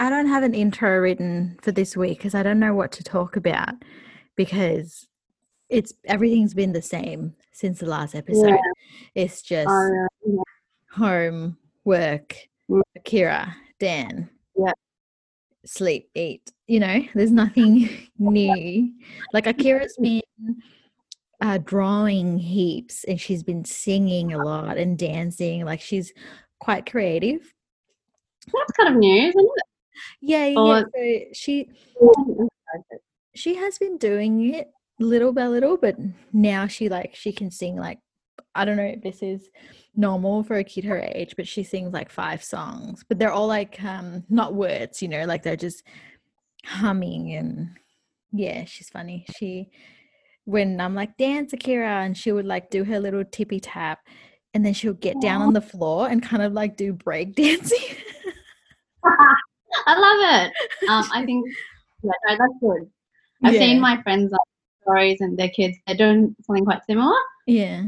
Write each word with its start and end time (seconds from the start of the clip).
I 0.00 0.10
don't 0.10 0.26
have 0.28 0.42
an 0.42 0.54
intro 0.54 0.98
written 0.98 1.58
for 1.62 1.72
this 1.72 1.96
week 1.96 2.18
because 2.18 2.34
I 2.34 2.42
don't 2.42 2.58
know 2.60 2.74
what 2.74 2.92
to 2.92 3.04
talk 3.04 3.36
about 3.36 3.74
because 4.36 5.06
it's 5.68 5.92
everything's 6.04 6.54
been 6.54 6.72
the 6.72 6.82
same 6.82 7.34
since 7.52 7.80
the 7.80 7.86
last 7.86 8.14
episode. 8.14 8.48
Yeah. 8.48 8.56
It's 9.14 9.42
just 9.42 9.68
Uh, 9.68 10.06
yeah. 10.26 10.42
home, 10.92 11.56
work, 11.84 12.36
Mm. 12.70 12.82
Akira, 12.96 13.54
Dan. 13.78 14.28
Yeah. 14.56 14.72
Sleep, 15.64 16.10
eat. 16.14 16.50
You 16.66 16.80
know, 16.80 17.00
there's 17.14 17.30
nothing 17.30 17.88
new. 18.18 18.90
Like 19.32 19.46
Akira's 19.46 19.96
been 20.00 20.22
uh, 21.40 21.58
drawing 21.58 22.38
heaps 22.38 23.04
and 23.04 23.20
she's 23.20 23.42
been 23.44 23.64
singing 23.64 24.32
a 24.32 24.38
lot 24.44 24.78
and 24.78 24.98
dancing. 24.98 25.64
Like 25.64 25.80
she's 25.80 26.12
quite 26.58 26.90
creative. 26.90 27.52
That's 28.52 28.72
kind 28.72 28.88
of 28.88 28.96
new, 28.96 29.28
isn't 29.28 29.34
Yeah, 29.44 29.62
yeah. 30.20 30.46
Yeah. 30.46 30.82
So 30.94 31.20
she 31.32 31.68
she 33.34 33.54
has 33.54 33.78
been 33.78 33.98
doing 33.98 34.54
it 34.54 34.68
little 34.98 35.32
by 35.32 35.46
little, 35.46 35.76
but 35.76 35.96
now 36.32 36.66
she 36.66 36.88
like 36.88 37.14
she 37.14 37.32
can 37.32 37.50
sing 37.50 37.76
like 37.76 37.98
I 38.54 38.64
don't 38.64 38.76
know 38.76 38.84
if 38.84 39.02
this 39.02 39.22
is 39.22 39.50
normal 39.94 40.42
for 40.42 40.56
a 40.56 40.64
kid 40.64 40.84
her 40.84 40.98
age, 40.98 41.34
but 41.36 41.46
she 41.46 41.62
sings 41.62 41.92
like 41.92 42.10
five 42.10 42.42
songs, 42.42 43.04
but 43.06 43.18
they're 43.18 43.32
all 43.32 43.46
like 43.46 43.82
um 43.82 44.24
not 44.28 44.54
words, 44.54 45.02
you 45.02 45.08
know, 45.08 45.24
like 45.24 45.42
they're 45.42 45.56
just 45.56 45.82
humming 46.64 47.34
and 47.34 47.70
yeah, 48.32 48.64
she's 48.64 48.90
funny. 48.90 49.26
She 49.36 49.70
when 50.44 50.80
I'm 50.80 50.94
like 50.94 51.16
dance 51.16 51.52
Akira 51.52 52.04
and 52.04 52.16
she 52.16 52.32
would 52.32 52.46
like 52.46 52.70
do 52.70 52.84
her 52.84 53.00
little 53.00 53.24
tippy 53.24 53.60
tap 53.60 53.98
and 54.54 54.64
then 54.64 54.72
she'll 54.72 54.94
get 54.94 55.20
down 55.20 55.42
on 55.42 55.52
the 55.52 55.60
floor 55.60 56.08
and 56.08 56.22
kind 56.22 56.42
of 56.42 56.52
like 56.52 56.76
do 56.76 56.92
break 56.92 57.34
dancing. 57.36 57.78
I 59.86 59.98
love 59.98 60.46
it. 60.46 60.88
Um, 60.88 61.04
I 61.12 61.24
think 61.24 61.46
yeah, 62.02 62.12
no, 62.28 62.36
that's 62.38 62.52
good. 62.60 62.90
I've 63.44 63.54
Yeah. 63.54 63.60
seen 63.60 63.80
my 63.80 64.00
friends 64.02 64.32
like 64.32 64.40
stories 64.82 65.20
and 65.20 65.38
their 65.38 65.48
kids. 65.50 65.76
They're 65.86 65.96
doing 65.96 66.34
something 66.42 66.64
quite 66.64 66.84
similar, 66.86 67.16
yeah. 67.46 67.82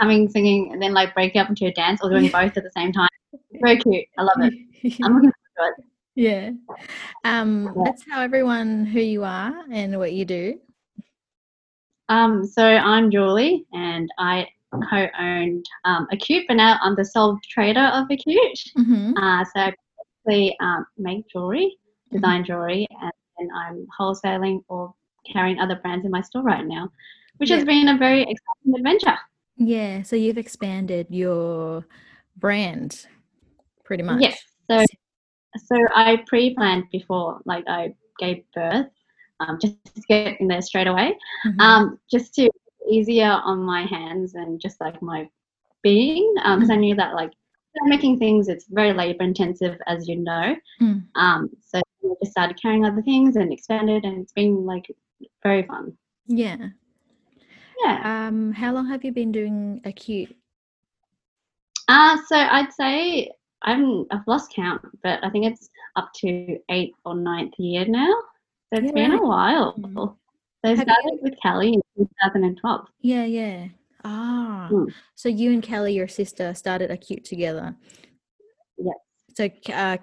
Having 0.00 0.28
singing 0.28 0.72
and 0.72 0.80
then 0.80 0.92
like 0.92 1.14
breaking 1.14 1.40
up 1.40 1.48
into 1.48 1.66
a 1.66 1.72
dance 1.72 2.00
or 2.02 2.10
doing 2.10 2.30
both 2.30 2.56
at 2.56 2.62
the 2.62 2.70
same 2.76 2.92
time. 2.92 3.08
Very 3.60 3.78
cute. 3.78 4.04
I 4.18 4.22
love 4.22 4.36
it. 4.40 4.54
I'm 5.02 5.14
looking 5.14 5.32
forward 5.56 5.74
to 5.76 5.82
it. 5.82 5.84
Yeah. 6.14 6.50
Um, 7.24 7.64
Yeah. 7.64 7.82
let's 7.82 8.04
tell 8.04 8.20
everyone 8.20 8.84
who 8.86 9.00
you 9.00 9.24
are 9.24 9.64
and 9.70 9.98
what 9.98 10.12
you 10.12 10.24
do. 10.24 10.60
Um, 12.08 12.44
so 12.44 12.64
I'm 12.64 13.10
Julie, 13.10 13.64
and 13.72 14.08
I 14.18 14.48
co-owned 14.90 15.64
um, 15.84 16.06
Acute, 16.12 16.44
but 16.48 16.54
now 16.54 16.76
I'm 16.82 16.94
the 16.96 17.04
sole 17.04 17.38
trader 17.48 17.88
of 17.94 18.06
Acute. 18.10 18.58
Mm-hmm. 18.78 19.16
Uh, 19.16 19.44
so 19.56 19.72
basically 20.30 20.56
um, 20.60 20.86
make 20.98 21.28
jewelry, 21.28 21.76
design 22.12 22.44
jewelry, 22.44 22.86
and 23.02 23.12
then 23.38 23.48
I'm 23.54 23.86
wholesaling 23.98 24.62
or 24.68 24.94
carrying 25.30 25.58
other 25.60 25.76
brands 25.76 26.04
in 26.04 26.10
my 26.10 26.20
store 26.20 26.42
right 26.42 26.66
now, 26.66 26.88
which 27.38 27.50
Yeah. 27.50 27.56
has 27.56 27.64
been 27.64 27.88
a 27.88 27.98
very 27.98 28.22
exciting 28.22 28.74
adventure. 28.76 29.18
Yeah. 29.56 30.02
So 30.02 30.16
you've 30.16 30.38
expanded 30.38 31.06
your 31.10 31.84
brand 32.36 33.06
pretty 33.84 34.02
much. 34.02 34.22
Yes. 34.22 34.40
So, 34.70 34.84
so 35.66 35.76
I 35.94 36.22
pre-planned 36.26 36.84
before, 36.92 37.40
like 37.44 37.64
I 37.68 37.92
gave 38.18 38.44
birth, 38.54 38.86
um, 39.40 39.58
just 39.60 39.76
to 39.94 40.00
get 40.08 40.40
in 40.40 40.48
there 40.48 40.62
straight 40.62 40.86
away, 40.86 41.16
Mhm. 41.46 41.60
um, 41.60 41.98
just 42.10 42.34
to 42.34 42.48
easier 42.88 43.30
on 43.44 43.62
my 43.62 43.82
hands 43.84 44.34
and 44.34 44.60
just 44.60 44.80
like 44.80 45.00
my 45.02 45.28
being, 45.82 46.34
because 46.34 46.70
I 46.70 46.76
knew 46.76 46.94
that 46.96 47.14
like 47.14 47.32
making 47.84 48.18
things 48.18 48.48
it's 48.48 48.66
very 48.68 48.92
labor 48.92 49.24
intensive, 49.24 49.78
as 49.86 50.08
you 50.08 50.16
know. 50.16 50.56
Mm. 50.80 51.04
Um, 51.14 51.50
so 51.66 51.78
I 51.78 52.14
just 52.22 52.32
started 52.32 52.60
carrying 52.60 52.84
other 52.84 53.02
things 53.02 53.36
and 53.36 53.52
expanded, 53.52 54.04
and 54.04 54.20
it's 54.22 54.32
been 54.32 54.64
like 54.66 54.86
very 55.42 55.62
fun. 55.64 55.96
yeah. 56.26 56.56
Yeah. 57.82 58.26
Um, 58.28 58.52
how 58.52 58.74
long 58.74 58.86
have 58.88 59.04
you 59.04 59.12
been 59.12 59.32
doing 59.32 59.80
acute? 59.86 60.36
Uh, 61.88 62.18
so 62.28 62.36
I'd 62.36 62.70
say 62.74 63.30
I'm 63.62 64.04
I've 64.10 64.26
lost 64.26 64.52
count, 64.54 64.82
but 65.02 65.24
I 65.24 65.30
think 65.30 65.46
it's 65.46 65.70
up 65.96 66.10
to 66.16 66.58
eighth 66.68 66.94
or 67.06 67.14
ninth 67.14 67.54
year 67.58 67.86
now. 67.86 68.12
So 68.72 68.80
it's 68.80 68.86
Yeah, 68.88 68.92
been 68.92 69.12
a 69.12 69.22
while. 69.22 69.74
Mm. 69.78 69.94
So 69.94 70.16
I 70.64 70.68
Have 70.68 70.78
you- 70.78 70.84
started 70.84 71.18
with 71.22 71.34
Kelly 71.42 71.72
in 71.96 72.06
2012. 72.20 72.86
Yeah, 73.00 73.24
yeah. 73.24 73.68
Ah. 74.04 74.68
Mm. 74.72 74.92
So 75.14 75.28
you 75.28 75.52
and 75.52 75.62
Kelly, 75.62 75.92
your 75.94 76.08
sister, 76.08 76.54
started 76.54 76.90
acute 76.90 77.24
together. 77.24 77.74
Yes. 78.78 78.96
So 79.34 79.48
uh, 79.72 79.98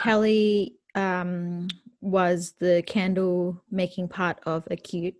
Kelly 0.00 0.74
um 0.94 1.68
was 2.00 2.54
the 2.58 2.82
candle 2.86 3.62
making 3.70 4.08
part 4.08 4.38
of 4.46 4.66
acute. 4.70 5.14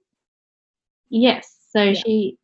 Yes. 1.11 1.57
So 1.71 1.83
Yeah. 1.83 1.93
she. 1.95 2.37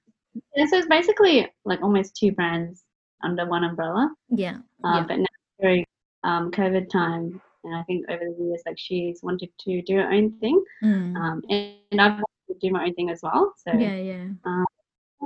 So 0.69 0.77
it's 0.78 0.89
basically 0.89 1.49
like 1.65 1.81
almost 1.83 2.17
two 2.17 2.33
brands 2.33 2.83
under 3.23 3.47
one 3.47 3.62
umbrella. 3.65 4.12
Yeah. 4.31 4.59
Uh, 4.83 4.97
Yeah. 4.97 5.05
But 5.06 5.19
now 5.19 5.27
during 5.61 5.84
um, 6.25 6.50
COVID 6.50 6.89
time, 6.91 7.41
and 7.62 7.77
I 7.77 7.83
think 7.84 8.05
over 8.11 8.25
the 8.37 8.44
years, 8.44 8.62
like 8.67 8.78
she's 8.78 9.23
wanted 9.23 9.50
to 9.61 9.83
do 9.83 9.97
her 9.97 10.11
own 10.11 10.33
thing, 10.41 10.62
Mm. 10.83 11.17
um, 11.17 11.43
and, 11.49 11.75
and 11.93 12.00
I've 12.00 12.12
wanted 12.15 12.49
to 12.49 12.55
do 12.61 12.73
my 12.73 12.84
own 12.87 12.94
thing 12.94 13.11
as 13.11 13.21
well. 13.23 13.55
So 13.59 13.73
yeah, 13.78 13.97
yeah. 13.97 14.27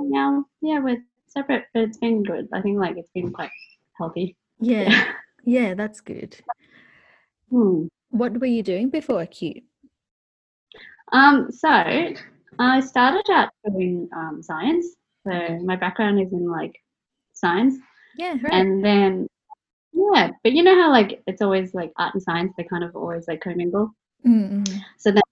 Now, 0.03 0.45
yeah, 0.61 0.79
we're 0.79 1.03
separate, 1.27 1.65
but 1.73 1.83
it's 1.83 1.97
been 1.97 2.23
good. 2.23 2.47
I 2.53 2.61
think 2.61 2.77
like 2.79 2.97
it's 2.97 3.11
been 3.13 3.31
quite 3.31 3.51
healthy. 3.97 4.35
Yeah. 4.59 5.13
Yeah, 5.45 5.73
that's 5.73 6.01
good. 6.01 6.35
Hmm. 7.49 7.87
What 8.09 8.39
were 8.39 8.45
you 8.45 8.61
doing 8.61 8.89
before 8.89 9.21
acute? 9.21 9.63
Um, 11.11 11.49
so 11.49 11.69
I 12.59 12.79
started 12.81 13.23
out 13.31 13.49
doing 13.65 14.09
um, 14.15 14.43
science. 14.43 14.85
So 15.25 15.59
my 15.63 15.75
background 15.75 16.19
is 16.21 16.31
in 16.33 16.49
like 16.49 16.75
science, 17.33 17.75
Yeah, 18.17 18.35
right. 18.43 18.53
and 18.53 18.83
then 18.83 19.27
yeah, 19.93 20.31
but 20.43 20.53
you 20.53 20.63
know 20.63 20.75
how 20.75 20.91
like 20.91 21.21
it's 21.27 21.41
always 21.41 21.73
like 21.73 21.91
art 21.97 22.13
and 22.13 22.23
science 22.23 22.53
they 22.57 22.63
kind 22.63 22.83
of 22.83 22.95
always 22.95 23.27
like 23.27 23.41
commingle. 23.41 23.91
Mm, 24.25 24.63
mm. 24.63 24.79
So 24.97 25.11
then 25.11 25.23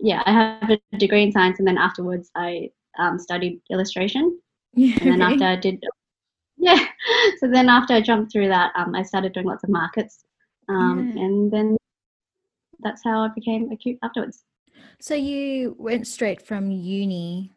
yeah, 0.00 0.22
I 0.26 0.32
have 0.32 0.70
a 0.70 0.96
degree 0.98 1.22
in 1.22 1.32
science, 1.32 1.58
and 1.58 1.68
then 1.68 1.78
afterwards 1.78 2.30
I 2.34 2.70
um, 2.98 3.18
studied 3.18 3.60
illustration, 3.70 4.38
Yeah. 4.74 4.96
and 5.00 5.10
then 5.12 5.22
after 5.22 5.44
I 5.44 5.56
did 5.56 5.82
yeah, 6.56 6.78
so 7.40 7.48
then 7.48 7.68
after 7.68 7.94
I 7.94 8.00
jumped 8.00 8.32
through 8.32 8.48
that, 8.48 8.72
um, 8.76 8.94
I 8.94 9.02
started 9.02 9.32
doing 9.32 9.46
lots 9.46 9.64
of 9.64 9.70
markets, 9.70 10.24
um, 10.68 11.12
Yeah. 11.14 11.22
and 11.22 11.50
then 11.52 11.76
that's 12.80 13.02
how 13.04 13.20
I 13.22 13.28
became 13.34 13.70
acute 13.72 13.98
afterwards. 14.02 14.44
So 15.00 15.14
you 15.14 15.76
went 15.78 16.06
straight 16.06 16.40
from 16.42 16.70
uni 16.70 17.52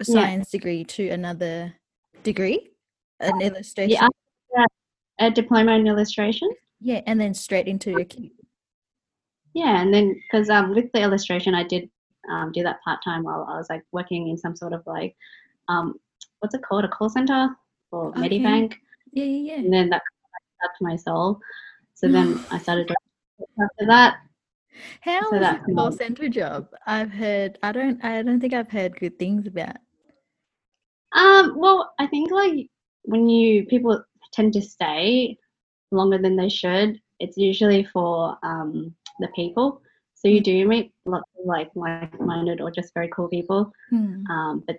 a 0.00 0.04
Yeah. 0.06 0.14
science 0.14 0.50
degree 0.50 0.84
to 0.84 1.08
another 1.08 1.74
degree, 2.22 2.70
an 3.20 3.40
illustration. 3.40 4.08
Yeah, 4.54 4.64
a 5.18 5.30
diploma 5.30 5.72
in 5.72 5.86
illustration. 5.86 6.50
Yeah, 6.80 7.00
and 7.06 7.18
then 7.20 7.32
straight 7.34 7.66
into 7.66 7.96
acute. 7.98 8.32
Yeah, 9.54 9.80
and 9.80 9.92
then 9.92 10.14
because 10.14 10.50
um, 10.50 10.74
with 10.74 10.92
the 10.92 11.00
illustration, 11.00 11.54
I 11.54 11.62
did 11.64 11.88
um, 12.30 12.52
do 12.52 12.62
that 12.62 12.82
part 12.82 13.00
time 13.04 13.24
while 13.24 13.46
I 13.48 13.56
was 13.56 13.68
like 13.70 13.82
working 13.92 14.28
in 14.28 14.36
some 14.36 14.56
sort 14.56 14.72
of 14.72 14.82
like 14.86 15.16
um, 15.68 15.94
what's 16.40 16.54
it 16.54 16.62
called, 16.62 16.84
a 16.84 16.88
call 16.88 17.08
center 17.08 17.48
or 17.90 18.08
Okay. 18.10 18.20
Medibank, 18.38 18.74
Yeah, 19.12 19.24
yeah, 19.24 19.54
yeah. 19.54 19.58
and 19.60 19.72
then 19.72 19.88
that 19.90 20.02
got 20.62 20.70
to 20.78 20.84
my 20.84 20.96
soul. 20.96 21.40
So 21.94 22.08
then 22.12 22.38
I 22.50 22.58
started 22.58 22.92
after 23.40 23.86
that. 23.86 24.18
How 25.00 25.30
so 25.30 25.38
that 25.38 25.62
the 25.66 25.74
call 25.74 25.92
center 25.92 26.28
job? 26.28 26.68
I've 26.86 27.10
heard. 27.10 27.58
I 27.62 27.72
don't. 27.72 28.04
I 28.04 28.22
don't 28.22 28.40
think 28.40 28.52
I've 28.52 28.70
heard 28.70 28.98
good 28.98 29.18
things 29.18 29.46
about. 29.46 29.76
Um, 31.12 31.54
well, 31.56 31.94
I 31.98 32.06
think 32.06 32.30
like 32.30 32.68
when 33.02 33.28
you 33.28 33.64
people 33.66 34.02
tend 34.32 34.52
to 34.52 34.60
stay 34.60 35.38
longer 35.92 36.18
than 36.18 36.36
they 36.36 36.50
should, 36.50 37.00
it's 37.20 37.38
usually 37.38 37.84
for 37.84 38.36
um, 38.42 38.94
the 39.20 39.28
people. 39.34 39.80
So 40.16 40.28
you 40.28 40.40
do 40.40 40.66
meet 40.66 40.92
lots 41.04 41.30
of 41.38 41.44
like 41.46 41.70
like-minded 41.74 42.60
or 42.60 42.70
just 42.70 42.92
very 42.94 43.08
cool 43.14 43.28
people. 43.28 43.70
Hmm. 43.90 44.26
Um, 44.30 44.64
but 44.66 44.76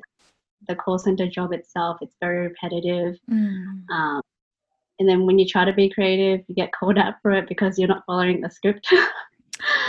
the 0.67 0.75
call 0.75 0.97
center 0.99 1.27
job 1.27 1.53
itself, 1.53 1.97
it's 2.01 2.15
very 2.19 2.47
repetitive. 2.47 3.17
Mm. 3.31 3.87
Um, 3.89 4.21
and 4.99 5.07
then 5.07 5.25
when 5.27 5.37
you 5.37 5.45
try 5.47 5.63
to 5.63 5.71
be 5.71 5.87
creative, 5.89 6.43
you 6.47 6.55
get 6.55 6.71
called 6.73 6.97
out 6.97 7.13
for 7.21 7.31
it 7.31 7.47
because 7.47 7.77
you're 7.77 7.87
not 7.87 8.03
following 8.05 8.41
the 8.41 8.49
script. 8.49 8.91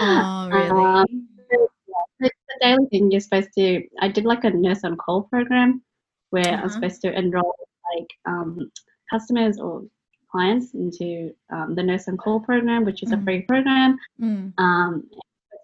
Oh, 0.01 0.49
really? 0.51 0.71
Um, 0.85 1.29
it's 2.21 2.35
a 2.57 2.65
daily 2.65 2.87
thing. 2.91 3.11
You're 3.11 3.21
supposed 3.21 3.51
to. 3.59 3.83
I 4.01 4.09
did 4.09 4.25
like 4.25 4.45
a 4.45 4.51
nurse 4.51 4.83
on 4.83 4.97
call 4.97 5.25
program 5.25 5.83
where 6.31 6.47
I 6.47 6.63
was 6.63 6.73
Uh-huh. 6.73 6.81
supposed 6.89 7.03
to 7.03 7.13
enroll 7.19 7.55
like 7.95 8.09
um, 8.25 8.71
customers 9.11 9.59
or 9.59 9.85
clients 10.33 10.73
into 10.75 11.35
um, 11.51 11.75
the 11.75 11.83
nurse 11.83 12.09
on 12.09 12.17
call 12.17 12.41
program, 12.41 12.85
which 12.87 13.03
is 13.03 13.13
a 13.13 13.17
Mhm. 13.17 13.25
free 13.25 13.43
program. 13.43 13.99
Mm. 14.21 14.53
Um, 14.59 15.11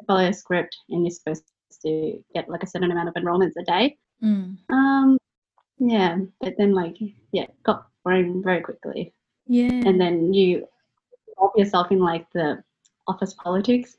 follow 0.04 0.26
a 0.28 0.32
script, 0.32 0.76
and 0.90 1.02
you're 1.04 1.10
supposed 1.10 1.44
to 1.82 2.22
get 2.34 2.48
like 2.48 2.62
a 2.62 2.66
certain 2.66 2.90
amount 2.90 3.08
of 3.08 3.14
enrollments 3.14 3.56
a 3.58 3.64
day. 3.64 3.96
Mm. 4.22 4.56
Um, 4.70 5.18
yeah, 5.78 6.18
but 6.40 6.54
then 6.58 6.72
like 6.74 6.96
yeah, 7.32 7.46
got 7.62 7.86
boring 8.04 8.42
very 8.42 8.60
quickly, 8.60 9.12
Yeah. 9.46 9.70
and 9.88 10.00
then 10.00 10.32
you 10.32 10.66
involve 11.28 11.52
yourself 11.56 11.90
in 11.90 11.98
like 11.98 12.26
the 12.32 12.62
office 13.06 13.34
politics. 13.34 13.98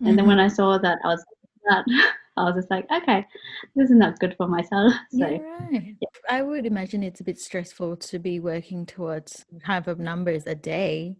And 0.00 0.16
then 0.16 0.24
Mhm. 0.26 0.28
when 0.28 0.40
I 0.40 0.48
saw 0.48 0.78
that, 0.78 0.98
I 1.04 1.08
was 1.08 1.24
that 1.68 1.84
I 2.36 2.44
was 2.44 2.54
just 2.54 2.70
like, 2.70 2.86
okay, 2.90 3.26
this 3.74 3.90
is 3.90 3.96
not 3.96 4.20
good 4.20 4.36
for 4.36 4.46
myself. 4.46 4.92
So 5.10 5.26
Yeah, 5.26 5.40
right. 5.40 5.96
I 6.30 6.42
would 6.42 6.66
imagine 6.66 7.02
it's 7.02 7.20
a 7.20 7.24
bit 7.24 7.40
stressful 7.40 7.96
to 7.96 8.18
be 8.20 8.38
working 8.38 8.86
towards 8.86 9.44
type 9.66 9.88
of 9.88 9.98
numbers 9.98 10.46
a 10.46 10.54
day. 10.54 11.16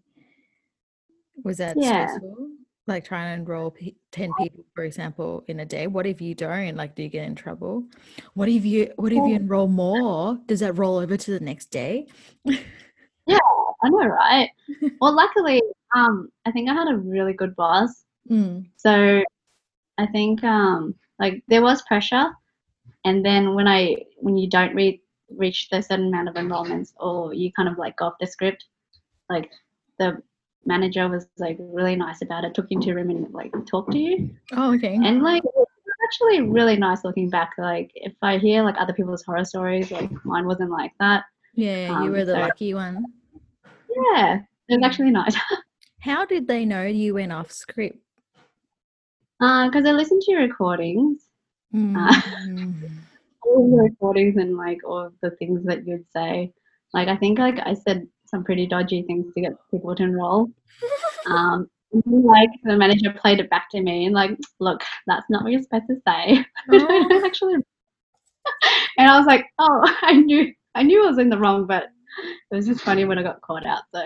Was 1.45 1.57
that 1.59 1.77
Yeah. 1.77 2.07
stressful? 2.07 2.48
Like 2.89 3.05
trying 3.05 3.37
to 3.37 3.43
enroll 3.43 3.71
pe 3.71 3.95
10 4.13 4.33
people, 4.41 4.65
for 4.75 4.83
example, 4.85 5.45
in 5.47 5.61
a 5.61 5.67
day. 5.67 5.87
What 5.87 6.07
if 6.07 6.21
you 6.21 6.35
don't? 6.35 6.75
Like, 6.75 6.95
do 6.95 7.03
you 7.03 7.11
get 7.11 7.27
in 7.27 7.35
trouble? 7.35 7.85
What 8.35 8.49
if 8.49 8.65
you 8.65 8.93
what 8.97 9.13
if 9.13 9.19
you 9.19 9.35
enroll 9.37 9.69
more? 9.69 10.39
Does 10.47 10.61
that 10.61 10.79
roll 10.79 10.97
over 10.97 11.17
to 11.17 11.31
the 11.31 11.41
next 11.41 11.67
day? 11.67 12.07
Yeah, 12.45 13.39
I 13.83 13.89
know, 13.91 14.07
right? 14.07 14.49
well, 15.01 15.15
luckily, 15.15 15.63
um, 15.95 16.31
I 16.47 16.51
think 16.51 16.71
I 16.71 16.75
had 16.75 16.89
a 16.89 16.97
really 16.97 17.35
good 17.35 17.55
boss. 17.55 18.05
Mm, 18.31 18.67
So 18.77 19.23
I 19.99 20.07
think 20.07 20.43
um, 20.45 20.95
like 21.19 21.43
there 21.49 21.63
was 21.63 21.83
pressure, 21.83 22.31
and 23.05 23.25
then 23.25 23.55
when 23.55 23.69
I 23.69 23.97
when 24.17 24.37
you 24.39 24.49
don't 24.49 24.75
reach 24.75 25.01
reach 25.31 25.69
the 25.69 25.83
certain 25.83 26.07
amount 26.09 26.29
of 26.29 26.37
enrollments, 26.37 26.93
or 26.97 27.35
you 27.35 27.53
kind 27.53 27.69
of 27.69 27.77
like 27.77 27.97
go 27.99 28.07
off 28.07 28.15
the 28.19 28.27
script, 28.27 28.65
like 29.29 29.51
the 29.99 30.23
manager 30.69 31.09
was 31.09 31.27
like 31.39 31.57
really 31.59 31.97
nice 31.97 32.23
about 32.23 32.45
it, 32.45 32.55
took 32.55 32.67
you 32.71 32.77
into 32.79 32.91
a 32.93 32.95
room 32.95 33.11
and 33.11 33.33
like 33.33 33.53
talked 33.67 33.91
to 33.93 33.99
you, 33.99 34.31
Oh, 34.53 34.75
okay. 34.75 34.95
and 34.95 35.23
like 35.23 35.43
actually 36.05 36.43
really 36.43 36.77
nice 36.77 37.03
looking 37.05 37.29
back. 37.29 37.53
Like 37.59 37.91
if 37.95 38.13
I 38.23 38.39
hear 38.39 38.63
like 38.63 38.77
other 38.79 38.93
people's 38.93 39.25
horror 39.25 39.45
stories, 39.45 39.91
like 39.91 40.11
mine 40.25 40.47
wasn't 40.47 40.71
like 40.71 40.93
that. 41.01 41.25
Yeah, 41.55 41.89
you 41.89 41.95
um, 42.09 42.13
were 42.13 42.25
the 42.25 42.35
so- 42.35 42.41
lucky 42.41 42.75
one. 42.75 43.05
Yeah, 44.15 44.41
it 44.69 44.77
was 44.77 44.85
actually 44.85 45.11
nice. 45.11 45.35
How 46.01 46.25
did 46.25 46.47
they 46.47 46.65
know 46.65 46.85
you 46.85 47.15
went 47.15 47.33
off 47.33 47.51
script? 47.51 47.99
because 49.41 49.85
I 49.87 49.93
listened 49.93 50.23
to 50.23 50.31
your 50.33 50.43
recordings. 50.43 51.23
Mm, 51.75 51.97
all 53.43 53.71
the 53.71 53.83
recordings 53.83 54.37
and 54.37 54.57
like 54.57 54.79
all 54.85 55.11
the 55.23 55.31
things 55.33 55.65
that 55.65 55.87
you'd 55.87 56.07
say. 56.13 56.53
Like 56.95 57.09
I 57.09 57.17
think 57.17 57.39
like 57.39 57.59
I 57.65 57.75
said 57.75 58.07
some 58.31 58.45
pretty 58.45 58.67
dodgy 58.67 59.03
things 59.03 59.33
to 59.35 59.41
get 59.41 59.53
people 59.71 59.95
to 59.95 60.03
enroll. 60.03 60.49
Um, 61.27 61.69
like 62.05 62.51
the 62.65 62.77
manager 62.77 63.13
played 63.13 63.41
it 63.41 63.51
back 63.51 63.71
to 63.71 63.81
me 63.81 64.07
and 64.07 64.15
like, 64.15 64.37
look, 64.61 64.83
that's 65.07 65.29
not 65.31 65.43
what 65.43 65.53
you're 65.53 65.63
supposed 65.63 65.87
to 65.89 65.97
say. 66.07 66.45
Oh. 66.71 67.23
Actually, 67.25 67.55
and 68.99 69.09
I 69.11 69.17
was 69.19 69.27
like, 69.27 69.47
oh, 69.59 69.97
I 70.03 70.13
knew, 70.15 70.53
I 70.75 70.83
knew 70.83 71.05
I 71.05 71.09
was 71.09 71.19
in 71.19 71.31
the 71.31 71.39
wrong, 71.39 71.67
but 71.67 71.85
it 72.51 72.55
was 72.55 72.67
just 72.67 72.83
funny 72.83 73.05
when 73.05 73.19
I 73.19 73.23
got 73.23 73.41
caught 73.41 73.67
out. 73.67 73.83
So 73.95 74.03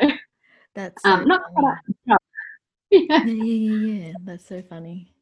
That's 0.75 1.03
so 1.03 1.11
um, 1.11 1.27
not 1.27 1.43
caught 1.55 1.75
out. 2.11 2.19
yeah. 2.91 3.25
Yeah, 3.25 3.25
yeah, 3.25 3.33
yeah, 3.35 4.07
yeah. 4.07 4.13
That's 4.25 4.47
so 4.47 4.63
funny. 4.63 5.13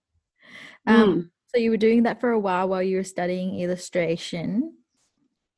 Um, 0.87 1.15
Mm. 1.15 1.31
so 1.55 1.59
you 1.61 1.71
were 1.71 1.77
doing 1.77 2.03
that 2.05 2.21
for 2.21 2.31
a 2.31 2.39
while 2.39 2.69
while 2.69 2.83
you 2.83 2.97
were 2.97 3.05
studying 3.05 3.59
illustration. 3.61 4.75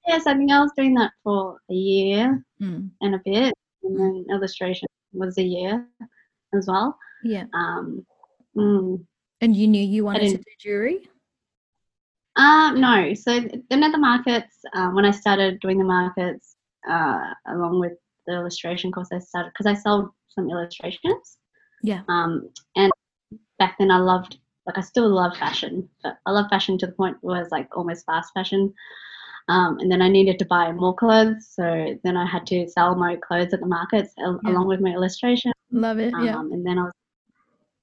Yes, 0.07 0.27
I 0.27 0.35
think 0.37 0.51
I 0.51 0.61
was 0.61 0.73
doing 0.77 0.95
that 0.95 1.13
for 1.23 1.59
a 1.71 1.75
year 1.75 2.45
Mm, 2.61 2.91
and 3.01 3.15
a 3.15 3.21
bit, 3.25 3.55
and 3.83 3.99
then 3.99 4.25
illustration 4.31 4.87
was 5.13 5.37
a 5.39 5.43
year 5.43 5.87
as 6.55 6.67
well. 6.67 6.97
yeah. 7.25 7.45
Um, 7.55 8.07
mm. 8.57 9.05
And 9.41 9.57
you 9.57 9.67
knew 9.67 9.83
you 9.83 10.05
wanted 10.05 10.31
to 10.31 10.37
do 10.37 10.45
jewelry? 10.61 11.09
Um, 12.37 12.81
no. 12.81 13.13
So 13.15 13.41
then 13.69 13.83
at 13.83 13.93
the 13.93 13.99
markets, 13.99 14.57
um, 14.75 14.95
when 14.95 15.05
I 15.05 15.11
started 15.11 15.61
doing 15.61 15.79
the 15.79 15.85
markets, 15.85 16.57
uh, 16.89 17.35
along 17.49 17.81
with 17.81 17.93
the 18.27 18.35
illustration 18.35 18.93
course, 18.93 19.09
I 19.13 19.19
started 19.19 19.53
because 19.53 19.67
I 19.67 19.75
sold 19.75 20.11
some 20.29 20.49
illustrations. 20.49 21.39
Yeah. 21.83 22.03
Um, 22.09 22.49
and 22.77 22.93
back 23.59 23.77
then 23.79 23.91
I 23.91 23.99
loved, 23.99 24.39
like, 24.67 24.79
I 24.79 24.83
still 24.83 25.09
love 25.09 25.37
fashion, 25.37 25.89
but 26.03 26.17
I 26.25 26.31
love 26.31 26.49
fashion 26.49 26.79
to 26.79 26.87
the 26.87 26.93
point 26.93 27.17
where 27.21 27.43
it's 27.43 27.51
like 27.51 27.69
almost 27.77 28.07
fast 28.07 28.33
fashion. 28.33 28.73
Um, 29.49 29.79
and 29.81 29.91
then 29.91 30.01
I 30.03 30.09
needed 30.09 30.39
to 30.39 30.45
buy 30.45 30.71
more 30.73 30.95
clothes, 30.95 31.49
so 31.49 31.99
then 32.05 32.17
I 32.17 32.25
had 32.27 32.47
to 32.49 32.69
sell 32.69 32.95
my 32.95 33.17
clothes 33.17 33.53
at 33.53 33.61
the 33.61 33.67
markets 33.67 34.13
al- 34.19 34.41
Yeah. 34.45 34.51
along 34.51 34.69
with 34.69 34.81
my 34.81 34.91
illustration. 34.91 35.53
Love 35.71 35.99
it. 35.99 36.15
Um, 36.15 36.25
Yeah. 36.25 36.39
and 36.41 36.65
then 36.65 36.79
I 36.79 36.83
was, 36.85 36.93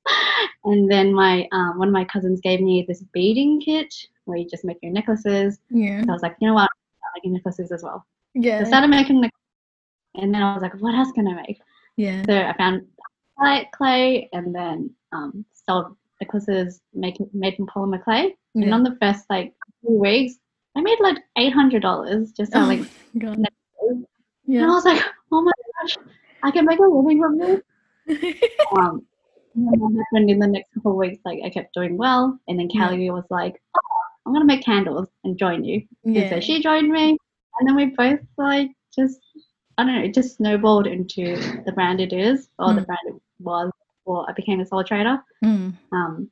and 0.65 0.89
then 0.91 1.13
my 1.13 1.47
um, 1.51 1.77
one 1.77 1.87
of 1.89 1.93
my 1.93 2.05
cousins 2.05 2.39
gave 2.41 2.61
me 2.61 2.85
this 2.87 3.03
beading 3.13 3.59
kit 3.61 3.93
where 4.25 4.37
you 4.37 4.47
just 4.47 4.63
make 4.65 4.77
your 4.81 4.91
necklaces. 4.91 5.59
Yeah. 5.69 6.01
So 6.03 6.09
I 6.09 6.13
was 6.13 6.21
like, 6.21 6.35
you 6.39 6.47
know 6.47 6.53
what, 6.53 6.69
I'm 7.03 7.11
making 7.15 7.33
necklaces 7.33 7.71
as 7.71 7.83
well. 7.83 8.05
So 8.35 8.39
I 8.39 8.43
Yeah. 8.43 8.63
started 8.63 8.89
making 8.89 9.21
necklaces, 9.21 9.35
and 10.15 10.33
then 10.33 10.41
I 10.41 10.53
was 10.53 10.61
like, 10.61 10.73
what 10.81 10.95
else 10.95 11.11
can 11.11 11.27
I 11.27 11.33
make? 11.33 11.59
Yeah. 11.97 12.23
So 12.25 12.33
I 12.41 12.53
found 12.57 12.87
clay, 13.37 13.69
clay 13.73 14.29
and 14.33 14.55
then 14.55 14.89
um, 15.11 15.45
sold 15.51 15.95
necklaces, 16.21 16.81
make, 16.93 17.17
made 17.33 17.55
from 17.55 17.67
polymer 17.67 18.01
clay. 18.03 18.35
And 18.55 18.73
on 18.73 18.83
the 18.83 18.97
first 19.01 19.25
like 19.29 19.53
few 19.81 19.97
weeks, 19.99 20.35
I 20.79 20.81
made 20.81 20.99
like 21.01 21.17
eight 21.37 21.51
hundred 21.53 21.81
dollars 21.81 22.31
just 22.31 22.53
Oh 22.55 22.59
selling. 22.59 22.87
God. 23.17 23.37
necklaces. 23.37 24.05
And 24.47 24.63
I 24.63 24.67
was 24.73 24.85
like, 24.85 25.03
oh 25.31 25.41
my 25.41 25.51
gosh, 25.81 25.97
I 26.41 26.51
can 26.51 26.65
make 26.65 26.79
a 26.79 26.83
living 26.83 27.19
from 27.21 27.37
this. 27.37 27.61
um, 28.77 29.05
and 29.55 29.67
then 29.67 29.79
what 29.79 29.93
happened 29.93 30.29
in 30.29 30.39
the 30.39 30.47
next 30.47 30.73
couple 30.73 30.91
of 30.91 30.97
weeks, 30.97 31.19
like 31.25 31.39
I 31.43 31.49
kept 31.49 31.73
doing 31.73 31.97
well, 31.97 32.39
and 32.47 32.57
then 32.57 32.69
Yeah. 32.73 32.87
Callie 32.87 33.09
was 33.11 33.25
like, 33.29 33.61
oh, 33.75 33.81
I'm 34.25 34.31
gonna 34.33 34.45
make 34.45 34.63
candles 34.63 35.09
and 35.25 35.37
join 35.37 35.65
you. 35.65 35.81
And 36.05 36.15
yeah. 36.15 36.29
so 36.29 36.39
she 36.39 36.61
joined 36.63 36.89
me, 36.89 37.17
and 37.59 37.67
then 37.67 37.75
we 37.75 37.87
both 37.87 38.21
like 38.37 38.71
just 38.95 39.19
I 39.77 39.83
don't 39.83 39.95
know, 39.95 40.01
it 40.03 40.13
just 40.13 40.37
snowballed 40.37 40.87
into 40.87 41.35
the 41.65 41.73
brand 41.73 41.99
it 41.99 42.13
is, 42.13 42.47
or 42.57 42.73
the 42.73 42.81
Mm. 42.81 42.85
brand 42.85 42.99
it 43.07 43.15
was 43.39 43.69
before 43.97 44.29
I 44.29 44.33
became 44.33 44.61
a 44.61 44.65
sole 44.65 44.83
trader. 44.85 45.21
Mm, 45.43 45.73
Um, 45.91 46.29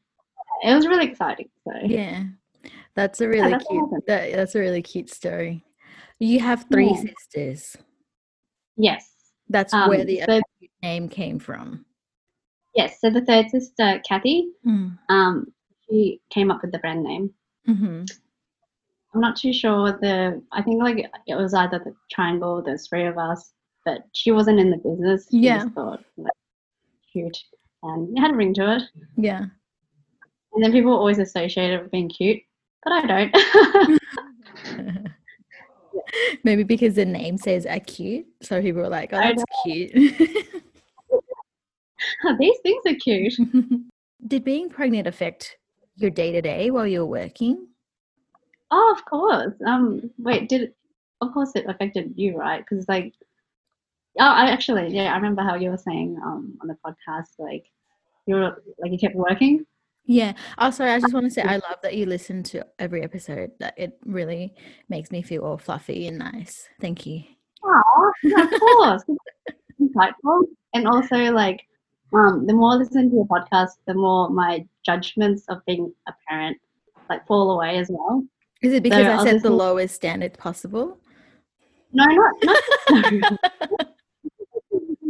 it 0.63 0.73
was 0.73 0.87
really 0.87 1.05
exciting. 1.05 1.49
So 1.65 1.71
yeah. 1.85 2.23
That's 2.95 3.21
a 3.21 3.27
really 3.27 3.51
that's 3.51 3.67
cute. 3.67 3.89
That, 4.07 4.31
that's 4.33 4.55
a 4.55 4.59
really 4.59 4.81
cute 4.81 5.09
story. 5.09 5.63
You 6.19 6.39
have 6.39 6.65
three 6.71 6.91
Yeah. 6.91 7.01
sisters. 7.01 7.77
yes, 8.75 9.09
That's 9.49 9.73
where 9.73 10.01
um, 10.01 10.05
the 10.05 10.23
so 10.27 10.41
name 10.83 11.07
came 11.09 11.39
from. 11.39 11.85
yes, 12.75 12.99
so 12.99 13.09
the 13.09 13.23
third 13.25 13.49
sister, 13.49 14.01
Kathy, 14.07 14.49
Mm. 14.65 14.97
um, 15.09 15.53
she 15.89 16.21
came 16.29 16.51
up 16.51 16.61
with 16.61 16.71
the 16.71 16.79
brand 16.79 17.03
name. 17.03 17.33
hmm 17.65 18.03
I'm 19.13 19.21
not 19.21 19.37
too 19.37 19.53
sure. 19.53 19.93
The 20.01 20.41
I 20.51 20.61
think 20.61 20.81
like 20.83 20.97
it 21.27 21.35
was 21.35 21.53
either 21.53 21.79
the 21.79 21.95
triangle, 22.11 22.61
there's 22.61 22.87
three 22.87 23.05
of 23.05 23.17
us, 23.17 23.53
but 23.85 24.01
she 24.13 24.31
wasn't 24.31 24.59
in 24.59 24.69
the 24.69 24.77
business. 24.77 25.27
She 25.31 25.37
Yeah. 25.37 25.63
just 25.63 25.73
thought 25.73 26.03
like 26.17 26.33
cute, 27.11 27.37
and 27.83 28.15
it 28.15 28.19
had 28.21 28.31
a 28.31 28.35
ring 28.35 28.53
to 28.55 28.75
it. 28.75 28.83
Yeah. 29.15 29.45
And 30.53 30.63
then 30.63 30.71
people 30.71 30.91
always 30.91 31.19
associate 31.19 31.71
it 31.71 31.81
with 31.81 31.91
being 31.91 32.09
cute, 32.09 32.41
but 32.87 33.03
I 33.03 33.05
don't. 33.05 33.35
Maybe 36.43 36.63
because 36.63 36.95
the 36.95 37.05
name 37.05 37.37
says 37.37 37.67
acute, 37.69 38.25
so 38.41 38.59
people 38.61 38.85
are 38.85 38.89
like, 38.89 39.09
"Oh, 39.11 39.17
that's 39.17 39.43
cute." 39.63 39.91
These 42.39 42.57
things 42.63 42.83
are 42.85 42.95
cute. 42.95 43.33
Did 44.27 44.43
being 44.43 44.69
pregnant 44.69 45.07
affect 45.07 45.57
your 45.95 46.11
day 46.11 46.31
to 46.31 46.41
day 46.41 46.71
while 46.71 46.87
you 46.87 47.01
were 47.01 47.07
working? 47.07 47.67
Oh, 48.71 48.95
of 48.97 49.03
course. 49.05 49.53
Um, 49.65 50.09
wait, 50.17 50.49
did 50.49 50.61
it? 50.61 50.75
Of 51.21 51.33
course, 51.33 51.51
it 51.55 51.65
affected 51.67 52.13
you, 52.15 52.37
right? 52.37 52.63
Because 52.63 52.87
like, 52.87 53.13
oh, 54.19 54.25
I 54.25 54.51
actually, 54.51 54.95
yeah, 54.95 55.13
I 55.13 55.15
remember 55.15 55.41
how 55.41 55.55
you 55.55 55.71
were 55.71 55.77
saying 55.77 56.19
um 56.23 56.57
on 56.61 56.67
the 56.67 56.77
podcast, 56.85 57.39
like 57.39 57.65
you 58.25 58.35
were 58.35 58.61
like 58.79 58.91
you 58.91 58.97
kept 58.97 59.15
working. 59.15 59.65
Yeah. 60.07 60.33
Oh, 60.57 60.71
sorry. 60.71 60.91
I 60.91 60.99
just 60.99 61.13
want 61.13 61.25
to 61.25 61.29
say 61.29 61.41
I 61.43 61.55
love 61.55 61.79
that 61.83 61.95
you 61.95 62.05
listen 62.05 62.41
to 62.43 62.65
every 62.79 63.03
episode. 63.03 63.51
That 63.59 63.73
it 63.77 63.99
really 64.05 64.55
makes 64.89 65.11
me 65.11 65.21
feel 65.21 65.43
all 65.43 65.57
fluffy 65.57 66.07
and 66.07 66.17
nice. 66.17 66.67
Thank 66.79 67.05
you. 67.05 67.23
Oh, 67.63 68.11
of 68.23 68.59
course. 68.59 69.03
Insightful. 69.81 70.43
And 70.73 70.87
also, 70.87 71.17
like, 71.33 71.61
um, 72.13 72.47
the 72.47 72.53
more 72.53 72.73
I 72.73 72.75
listen 72.75 73.09
to 73.09 73.15
your 73.17 73.27
podcast, 73.27 73.71
the 73.85 73.93
more 73.93 74.29
my 74.29 74.65
judgments 74.85 75.43
of 75.49 75.59
being 75.67 75.93
a 76.07 76.13
parent 76.27 76.57
like 77.09 77.27
fall 77.27 77.51
away 77.51 77.77
as 77.77 77.89
well. 77.91 78.23
Is 78.61 78.73
it 78.73 78.83
because 78.83 79.05
I 79.05 79.11
I'll 79.11 79.25
set 79.25 79.43
the 79.43 79.49
lowest 79.49 79.95
standard 79.95 80.37
possible? 80.37 80.97
No, 81.91 82.05
not 82.05 82.33
not. 82.89 83.89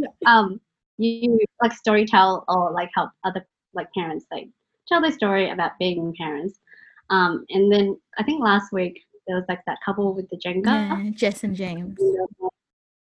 um, 0.26 0.60
you 0.96 1.38
like 1.62 1.72
story 1.72 2.04
tell 2.04 2.44
or 2.48 2.72
like 2.72 2.90
help 2.94 3.10
other 3.24 3.46
like 3.74 3.86
parents 3.94 4.26
like 4.32 4.48
tell 4.88 5.00
their 5.00 5.12
story 5.12 5.50
about 5.50 5.78
being 5.78 6.14
parents. 6.16 6.58
Um, 7.10 7.44
and 7.50 7.72
then 7.72 7.98
I 8.18 8.22
think 8.22 8.42
last 8.42 8.72
week 8.72 9.04
there 9.26 9.36
was 9.36 9.44
like 9.48 9.64
that 9.66 9.78
couple 9.84 10.14
with 10.14 10.28
the 10.30 10.36
Jenga. 10.36 10.64
yeah, 10.66 11.10
Jess 11.10 11.44
and 11.44 11.54
James. 11.54 11.98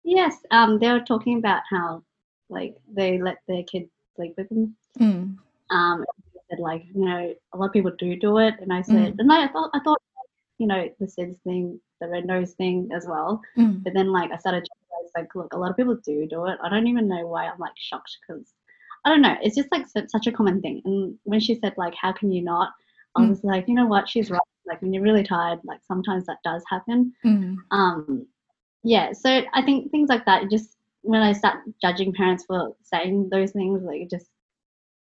Yes, 0.05 0.37
um, 0.50 0.78
they 0.78 0.93
were 0.93 1.00
talking 1.00 1.38
about 1.38 1.62
how 1.69 2.02
like 2.49 2.76
they 2.93 3.19
let 3.21 3.38
their 3.49 3.64
kids 3.64 3.90
sleep 4.14 4.35
with 4.37 4.49
them. 4.49 4.76
Mm. 5.00 5.37
Um, 5.71 6.05
said 6.49 6.59
like 6.61 6.85
you 6.95 7.05
know 7.05 7.35
a 7.52 7.57
lot 7.57 7.66
of 7.66 7.73
people 7.73 7.93
do 7.99 8.16
do 8.16 8.38
it, 8.38 8.55
and 8.61 8.73
I 8.73 8.83
said, 8.83 9.16
and 9.19 9.33
I 9.33 9.49
thought 9.49 9.71
I 9.75 9.81
thought 9.81 10.00
you 10.59 10.66
know 10.66 10.88
the 11.00 11.07
SIDS 11.07 11.40
thing, 11.43 11.81
the 12.00 12.09
red 12.09 12.26
nose 12.26 12.52
thing 12.52 12.88
as 12.95 13.07
well. 13.07 13.40
Mm. 13.59 13.83
But 13.83 13.95
then 13.95 14.12
like 14.12 14.31
I 14.31 14.37
started 14.37 14.64
to 14.64 14.71
realize 14.90 15.12
like, 15.16 15.35
look, 15.35 15.52
a 15.52 15.59
lot 15.59 15.71
of 15.71 15.76
people 15.76 15.97
do 16.05 16.26
do 16.26 16.47
it. 16.47 16.59
I 16.62 16.69
don't 16.69 16.87
even 16.87 17.09
know 17.09 17.26
why 17.26 17.47
I'm 17.47 17.59
like 17.59 17.73
shocked 17.76 18.16
because 18.26 18.55
I 19.07 19.11
don't 19.11 19.23
know. 19.23 19.37
It's 19.41 19.57
just 19.57 19.71
like 19.73 19.87
such 19.89 20.27
a 20.27 20.33
common 20.33 20.61
thing. 20.61 20.83
And 20.85 21.17
when 21.23 21.41
she 21.41 21.55
said 21.55 21.73
like, 21.79 21.95
how 21.95 22.13
can 22.13 22.31
you 22.33 22.43
not? 22.43 22.73
I 23.17 23.21
Mm. 23.23 23.29
was 23.31 23.43
like, 23.45 23.67
you 23.69 23.75
know 23.75 23.87
what? 23.87 24.09
She's 24.09 24.31
right. 24.31 24.41
Like 24.67 24.83
when 24.83 24.93
you're 24.93 25.03
really 25.03 25.23
tired, 25.23 25.61
like 25.65 25.81
sometimes 25.87 26.27
that 26.27 26.39
does 26.45 26.63
happen. 26.69 27.13
Mm. 27.25 27.57
Um, 27.71 28.27
yeah. 28.83 29.13
So 29.13 29.43
I 29.55 29.63
think 29.63 29.91
things 29.93 30.09
like 30.11 30.27
that. 30.27 30.51
Just 30.51 30.77
when 31.03 31.23
I 31.23 31.33
start 31.33 31.61
judging 31.81 32.13
parents 32.13 32.45
for 32.47 32.75
saying 32.83 33.29
those 33.31 33.53
things, 33.53 33.83
like 33.85 34.01
it 34.03 34.11
just 34.11 34.27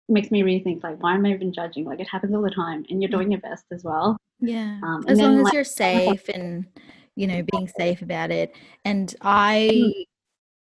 makes 0.09 0.31
me 0.33 0.43
rethink 0.43 0.83
like, 0.83 1.01
why 1.03 1.15
am 1.15 1.25
I 1.25 1.31
even 1.31 1.53
judging? 1.53 1.85
Like 1.85 2.01
it 2.01 2.09
happens 2.11 2.35
all 2.35 2.43
the 2.43 2.51
time, 2.51 2.85
and 2.91 3.01
you're 3.01 3.11
doing 3.11 3.31
your 3.31 3.41
best 3.41 3.65
as 3.73 3.85
well. 3.85 4.17
Yeah. 4.41 4.81
Um, 4.83 5.05
as 5.07 5.19
long 5.21 5.31
then, 5.31 5.39
as 5.39 5.45
like- 5.45 5.53
you're 5.55 5.65
safe 5.65 6.29
and 6.29 6.67
you 7.15 7.29
know 7.29 7.43
being 7.53 7.69
safe 7.79 8.03
about 8.03 8.33
it. 8.33 8.53
And 8.85 9.15
I, 9.23 9.93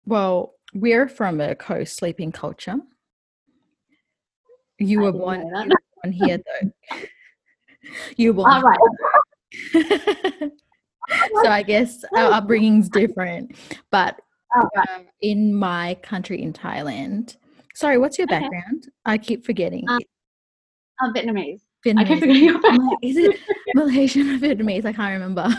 well, 0.05 0.55
we're 0.73 1.07
from 1.07 1.39
a 1.39 1.55
co-sleeping 1.55 2.33
culture. 2.33 2.75
You 4.79 5.01
were 5.01 5.11
born, 5.11 5.49
know 5.51 5.63
you 5.63 5.69
were 5.69 5.77
born 6.03 6.13
here 6.13 6.37
though. 6.37 6.71
you 8.17 8.33
were 8.33 8.43
born. 8.43 8.51
Oh, 8.53 8.61
right. 8.61 8.79
so 11.43 11.49
I 11.49 11.63
guess 11.63 12.03
our 12.15 12.31
upbringing's 12.33 12.89
different. 12.89 13.55
But 13.91 14.19
um, 14.55 15.05
in 15.21 15.53
my 15.53 15.95
country 16.01 16.41
in 16.41 16.53
Thailand, 16.53 17.37
sorry, 17.75 17.97
what's 17.97 18.17
your 18.17 18.25
Okay. 18.27 18.39
background? 18.39 18.89
I 19.05 19.17
keep 19.17 19.45
forgetting. 19.45 19.87
Um, 19.89 19.99
Oh, 21.01 21.11
Vietnamese. 21.15 21.61
I 21.85 21.89
Vietnamese. 21.93 22.07
keep 22.07 22.19
forgetting 22.19 22.43
your 22.43 22.53
background. 22.61 22.97
is 23.01 23.17
it 23.17 23.39
Malaysian 23.75 24.29
or 24.29 24.37
Vietnamese? 24.37 24.85
I 24.85 24.93
can't 24.93 25.13
remember. 25.13 25.49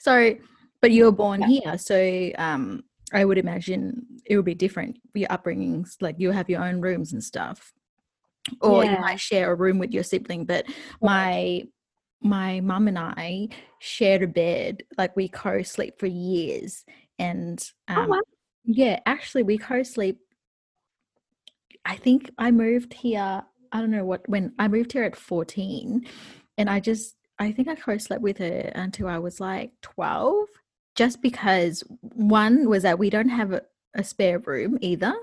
Sorry, 0.00 0.40
but 0.80 0.90
you 0.90 1.04
were 1.04 1.12
born 1.12 1.42
here, 1.42 1.76
so 1.76 2.30
um, 2.38 2.82
I 3.12 3.24
would 3.24 3.38
imagine 3.38 4.06
it 4.26 4.36
would 4.36 4.44
be 4.44 4.54
different. 4.54 4.98
Your 5.14 5.28
upbringings, 5.28 5.96
like 6.00 6.16
you 6.18 6.30
have 6.30 6.50
your 6.50 6.62
own 6.62 6.80
rooms 6.80 7.12
and 7.12 7.22
stuff, 7.24 7.72
or 8.60 8.84
you 8.84 8.98
might 8.98 9.20
share 9.20 9.50
a 9.50 9.54
room 9.54 9.78
with 9.78 9.92
your 9.92 10.02
sibling. 10.02 10.44
But 10.44 10.66
my 11.00 11.62
my 12.20 12.60
mum 12.60 12.88
and 12.88 12.98
I 12.98 13.48
shared 13.78 14.22
a 14.22 14.26
bed, 14.26 14.82
like 14.96 15.14
we 15.16 15.28
co-sleep 15.28 15.98
for 15.98 16.06
years, 16.06 16.84
and 17.18 17.62
Oh, 17.88 18.02
um, 18.02 18.10
wow. 18.10 18.20
yeah, 18.64 19.00
actually, 19.06 19.42
we 19.44 19.56
co-sleep. 19.58 20.18
I 21.84 21.96
think 21.96 22.30
I 22.36 22.50
moved 22.50 22.92
here. 22.92 23.42
I 23.72 23.80
don't 23.80 23.90
know 23.90 24.04
what 24.04 24.28
when 24.28 24.52
I 24.58 24.68
moved 24.68 24.92
here 24.92 25.04
at 25.04 25.16
14 25.16 26.06
and 26.56 26.70
I 26.70 26.80
just 26.80 27.16
I 27.38 27.52
think 27.52 27.68
I 27.68 27.74
co-slept 27.74 28.22
with 28.22 28.38
her 28.38 28.72
until 28.74 29.08
I 29.08 29.18
was 29.18 29.40
like 29.40 29.72
12 29.82 30.48
just 30.98 31.22
because 31.22 31.84
one 32.00 32.68
was 32.68 32.82
that 32.82 32.98
we 32.98 33.08
don't 33.08 33.28
have 33.28 33.52
a, 33.52 33.62
a 33.94 34.02
spare 34.02 34.40
room 34.40 34.76
either 34.80 35.14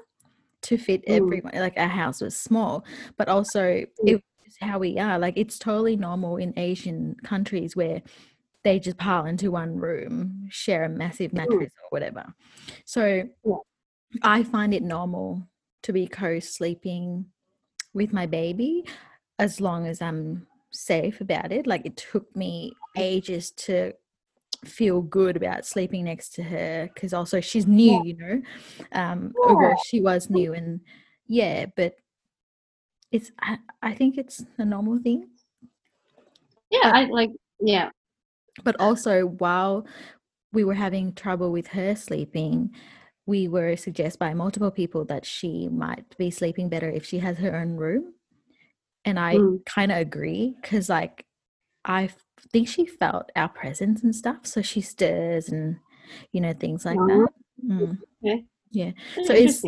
to 0.62 0.78
fit 0.78 1.06
Mm. 1.06 1.18
everyone 1.18 1.54
like 1.54 1.78
our 1.78 1.90
house 1.90 2.22
was 2.22 2.36
small 2.36 2.86
but 3.18 3.28
also 3.28 3.60
mm. 3.62 3.88
it 4.06 4.24
was 4.46 4.56
how 4.62 4.80
we 4.80 4.98
are 4.98 5.20
like 5.20 5.38
it's 5.38 5.60
totally 5.60 5.98
normal 5.98 6.38
in 6.38 6.54
Asian 6.56 7.16
countries 7.26 7.76
where 7.76 8.02
they 8.64 8.80
just 8.80 8.98
pile 8.98 9.26
into 9.26 9.52
one 9.52 9.76
room 9.76 10.48
share 10.50 10.86
a 10.86 10.90
massive 10.90 11.32
mm. 11.32 11.40
mattress 11.40 11.74
or 11.84 11.90
whatever 11.90 12.34
so 12.86 13.24
Yeah. 13.44 13.56
I 14.24 14.44
find 14.44 14.74
it 14.74 14.82
normal 14.82 15.46
to 15.84 15.92
be 15.92 16.08
co-sleeping 16.08 17.26
with 17.94 18.14
my 18.14 18.26
baby 18.26 18.86
as 19.38 19.60
long 19.60 19.88
as 19.88 20.02
I'm 20.02 20.48
safe 20.72 21.20
about 21.20 21.52
it. 21.52 21.68
Like 21.68 21.86
it 21.86 21.98
took 21.98 22.34
me 22.36 22.72
mm. 22.98 23.02
ages 23.02 23.52
to 23.66 23.94
feel 24.68 25.02
good 25.02 25.38
about 25.38 25.66
sleeping 25.66 26.06
next 26.06 26.34
to 26.36 26.44
her 26.44 26.90
because 26.94 27.14
also 27.14 27.40
she's 27.40 27.68
new, 27.68 28.04
you 28.04 28.18
know. 28.18 28.42
Um 28.92 29.34
Yeah. 29.48 29.76
she 29.86 30.02
was 30.02 30.30
new 30.30 30.54
and 30.54 30.82
yeah, 31.28 31.68
but 31.76 31.96
it's 33.12 33.32
I, 33.40 33.58
I 33.82 33.94
think 33.94 34.18
it's 34.18 34.44
a 34.58 34.66
normal 34.66 35.00
thing. 35.00 35.30
Yeah, 36.70 36.92
I 36.94 37.06
like. 37.06 37.30
Yeah. 37.60 37.90
But 38.64 38.80
also 38.80 39.26
while 39.28 39.86
we 40.54 40.64
were 40.64 40.74
having 40.74 41.14
trouble 41.14 41.52
with 41.52 41.68
her 41.68 41.96
sleeping, 41.96 42.72
we 43.26 43.48
were 43.48 43.76
suggested 43.76 44.20
by 44.20 44.34
multiple 44.34 44.72
people 44.72 45.06
that 45.06 45.26
she 45.26 45.68
might 45.68 46.18
be 46.18 46.32
sleeping 46.32 46.70
better 46.70 46.90
if 46.90 47.06
she 47.06 47.20
has 47.20 47.38
her 47.38 47.56
own 47.56 47.76
room. 47.76 48.14
And 49.04 49.20
I 49.20 49.36
Mm. 49.36 49.66
kind 49.66 49.92
of 49.92 49.98
agree 50.00 50.56
because, 50.62 50.90
like, 50.90 51.26
I 51.84 52.10
think 52.52 52.68
she 52.68 52.86
felt 52.86 53.32
our 53.36 53.50
presence 53.50 54.04
and 54.04 54.16
stuff. 54.16 54.46
So 54.46 54.62
she 54.62 54.82
stirs 54.82 55.50
and, 55.50 55.78
you 56.32 56.42
know, 56.42 56.54
things 56.54 56.86
like 56.86 56.98
Oh, 57.00 57.08
that. 57.08 57.30
Mm. 57.66 57.98
okay. 58.24 58.46
Yeah. 58.72 58.92
Yeah, 59.18 59.24
So 59.26 59.34
is, 59.34 59.64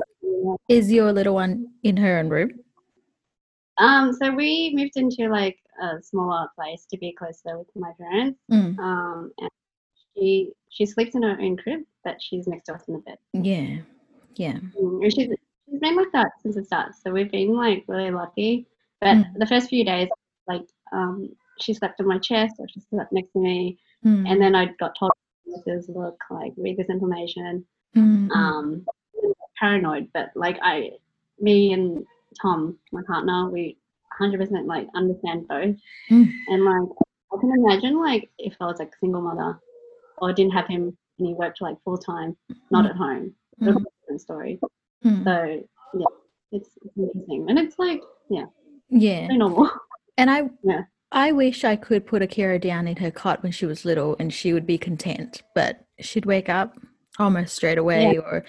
is 0.70 0.92
your 0.92 1.14
little 1.14 1.34
one 1.36 1.68
in 1.84 1.98
her 1.98 2.20
own 2.20 2.30
room? 2.30 2.52
Um, 3.78 4.12
so 4.14 4.34
we 4.34 4.74
moved 4.76 4.94
into 4.98 5.30
like 5.30 5.58
a 5.82 6.02
smaller 6.02 6.48
place 6.56 6.86
to 6.92 6.98
be 6.98 7.14
closer 7.14 7.58
with 7.60 7.68
my 7.76 7.92
parents. 8.00 8.40
Mm. 8.52 8.78
Um, 8.80 9.32
and 9.40 9.50
she 10.16 10.52
she 10.70 10.86
sleeps 10.86 11.16
in 11.16 11.24
her 11.24 11.38
own 11.40 11.58
crib, 11.58 11.82
but 12.04 12.22
she's 12.22 12.48
next 12.48 12.66
to 12.66 12.74
us 12.74 12.84
in 12.88 12.96
the 12.96 13.00
bed. 13.02 13.18
Yeah. 13.34 13.78
Yeah. 14.36 14.58
Mm, 14.80 15.04
And 15.04 15.14
she's 15.14 15.30
she's 15.70 15.80
been 15.80 15.96
like 15.96 16.12
that 16.14 16.32
since 16.42 16.56
the 16.56 16.66
start. 16.66 16.94
So 17.02 17.12
we've 17.12 17.32
been 17.32 17.54
like 17.56 17.86
really 17.88 18.12
lucky. 18.12 18.66
But 19.00 19.18
Mm. 19.18 19.38
the 19.38 19.46
first 19.46 19.70
few 19.70 19.86
days, 19.86 20.10
like 20.48 20.68
um, 20.92 21.30
she 21.62 21.74
slept 21.74 22.00
on 22.00 22.08
my 22.08 22.18
chest 22.20 22.56
or 22.60 22.68
she 22.68 22.80
slept 22.90 23.12
next 23.12 23.32
to 23.34 23.40
me, 23.40 23.78
Mm. 24.06 24.30
and 24.30 24.42
then 24.42 24.54
I 24.56 24.66
got 24.80 24.96
told, 25.00 25.12
"This 25.66 25.90
look 25.90 26.20
like 26.30 26.54
read 26.58 26.78
this 26.78 26.90
information." 26.90 27.66
Mm, 27.96 28.30
um 28.32 28.86
paranoid 29.60 30.08
but 30.14 30.30
like 30.36 30.58
i 30.62 30.92
me 31.40 31.74
and 31.74 32.06
tom 32.40 32.78
my 32.92 33.02
partner 33.08 33.50
we 33.50 33.78
100% 34.22 34.66
like 34.68 34.88
understand 34.96 35.48
both 35.48 35.76
Mm. 36.12 36.32
and 36.50 36.64
like 36.66 36.90
i 37.34 37.38
can 37.40 37.52
imagine 37.52 38.00
like 38.00 38.30
if 38.38 38.56
i 38.62 38.66
was 38.66 38.78
like 38.80 38.90
a 38.90 39.00
single 39.00 39.22
mother 39.22 39.60
or 40.20 40.34
didn't 40.34 40.54
have 40.54 40.68
him 40.68 40.96
and 41.18 41.28
he 41.28 41.34
worked 41.34 41.62
like 41.62 41.78
full 41.84 41.98
time 41.98 42.36
not 42.70 42.86
Mm. 42.86 42.90
at 42.90 42.96
home 42.96 43.34
mm, 43.62 43.84
different 44.02 44.22
story 44.22 44.60
mm. 45.04 45.24
so 45.24 45.36
yeah 45.98 46.06
it's, 46.52 46.70
it's 46.84 46.98
interesting 46.98 47.50
and 47.50 47.58
it's 47.58 47.80
like 47.80 48.02
yeah 48.30 48.46
yeah. 48.90 49.28
normal 49.28 49.70
And 50.18 50.30
I 50.30 50.50
Yeah. 50.64 50.84
I 51.12 51.32
wish 51.32 51.64
I 51.64 51.76
could 51.76 52.06
put 52.06 52.22
Akira 52.22 52.60
down 52.60 52.88
in 52.88 52.98
her 52.98 53.12
cot 53.12 53.42
when 53.44 53.52
she 53.52 53.66
was 53.66 53.86
little 53.86 54.16
and 54.20 54.34
she 54.34 54.54
would 54.54 54.66
be 54.68 54.78
content, 54.78 55.42
but 55.56 55.86
she'd 56.00 56.26
wake 56.26 56.50
up 56.50 56.78
almost 57.18 57.56
straight 57.56 57.78
away 57.78 58.18
or 58.18 58.44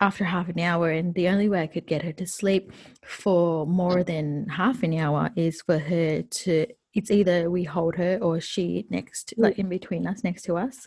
after 0.00 0.24
half 0.24 0.48
an 0.48 0.60
hour 0.60 0.90
and 0.90 1.12
the 1.14 1.28
only 1.28 1.48
way 1.48 1.60
I 1.62 1.66
could 1.66 1.86
get 1.86 2.02
her 2.02 2.12
to 2.12 2.26
sleep 2.26 2.72
for 3.04 3.66
more 3.66 4.04
than 4.04 4.46
half 4.48 4.82
an 4.84 4.94
hour 4.94 5.30
is 5.36 5.60
for 5.62 5.78
her 5.78 6.22
to 6.22 6.66
it's 6.94 7.10
either 7.10 7.50
we 7.50 7.64
hold 7.64 7.96
her 7.96 8.18
or 8.22 8.40
she 8.40 8.86
next 8.90 9.34
Mm. 9.36 9.42
like 9.42 9.58
in 9.58 9.68
between 9.68 10.06
us 10.06 10.22
next 10.24 10.42
to 10.42 10.56
us 10.56 10.86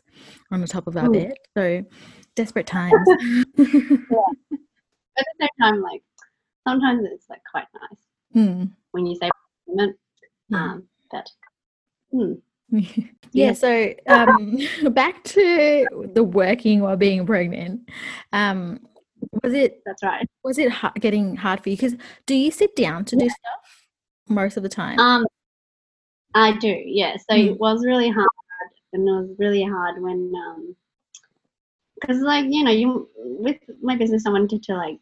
on 0.51 0.61
the 0.61 0.67
top 0.67 0.87
of 0.87 0.95
our 0.97 1.07
Mm. 1.09 1.13
bed. 1.13 1.33
So 1.57 1.83
desperate 2.35 2.67
times. 2.67 3.07
at 3.59 5.25
the 5.27 5.35
same 5.41 5.49
time 5.59 5.81
like 5.81 6.01
sometimes 6.65 7.03
it's 7.11 7.29
like 7.29 7.41
quite 7.51 7.67
nice 7.75 7.99
Hmm. 8.33 8.63
when 8.91 9.05
you 9.05 9.15
say 9.17 9.29
moment 9.67 9.97
Yeah. 10.49 10.63
um 10.63 10.87
but 11.11 11.29
hmm. 12.11 12.33
yeah 13.33 13.51
Yeah. 13.51 13.53
so 13.53 13.93
um 14.07 14.57
back 14.93 15.23
to 15.25 15.87
the 16.13 16.23
working 16.23 16.81
while 16.81 16.97
being 16.97 17.25
pregnant 17.25 17.89
um 18.33 18.79
was 19.43 19.53
it 19.53 19.81
that's 19.85 20.01
right 20.03 20.27
was 20.43 20.57
it 20.57 20.71
ha- 20.71 20.93
getting 20.99 21.35
hard 21.35 21.61
for 21.61 21.69
you 21.69 21.75
because 21.77 21.95
do 22.25 22.33
you 22.35 22.49
sit 22.51 22.75
down 22.75 23.05
to 23.05 23.15
do 23.15 23.29
stuff 23.29 23.85
most 24.29 24.57
of 24.57 24.63
the 24.63 24.69
time 24.69 24.99
Um, 24.99 25.25
I 26.33 26.57
do, 26.57 26.69
yeah. 26.85 27.17
So 27.17 27.35
Mm. 27.35 27.47
it 27.51 27.59
was 27.59 27.85
really 27.85 28.09
hard, 28.09 28.29
and 28.93 29.05
it 29.05 29.11
was 29.11 29.35
really 29.37 29.63
hard 29.65 30.01
when, 30.01 30.31
um, 30.47 30.75
because 31.99 32.21
like 32.21 32.45
you 32.49 32.63
know, 32.63 32.71
you 32.71 33.09
with 33.17 33.57
my 33.81 33.97
business, 33.97 34.25
I 34.25 34.29
wanted 34.29 34.63
to 34.63 34.73
like 34.75 34.97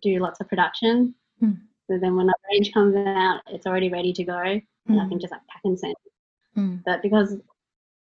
do 0.00 0.18
lots 0.18 0.40
of 0.40 0.48
production. 0.48 1.14
Mm. 1.42 1.58
So 1.90 1.98
then 1.98 2.16
when 2.16 2.26
the 2.26 2.34
range 2.52 2.72
comes 2.72 2.96
out, 2.96 3.28
it's 3.36 3.54
already 3.54 3.78
ready 3.78 4.02
to 4.02 4.12
go, 4.14 4.30
and 4.34 4.62
I 4.90 4.94
Mm, 4.94 5.08
can 5.08 5.12
just 5.12 5.24
like 5.24 5.34
pack 5.40 5.54
and 5.58 5.78
send. 5.78 5.94
mm, 6.56 6.82
But 6.84 7.02
because 7.02 7.36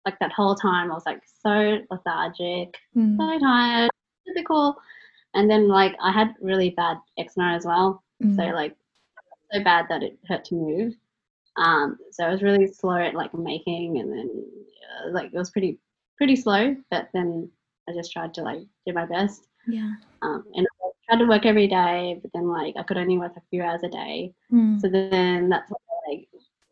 like 0.04 0.18
that 0.20 0.32
whole 0.32 0.54
time, 0.54 0.90
I 0.90 0.94
was 0.94 1.06
like 1.06 1.22
so 1.42 1.78
lethargic, 1.90 2.74
mm, 2.96 3.16
so 3.18 3.38
tired, 3.38 3.90
typical. 4.26 4.76
And 5.34 5.50
then 5.50 5.68
like 5.68 5.94
I 6.02 6.12
had 6.12 6.34
really 6.40 6.70
bad 6.70 6.98
eczema 7.18 7.54
as 7.54 7.64
well. 7.66 8.02
mm, 8.22 8.36
so 8.36 8.44
like 8.44 8.76
so 9.52 9.62
bad 9.62 9.86
that 9.88 10.02
it 10.02 10.18
hurt 10.28 10.44
to 10.46 10.54
move 10.54 10.94
um 11.56 11.96
so 12.12 12.24
i 12.24 12.30
was 12.30 12.42
really 12.42 12.66
slow 12.66 12.96
at 12.96 13.14
like 13.14 13.32
making 13.34 13.98
and 13.98 14.10
then 14.12 14.28
uh, 15.04 15.10
like 15.12 15.26
it 15.32 15.36
was 15.38 15.50
pretty 15.50 15.78
pretty 16.16 16.36
slow 16.36 16.74
but 16.90 17.08
then 17.12 17.48
i 17.88 17.92
just 17.92 18.12
tried 18.12 18.32
to 18.34 18.42
like 18.42 18.60
do 18.86 18.92
my 18.92 19.06
best 19.06 19.46
yeah 19.66 19.92
um 20.22 20.44
and 20.54 20.66
tried 21.12 21.22
to 21.24 21.28
work 21.28 21.44
every 21.46 21.66
day 21.68 22.18
but 22.22 22.30
then 22.32 22.48
like 22.48 22.74
i 22.78 22.82
could 22.82 22.96
only 22.96 23.18
work 23.18 23.32
a 23.36 23.42
few 23.50 23.62
hours 23.62 23.82
a 23.82 23.88
day 23.88 24.32
mm, 24.52 24.80
so 24.80 24.88
then 24.88 25.48
that's 25.48 25.70
why 25.70 25.78
like 26.08 26.28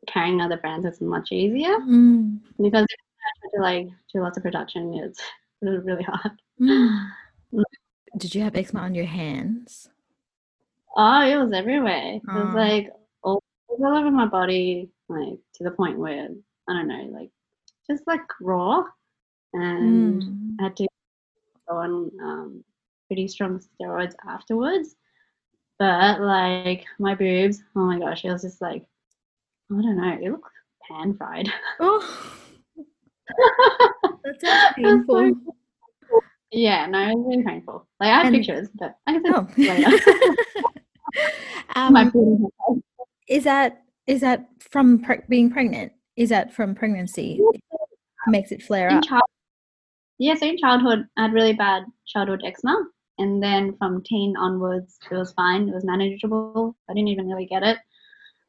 carrying 0.07 0.41
other 0.41 0.57
brands 0.57 0.87
is 0.87 1.01
much 1.01 1.31
easier 1.31 1.77
mm, 1.79 2.39
because 2.61 2.85
if 2.85 3.01
I 3.45 3.57
to 3.57 3.63
like 3.63 3.87
do 4.13 4.21
lots 4.21 4.37
of 4.39 4.43
production 4.43 4.95
it's 4.95 5.21
really 5.61 6.03
hard. 6.13 6.33
Mm. 6.61 7.11
Did 8.17 8.35
you 8.35 8.43
have 8.43 8.57
eczema 8.57 8.81
on 8.81 8.95
your 8.95 9.05
hands? 9.07 9.89
Oh, 10.97 11.21
it 11.23 11.37
was 11.37 11.53
everywhere. 11.53 12.15
It 12.17 12.23
was 12.25 12.55
Oh. 12.55 12.59
like 12.59 12.91
all, 13.23 13.43
all 13.69 13.97
over 13.99 14.11
my 14.11 14.27
body, 14.27 14.91
like 15.09 15.39
to 15.55 15.65
the 15.65 15.71
point 15.71 15.99
where 15.99 16.29
I 16.69 16.73
don't 16.73 16.89
know, 16.89 17.09
like 17.13 17.31
just 17.89 18.07
like 18.07 18.23
raw, 18.41 18.85
and 19.53 20.23
Mm. 20.23 20.57
I 20.61 20.63
had 20.65 20.77
to 20.77 20.87
go 21.69 21.77
on 21.77 22.11
um, 22.23 22.65
pretty 23.11 23.27
strong 23.27 23.59
steroids 23.61 24.15
afterwards. 24.29 24.95
But 25.81 26.21
like 26.21 26.85
my 27.01 27.17
boobs, 27.17 27.61
oh 27.75 27.81
my 27.87 27.99
gosh, 27.99 28.25
it 28.25 28.31
was 28.31 28.43
just 28.43 28.61
like 28.63 28.85
I 29.73 29.83
don't 29.83 29.97
know, 29.97 30.17
it 30.23 30.31
looked 30.31 30.47
pan 30.89 31.15
fried. 31.17 31.49
Oh, 31.81 32.37
that 34.25 34.41
sounds 34.41 34.75
It 34.77 35.07
so 35.07 35.19
painful. 35.21 35.57
yeah, 36.53 36.87
no, 36.87 36.99
it 37.11 37.15
was 37.17 37.27
really 37.29 37.45
painful. 37.45 37.89
Like 37.99 38.11
I 38.11 38.17
have 38.19 38.27
And- 38.27 38.37
pictures, 38.37 38.69
but 38.75 38.95
I 39.07 39.13
can 39.15 39.23
send 39.25 39.35
Oh. 39.35 39.47
later. 39.57 39.97
my 41.91 42.03
um, 42.03 42.13
hair. 42.13 42.77
is 43.29 43.45
that 43.45 43.83
is 44.07 44.21
that 44.21 44.49
from 44.71 45.01
pre- 45.01 45.23
being 45.29 45.51
pregnant? 45.51 45.93
Is 46.17 46.29
that 46.29 46.53
from 46.53 46.75
pregnancy? 46.75 47.41
Makes 48.29 48.53
it 48.53 48.63
flare 48.63 48.89
in 48.89 48.99
up. 48.99 49.05
child, 49.05 49.23
yeah, 50.19 50.35
so 50.35 50.47
in 50.47 50.59
childhood, 50.59 51.07
I 51.17 51.23
had 51.23 51.33
really 51.33 51.55
bad 51.55 51.85
childhood 52.07 52.43
eczema, 52.45 52.85
and 53.21 53.43
then 53.43 53.77
from 53.77 54.03
teen 54.03 54.37
onwards, 54.37 54.99
it 55.11 55.15
was 55.15 55.33
fine. 55.33 55.69
It 55.69 55.75
was 55.75 55.85
manageable. 55.85 56.77
I 56.89 56.95
didn't 56.95 57.09
even 57.09 57.29
really 57.29 57.47
get 57.47 57.63
it. 57.63 57.79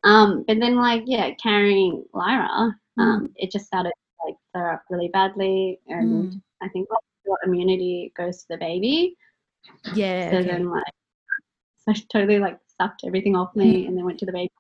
Um, 0.03 0.43
but 0.47 0.59
then, 0.59 0.75
like, 0.77 1.03
yeah, 1.05 1.31
carrying 1.41 2.03
Lyra, 2.13 2.75
um, 2.97 3.29
it 3.35 3.51
just 3.51 3.67
started 3.67 3.91
to, 3.91 4.27
like 4.27 4.35
flare 4.51 4.73
up 4.73 4.83
really 4.89 5.09
badly, 5.09 5.79
and 5.87 6.33
Mm. 6.33 6.41
I 6.61 6.67
think 6.69 6.89
like, 6.89 6.99
your 7.25 7.37
immunity 7.45 8.11
goes 8.15 8.41
to 8.41 8.47
the 8.49 8.57
baby. 8.57 9.15
Yeah. 9.93 10.31
So 10.31 10.37
okay. 10.37 10.47
then, 10.47 10.69
like, 10.69 10.83
so 11.77 11.91
I 11.91 11.95
totally 12.11 12.39
like 12.39 12.59
sucked 12.79 13.03
everything 13.05 13.35
off 13.35 13.55
me, 13.55 13.85
and 13.85 13.97
then 13.97 14.05
went 14.05 14.19
to 14.19 14.25
the 14.25 14.31
baby. 14.31 14.51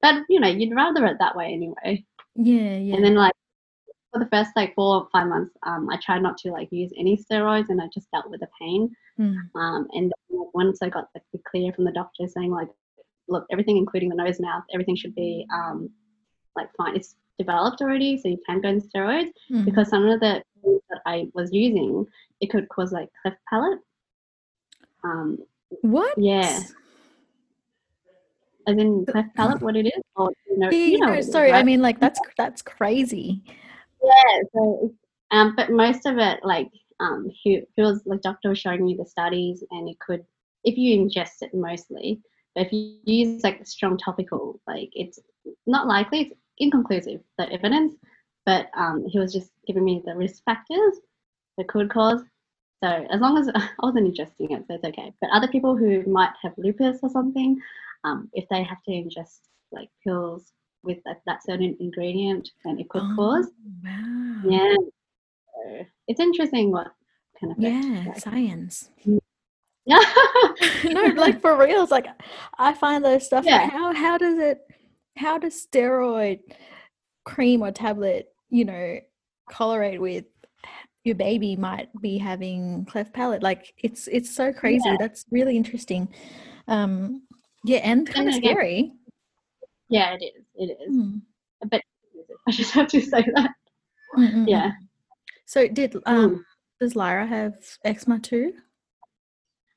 But 0.00 0.24
you 0.28 0.40
know, 0.40 0.48
you'd 0.48 0.74
rather 0.74 1.06
it 1.06 1.18
that 1.20 1.36
way 1.36 1.52
anyway. 1.52 2.04
Yeah. 2.34 2.76
Yeah. 2.76 2.96
And 2.96 3.04
then 3.04 3.14
like 3.14 3.34
for 4.12 4.18
the 4.18 4.28
first 4.30 4.50
like 4.56 4.74
four 4.74 4.96
or 4.96 5.08
five 5.12 5.26
months, 5.26 5.56
um, 5.62 5.88
I 5.90 5.96
tried 5.96 6.22
not 6.22 6.36
to 6.38 6.50
like 6.50 6.68
use 6.70 6.92
any 6.98 7.16
steroids, 7.16 7.70
and 7.70 7.80
I 7.80 7.86
just 7.92 8.10
dealt 8.10 8.30
with 8.30 8.40
the 8.40 8.48
pain. 8.60 8.90
Mm. 9.18 9.36
Um, 9.54 9.88
and 9.92 10.12
then, 10.12 10.38
like, 10.38 10.54
once 10.54 10.82
I 10.82 10.88
got 10.88 11.08
like, 11.14 11.24
the 11.32 11.40
clear 11.50 11.72
from 11.72 11.84
the 11.84 11.92
doctor 11.92 12.26
saying 12.28 12.50
like, 12.50 12.68
look, 13.28 13.46
everything 13.50 13.76
including 13.78 14.10
the 14.10 14.16
nose, 14.16 14.40
mouth, 14.40 14.64
everything 14.74 14.96
should 14.96 15.14
be 15.14 15.46
um, 15.54 15.90
like 16.56 16.68
fine. 16.76 16.94
It's 16.94 17.16
developed 17.38 17.80
already, 17.80 18.18
so 18.18 18.28
you 18.28 18.38
can 18.46 18.60
go 18.60 18.68
on 18.68 18.80
steroids 18.80 19.30
Mm. 19.50 19.64
because 19.64 19.88
some 19.88 20.06
of 20.06 20.20
the 20.20 20.42
things 20.62 20.80
that 20.90 21.00
I 21.06 21.26
was 21.34 21.50
using, 21.52 22.06
it 22.40 22.50
could 22.50 22.68
cause 22.68 22.92
like 22.92 23.08
cleft 23.22 23.38
palate. 23.48 23.78
Um, 25.04 25.38
what? 25.80 26.16
yeah. 26.18 26.60
as 28.66 28.76
in 28.76 29.06
cleft 29.06 29.34
palate, 29.34 29.60
what 29.62 29.74
it 29.76 29.86
is, 29.86 30.02
or 30.16 30.30
you 30.48 30.58
know, 30.58 30.70
Yeah, 30.70 30.78
you 30.78 30.98
know, 30.98 31.06
no, 31.06 31.10
what 31.12 31.18
it 31.18 31.20
is, 31.20 31.32
sorry. 31.32 31.52
I 31.52 31.62
mean, 31.62 31.80
like 31.80 31.98
that's 31.98 32.20
that's 32.36 32.62
crazy. 32.62 33.42
Yeah, 34.02 34.40
so 34.52 34.92
um, 35.30 35.54
but 35.56 35.70
most 35.70 36.06
of 36.06 36.18
it, 36.18 36.40
like, 36.44 36.70
um, 37.00 37.30
he, 37.32 37.62
was 37.76 38.02
like 38.04 38.20
doctor 38.20 38.50
was 38.50 38.58
showing 38.58 38.84
me 38.84 38.94
the 38.98 39.06
studies, 39.06 39.64
and 39.70 39.88
it 39.88 39.98
could, 39.98 40.24
if 40.64 40.76
you 40.76 40.98
ingest 40.98 41.42
it 41.42 41.54
mostly, 41.54 42.20
but 42.54 42.66
if 42.66 42.72
you 42.72 42.98
use 43.04 43.42
like 43.42 43.66
strong 43.66 43.96
topical, 43.96 44.60
like 44.66 44.90
it's 44.92 45.18
not 45.66 45.86
likely, 45.86 46.22
it's 46.22 46.34
inconclusive 46.58 47.20
the 47.38 47.50
evidence, 47.50 47.94
but 48.44 48.68
um, 48.76 49.06
he 49.08 49.18
was 49.18 49.32
just 49.32 49.50
giving 49.66 49.84
me 49.84 50.02
the 50.04 50.14
risk 50.14 50.44
factors 50.44 50.98
that 51.56 51.68
could 51.68 51.90
cause. 51.90 52.22
So 52.84 53.06
as 53.10 53.20
long 53.20 53.38
as 53.38 53.48
I 53.54 53.68
wasn't 53.82 54.14
ingesting 54.14 54.50
it, 54.52 54.64
so 54.68 54.74
it's 54.74 54.84
okay. 54.84 55.12
But 55.20 55.30
other 55.32 55.48
people 55.48 55.76
who 55.76 56.02
might 56.04 56.32
have 56.42 56.52
lupus 56.58 56.98
or 57.02 57.08
something, 57.08 57.58
um, 58.04 58.28
if 58.34 58.48
they 58.50 58.62
have 58.62 58.82
to 58.84 58.90
ingest 58.90 59.40
like 59.72 59.88
pills 60.04 60.52
with 60.84 60.98
that, 61.04 61.22
that 61.26 61.44
certain 61.44 61.76
ingredient, 61.80 62.50
then 62.64 62.78
it 62.78 62.88
could 62.88 63.02
cause. 63.16 63.46
Oh, 63.46 63.72
wow. 63.84 64.42
Yeah. 64.44 64.74
So 65.54 65.86
it's 66.08 66.20
interesting 66.20 66.70
what 66.70 66.88
kind 67.40 67.52
of 67.52 67.58
Yeah, 67.58 68.14
science. 68.14 68.90
Yeah. 69.84 69.98
no, 70.84 71.02
like 71.16 71.40
for 71.40 71.56
real. 71.56 71.82
It's 71.82 71.92
like 71.92 72.06
I 72.58 72.72
find 72.74 73.04
those 73.04 73.26
stuff. 73.26 73.44
Yeah. 73.44 73.68
How 73.68 73.92
how 73.94 74.18
does 74.18 74.38
it? 74.38 74.60
How 75.16 75.38
does 75.38 75.66
steroid 75.66 76.40
cream 77.24 77.62
or 77.62 77.70
tablet, 77.70 78.28
you 78.50 78.64
know, 78.64 78.98
correlate 79.50 80.00
with 80.00 80.24
your 81.04 81.14
baby 81.16 81.56
might 81.56 81.88
be 82.00 82.18
having 82.18 82.84
cleft 82.86 83.12
palate? 83.12 83.42
Like 83.42 83.74
it's 83.78 84.08
it's 84.08 84.34
so 84.34 84.52
crazy. 84.52 84.88
Yeah. 84.88 84.96
That's 84.98 85.24
really 85.30 85.56
interesting. 85.56 86.08
Um, 86.68 87.22
yeah, 87.64 87.78
and 87.78 88.08
kind 88.08 88.28
of 88.28 88.34
scary. 88.34 88.92
Yeah, 89.92 90.16
it 90.18 90.24
is. 90.24 90.44
It 90.56 90.78
is. 90.80 90.94
Mm. 90.96 91.20
But 91.70 91.82
I 92.48 92.50
just 92.50 92.72
have 92.72 92.88
to 92.88 93.00
say 93.00 93.22
that. 93.34 93.50
Mm, 94.16 94.28
mm, 94.28 94.34
mm. 94.34 94.48
Yeah. 94.48 94.70
So 95.46 95.68
did 95.68 95.96
um 96.06 96.44
does 96.80 96.96
Lyra 96.96 97.26
have 97.26 97.54
eczema 97.84 98.18
too? 98.18 98.54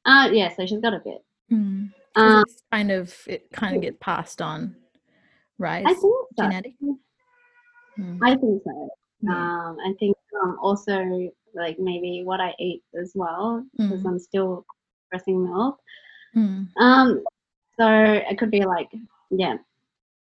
Uh 0.05 0.29
yeah, 0.31 0.49
so 0.55 0.65
she's 0.65 0.79
got 0.79 0.93
a 0.93 1.01
bit. 1.03 1.21
Mm. 1.51 1.91
Um 2.15 2.43
it's 2.47 2.63
kind 2.71 2.91
of 2.91 3.13
it 3.27 3.51
kind 3.51 3.75
of 3.75 3.81
get 3.81 3.99
passed 3.99 4.41
on, 4.41 4.75
right? 5.57 5.85
I 5.85 5.93
think 5.93 5.99
so. 6.37 6.43
genetic. 6.43 6.73
Mm. 7.99 8.19
I 8.23 8.35
think 8.35 8.61
so. 8.63 8.89
Yeah. 9.21 9.31
Um 9.31 9.77
I 9.85 9.93
think 9.99 10.15
um 10.43 10.57
also 10.61 11.29
like 11.53 11.77
maybe 11.79 12.23
what 12.25 12.39
I 12.41 12.53
eat 12.59 12.83
as 12.99 13.11
well, 13.15 13.65
because 13.77 14.01
Mm. 14.03 14.07
I'm 14.09 14.19
still 14.19 14.65
breasting 15.11 15.43
milk. 15.43 15.79
Mm. 16.35 16.67
Um 16.79 17.23
so 17.79 17.87
it 17.89 18.37
could 18.37 18.51
be 18.51 18.65
like 18.65 18.89
yeah, 19.31 19.57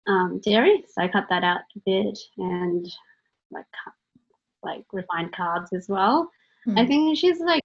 um 0.08 0.39
dairy. 0.44 0.84
So 0.89 1.02
I 1.04 1.08
cut 1.08 1.26
that 1.30 1.44
out 1.44 1.62
a 1.76 1.80
bit 1.86 2.18
and 2.38 2.86
like 3.52 3.66
like 4.63 4.86
refined 4.94 5.34
carbs 5.34 5.74
as 5.74 5.88
well. 5.89 6.30
I 6.78 6.84
Mm. 6.84 6.88
think 6.88 7.18
she's 7.18 7.39
like 7.42 7.63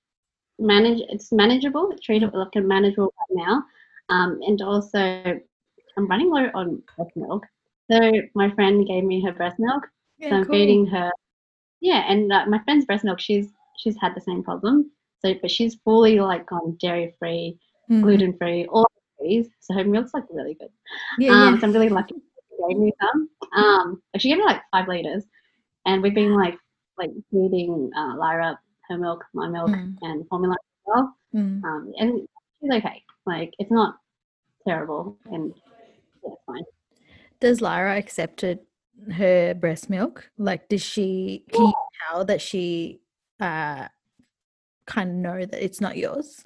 manage. 0.59 1.01
It's 1.11 1.33
manageable. 1.33 1.93
Treatable 2.07 2.35
like 2.35 2.57
a 2.57 2.61
manageable 2.61 3.13
right 3.19 3.47
now. 3.47 3.65
Um, 4.11 4.41
and 4.47 4.61
also, 4.63 4.99
I'm 5.97 6.07
running 6.09 6.31
low 6.31 6.49
on 6.55 6.83
breast 6.97 7.17
milk. 7.17 7.47
So 7.91 7.99
my 8.35 8.51
friend 8.55 8.87
gave 8.87 9.05
me 9.05 9.23
her 9.25 9.33
breast 9.33 9.59
milk. 9.59 9.85
Yeah, 10.19 10.31
so 10.31 10.37
I'm 10.37 10.45
cool. 10.47 10.55
feeding 10.57 10.87
her. 10.87 11.11
Yeah, 11.81 12.05
and 12.11 12.33
uh, 12.33 12.47
my 12.49 12.61
friend's 12.65 12.87
breast 12.87 13.05
milk. 13.05 13.21
She's 13.21 13.49
she's 13.79 13.97
had 14.01 14.15
the 14.15 14.21
same 14.21 14.43
problem. 14.43 14.91
So, 15.21 15.35
but 15.41 15.51
she's 15.51 15.77
fully 15.77 16.21
like 16.21 16.51
on 16.53 16.77
dairy 16.81 17.15
free, 17.19 17.59
Mm. 17.91 18.03
gluten 18.03 18.37
free, 18.37 18.67
all 18.67 18.87
these. 19.21 19.49
So 19.61 19.75
her 19.75 19.85
milk's 19.85 20.13
like 20.15 20.25
really 20.31 20.55
good. 20.55 20.71
Yeah, 21.19 21.33
Um, 21.33 21.55
yeah. 21.55 21.61
so 21.61 21.67
I'm 21.67 21.73
really 21.73 21.89
lucky. 21.89 22.17
She 22.59 22.75
gave 22.75 22.79
me 22.83 22.93
some. 23.01 23.29
Um, 23.57 24.03
she 24.19 24.29
gave 24.29 24.39
me 24.39 24.45
like 24.45 24.63
five 24.73 24.89
liters, 24.89 25.25
and 25.87 26.03
we've 26.03 26.15
been 26.15 26.35
like 26.35 26.59
like 26.99 27.11
feeding 27.31 27.91
uh, 27.97 28.17
Lyra 28.17 28.59
her 28.89 28.99
milk, 28.99 29.25
my 29.35 29.49
milk, 29.49 29.71
Mm. 29.71 29.95
and 30.03 30.27
formula 30.29 30.55
as 30.55 30.83
well. 30.87 31.15
Mm. 31.35 31.63
Um, 31.65 31.93
and 31.99 32.29
she's 32.61 32.73
okay. 32.73 33.03
Like 33.27 33.55
it's 33.59 33.71
not 33.71 33.97
terrible, 34.67 35.17
and 35.27 35.55
yeah, 36.25 36.35
fine. 36.47 36.65
Does 37.41 37.61
Lyra 37.61 37.97
accepted 37.97 38.61
her 39.13 39.55
breast 39.55 39.89
milk? 39.89 40.31
Like, 40.39 40.69
does 40.69 40.83
she? 40.83 41.45
Can 41.53 41.67
you 41.67 41.75
tell 42.11 42.25
that 42.25 42.41
she 42.41 43.01
uh 43.41 43.87
kind 44.87 45.11
of 45.11 45.17
know 45.17 45.45
that 45.47 45.63
it's 45.65 45.81
not 45.81 45.97
yours? 45.97 46.45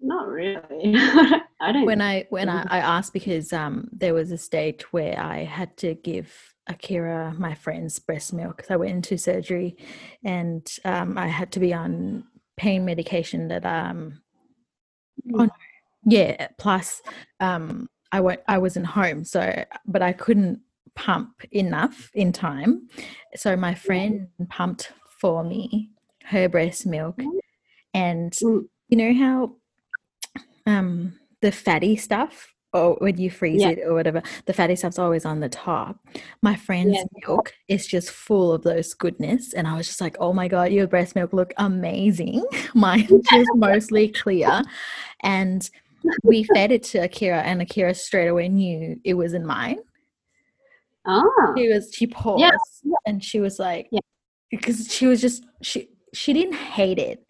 Not 0.00 0.28
really. 0.28 0.94
I 1.62 1.72
don't. 1.72 1.86
When 1.86 2.02
I 2.02 2.26
when 2.30 2.48
I. 2.48 2.66
I 2.68 2.78
asked 2.78 3.12
because 3.12 3.52
um 3.52 3.88
there 3.92 4.14
was 4.14 4.32
a 4.32 4.38
stage 4.38 4.82
where 4.92 5.18
I 5.18 5.44
had 5.44 5.76
to 5.78 5.94
give 5.94 6.54
Akira 6.66 7.34
my 7.38 7.54
friend's 7.54 7.98
breast 8.00 8.32
milk 8.32 8.56
because 8.56 8.70
I 8.70 8.76
went 8.76 8.92
into 8.92 9.16
surgery 9.16 9.76
and 10.24 10.66
um 10.84 11.16
I 11.16 11.28
had 11.28 11.52
to 11.52 11.60
be 11.60 11.72
on 11.72 12.24
pain 12.56 12.84
medication 12.84 13.48
that 13.48 13.64
um 13.64 14.20
oh, 15.34 15.44
no. 15.44 15.50
yeah 16.04 16.48
plus 16.58 17.00
um 17.40 17.88
I 18.10 18.20
went 18.20 18.40
I 18.48 18.58
wasn't 18.58 18.86
home 18.86 19.24
so 19.24 19.64
but 19.86 20.02
I 20.02 20.12
couldn't 20.12 20.60
pump 20.94 21.42
enough 21.52 22.10
in 22.14 22.32
time 22.32 22.88
so 23.34 23.56
my 23.56 23.74
friend 23.74 24.28
pumped 24.50 24.92
for 25.20 25.42
me 25.42 25.90
her 26.24 26.48
breast 26.48 26.86
milk 26.86 27.20
and 27.94 28.32
Mm. 28.32 28.66
you 28.88 28.96
know 28.98 29.14
how 29.14 29.56
um 30.66 31.18
the 31.42 31.52
fatty 31.52 31.96
stuff 31.96 32.48
or 32.74 32.94
when 33.00 33.18
you 33.18 33.30
freeze 33.30 33.60
Yeah. 33.60 33.68
it 33.70 33.80
or 33.84 33.92
whatever 33.92 34.22
the 34.46 34.52
fatty 34.54 34.74
stuff's 34.76 34.98
always 34.98 35.26
on 35.26 35.40
the 35.40 35.48
top 35.50 35.98
my 36.40 36.56
friend's 36.56 36.94
Yeah. 36.96 37.04
milk 37.26 37.52
is 37.68 37.86
just 37.86 38.10
full 38.10 38.52
of 38.52 38.62
those 38.62 38.94
goodness 38.94 39.52
and 39.52 39.68
i 39.68 39.76
was 39.76 39.86
just 39.86 40.00
like 40.00 40.16
oh 40.20 40.32
my 40.32 40.48
god 40.48 40.72
your 40.72 40.86
breast 40.86 41.14
milk 41.14 41.34
look 41.34 41.52
amazing 41.58 42.42
mine 42.74 43.06
just 43.30 43.50
mostly 43.54 44.08
clear 44.08 44.62
and 45.22 45.68
we 46.24 46.44
fed 46.54 46.72
it 46.72 46.82
to 46.84 46.98
akira 46.98 47.42
and 47.42 47.60
akira 47.60 47.92
straight 47.94 48.28
away 48.28 48.48
knew 48.48 48.98
it 49.04 49.14
wasn't 49.14 49.44
mine 49.44 49.78
Oh. 51.04 51.52
she 51.56 51.68
was 51.68 51.90
she 51.92 52.06
paused 52.06 52.44
and 53.06 53.22
she 53.24 53.40
was 53.40 53.58
like 53.58 53.88
Yeah. 53.90 54.00
because 54.50 54.86
she 54.92 55.06
was 55.06 55.20
just 55.20 55.44
she 55.60 55.88
she 56.14 56.32
didn't 56.32 56.54
hate 56.54 56.98
it 56.98 57.26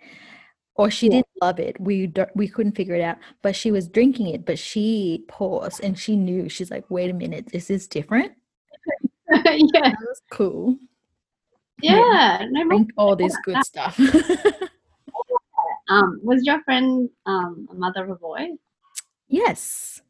or 0.75 0.91
she 0.91 1.07
Yeah. 1.07 1.13
didn't 1.17 1.29
love 1.41 1.59
it. 1.61 1.79
We 1.81 2.13
we 2.35 2.49
couldn't 2.49 2.77
figure 2.77 2.95
it 2.95 3.03
out, 3.03 3.19
but 3.43 3.55
she 3.57 3.71
was 3.71 3.89
drinking 3.89 4.29
it. 4.29 4.45
But 4.45 4.59
she 4.59 5.25
paused 5.29 5.81
and 5.83 5.99
she 5.99 6.17
knew. 6.17 6.49
She's 6.49 6.71
like, 6.71 6.91
"Wait 6.91 7.11
a 7.11 7.15
minute, 7.15 7.47
this 7.53 7.65
is 7.65 7.69
this 7.69 7.87
different?" 7.89 8.33
yeah, 9.31 9.41
That 9.73 9.97
was 10.01 10.23
cool. 10.31 10.77
yeah. 11.83 12.45
No, 12.51 12.65
my- 12.65 12.77
Drink 12.77 12.91
all 12.97 13.17
this 13.17 13.37
good 13.45 13.65
stuff. 13.65 13.99
um, 15.89 16.21
was 16.23 16.45
your 16.45 16.63
friend 16.63 17.09
um 17.27 17.69
a 17.71 17.75
mother 17.75 18.05
of 18.05 18.11
a 18.11 18.17
boy? 18.17 18.49
yes. 19.29 20.01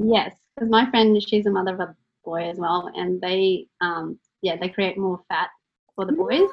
Yes, 0.00 0.32
because 0.54 0.70
my 0.70 0.88
friend, 0.90 1.20
she's 1.20 1.46
a 1.46 1.50
mother 1.50 1.74
of 1.74 1.80
a 1.80 1.96
boy 2.24 2.48
as 2.48 2.56
well, 2.56 2.88
and 2.94 3.20
they, 3.20 3.66
um, 3.80 4.16
yeah, 4.42 4.54
they 4.56 4.68
create 4.68 4.96
more 4.96 5.20
fat 5.28 5.48
for 5.96 6.04
the 6.06 6.12
boys. 6.12 6.48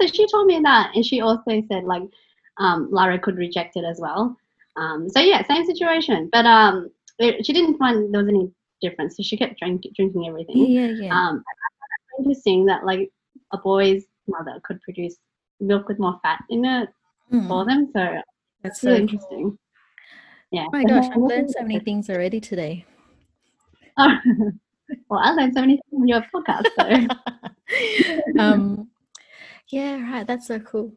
So 0.00 0.06
she 0.06 0.26
told 0.26 0.46
me 0.46 0.60
that, 0.62 0.92
and 0.94 1.04
she 1.04 1.20
also 1.20 1.62
said 1.70 1.84
like, 1.84 2.02
um, 2.58 2.88
Lara 2.90 3.18
could 3.18 3.36
reject 3.36 3.76
it 3.76 3.84
as 3.84 3.98
well. 4.00 4.36
Um, 4.76 5.08
so 5.08 5.20
yeah, 5.20 5.42
same 5.46 5.64
situation, 5.64 6.28
but 6.32 6.46
um, 6.46 6.90
it, 7.18 7.44
she 7.44 7.52
didn't 7.52 7.76
find 7.78 8.12
there 8.12 8.22
was 8.22 8.28
any 8.28 8.50
difference, 8.80 9.16
so 9.16 9.22
she 9.22 9.36
kept 9.36 9.58
drink, 9.58 9.82
drinking 9.94 10.28
everything. 10.28 10.66
Yeah, 10.66 10.86
yeah. 10.86 11.12
Um, 11.12 11.44
interesting 12.18 12.66
that 12.66 12.84
like 12.84 13.10
a 13.52 13.58
boy's 13.58 14.04
mother 14.28 14.60
could 14.64 14.80
produce 14.82 15.16
milk 15.60 15.88
with 15.88 15.98
more 15.98 16.18
fat 16.22 16.42
in 16.50 16.64
it 16.64 16.88
Mm, 17.32 17.48
for 17.48 17.64
them, 17.64 17.90
so 17.94 18.20
that's 18.62 18.78
it's 18.78 18.84
really 18.84 18.96
so. 18.96 19.00
interesting. 19.00 19.58
Yeah. 20.50 20.66
Oh 20.68 20.72
my 20.72 20.84
gosh, 20.84 21.08
I've 21.12 21.20
learned 21.20 21.50
so 21.50 21.62
many 21.62 21.80
things 21.80 22.10
already 22.10 22.40
today. 22.40 22.84
Oh, 23.96 24.16
well, 25.08 25.20
I 25.20 25.30
learned 25.32 25.54
so 25.54 25.60
many 25.62 25.80
things 25.90 26.00
on 26.02 26.08
your 26.08 26.26
podcast, 26.34 26.66
so. 26.76 28.38
um, 28.42 28.88
yeah, 29.72 30.00
right. 30.12 30.26
That's 30.26 30.46
so 30.46 30.60
cool. 30.60 30.92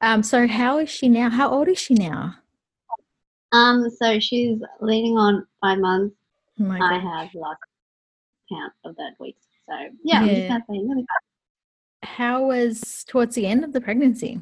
Um, 0.00 0.22
so 0.22 0.46
how 0.46 0.78
is 0.78 0.90
she 0.90 1.08
now? 1.08 1.30
How 1.30 1.50
old 1.50 1.68
is 1.68 1.78
she 1.78 1.94
now? 1.94 2.34
Um, 3.52 3.88
so 3.88 4.18
she's 4.18 4.60
leaning 4.80 5.16
on 5.16 5.46
five 5.60 5.78
months. 5.78 6.16
Oh 6.60 6.64
my 6.64 6.78
I 6.80 6.98
have 6.98 7.34
lost 7.34 7.60
count 8.50 8.72
of 8.84 8.96
that 8.96 9.12
week. 9.20 9.36
So 9.68 9.74
yeah, 10.04 10.24
Yeah. 10.24 10.58
How 12.02 12.44
was 12.44 13.04
towards 13.08 13.34
the 13.34 13.46
end 13.46 13.64
of 13.64 13.72
the 13.72 13.80
pregnancy? 13.80 14.40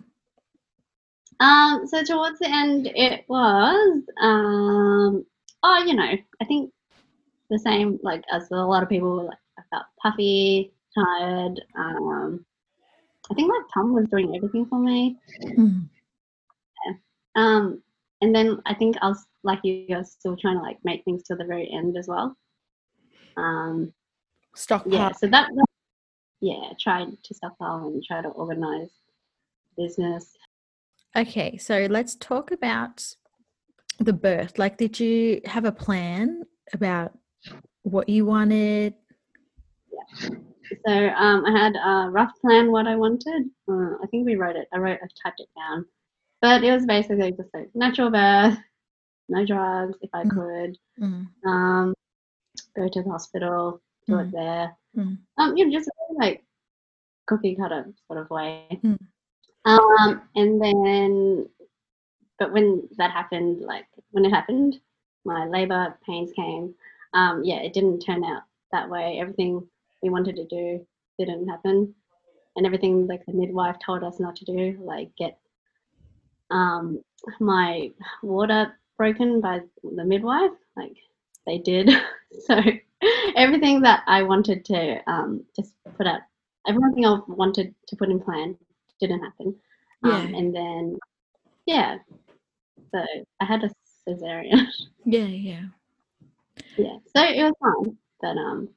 Um, 1.39 1.87
so 1.87 2.03
towards 2.03 2.39
the 2.39 2.49
end, 2.49 2.91
it 2.95 3.25
was 3.29 4.03
um, 4.21 5.25
oh, 5.63 5.85
you 5.87 5.95
know, 5.95 6.17
I 6.41 6.45
think 6.47 6.73
the 7.51 7.59
same 7.59 7.99
like 8.03 8.25
as 8.33 8.51
a 8.51 8.57
lot 8.57 8.83
of 8.83 8.89
people. 8.89 9.27
Like 9.27 9.39
I 9.59 9.63
felt 9.71 9.85
puffy, 10.03 10.73
tired. 10.95 11.61
Um, 11.77 12.45
I 13.33 13.35
think 13.35 13.51
like 13.51 13.65
Tom 13.73 13.95
was 13.95 14.07
doing 14.11 14.37
everything 14.37 14.67
for 14.67 14.79
me. 14.79 15.17
Mm, 15.43 15.89
Um, 17.35 17.83
and 18.21 18.35
then 18.35 18.61
I 18.67 18.75
think 18.75 18.97
I 19.01 19.09
was 19.09 19.25
like 19.43 19.61
you, 19.65 19.87
I 19.91 19.99
was 19.99 20.13
still 20.13 20.37
trying 20.37 20.59
to 20.59 20.63
like 20.63 20.77
make 20.85 21.03
things 21.05 21.23
till 21.23 21.39
the 21.39 21.47
very 21.47 21.71
end 21.73 21.97
as 21.97 22.09
well. 22.09 22.37
Um, 23.39 23.95
Stockpile. 24.55 24.93
yeah, 24.93 25.13
so 25.13 25.27
that, 25.29 25.49
that 25.57 25.65
yeah, 26.43 26.75
tried 26.79 27.09
to 27.25 27.35
stockpile 27.35 27.87
and 27.87 28.05
try 28.05 28.21
to 28.21 28.29
organize 28.29 28.91
business. 29.79 30.37
Okay, 31.17 31.57
so 31.57 31.87
let's 31.89 32.17
talk 32.17 32.51
about 32.51 33.03
the 33.99 34.13
birth. 34.13 34.59
Like, 34.59 34.77
did 34.77 35.01
you 35.01 35.41
have 35.47 35.65
a 35.65 35.73
plan 35.73 36.43
about 36.75 37.19
what 37.83 38.11
you 38.11 38.27
wanted? 38.27 38.93
So 40.87 41.09
um, 41.09 41.45
I 41.45 41.51
had 41.51 41.75
a 41.77 42.11
rough 42.11 42.33
plan 42.41 42.71
what 42.73 42.87
I 42.87 42.97
wanted. 42.97 43.51
Uh, 43.69 43.97
I 44.03 44.07
think 44.11 44.27
we 44.27 44.37
wrote 44.37 44.57
it. 44.57 44.69
I 44.73 44.79
wrote, 44.79 44.99
I 45.03 45.07
typed 45.23 45.41
it 45.41 45.49
down, 45.57 45.87
but 46.41 46.63
it 46.65 46.73
was 46.73 46.87
basically 46.87 47.33
just 47.33 47.53
like 47.55 47.69
natural 47.75 48.11
birth, 48.11 48.59
no 49.29 49.45
drugs 49.47 49.97
if 50.03 50.11
I 50.15 50.25
Mm. 50.25 50.31
could. 50.31 50.79
Mm, 51.01 51.27
Um, 51.47 51.95
go 52.77 52.89
to 52.89 53.03
the 53.03 53.11
hospital, 53.11 53.81
do 54.07 54.15
Mm. 54.15 54.27
it 54.29 54.33
there. 54.33 54.77
Mm. 54.97 55.19
Um, 55.39 55.57
you 55.57 55.65
know, 55.67 55.73
just 55.73 55.91
like 56.17 56.45
cookie 57.27 57.55
cutter 57.57 57.93
sort 58.07 58.19
of 58.21 58.31
way. 58.31 58.67
Mm. 58.83 58.99
Um, 59.65 60.23
and 60.35 60.61
then, 60.61 61.49
but 62.39 62.53
when 62.53 62.89
that 62.99 63.11
happened, 63.13 63.61
like 63.61 63.87
when 64.11 64.25
it 64.25 64.31
happened, 64.33 64.81
my 65.25 65.47
labor 65.47 65.97
pains 66.05 66.33
came. 66.33 66.75
Um, 67.15 67.45
yeah, 67.45 67.61
it 67.61 67.73
didn't 67.73 68.01
turn 68.01 68.25
out 68.25 68.43
that 68.73 68.89
way. 68.91 69.19
Everything 69.21 69.69
we 70.03 70.11
wanted 70.11 70.37
to 70.37 70.47
do 70.47 70.87
didn't 71.19 71.49
happen, 71.49 71.95
and 72.57 72.67
everything 72.67 73.07
like 73.07 73.25
the 73.27 73.33
midwife 73.33 73.77
told 73.85 74.03
us 74.03 74.19
not 74.21 74.37
to 74.37 74.45
do, 74.45 74.79
like 74.81 75.11
get 75.17 75.39
um 76.51 77.01
my 77.41 77.91
water 78.23 78.79
broken 78.97 79.41
by 79.41 79.61
the 79.83 80.05
midwife, 80.05 80.53
like 80.77 80.97
they 81.47 81.59
did. 81.59 81.91
so 82.47 82.61
everything 83.37 83.81
that 83.83 84.03
I 84.07 84.23
wanted 84.23 84.65
to 84.67 85.11
um 85.11 85.45
just 85.57 85.75
put 85.97 86.07
out, 86.07 86.21
everything 86.67 87.07
I 87.07 87.19
wanted 87.29 87.75
to 87.89 87.97
put 87.97 88.11
in 88.11 88.21
plan 88.21 88.57
didn't 89.01 89.21
happen. 89.23 89.55
Um, 90.05 90.11
Yeah. 90.33 90.39
and 90.39 90.55
then, 90.55 90.99
yeah, 91.67 91.99
so 92.93 93.05
I 93.41 93.45
had 93.45 93.65
a 93.65 93.71
cesarean. 94.09 94.67
yeah, 95.05 95.25
yeah. 95.25 95.63
yeah, 96.77 96.97
so 97.15 97.23
it 97.23 97.43
was 97.43 97.55
fine, 97.61 97.97
but 98.21 98.37
um, 98.37 98.69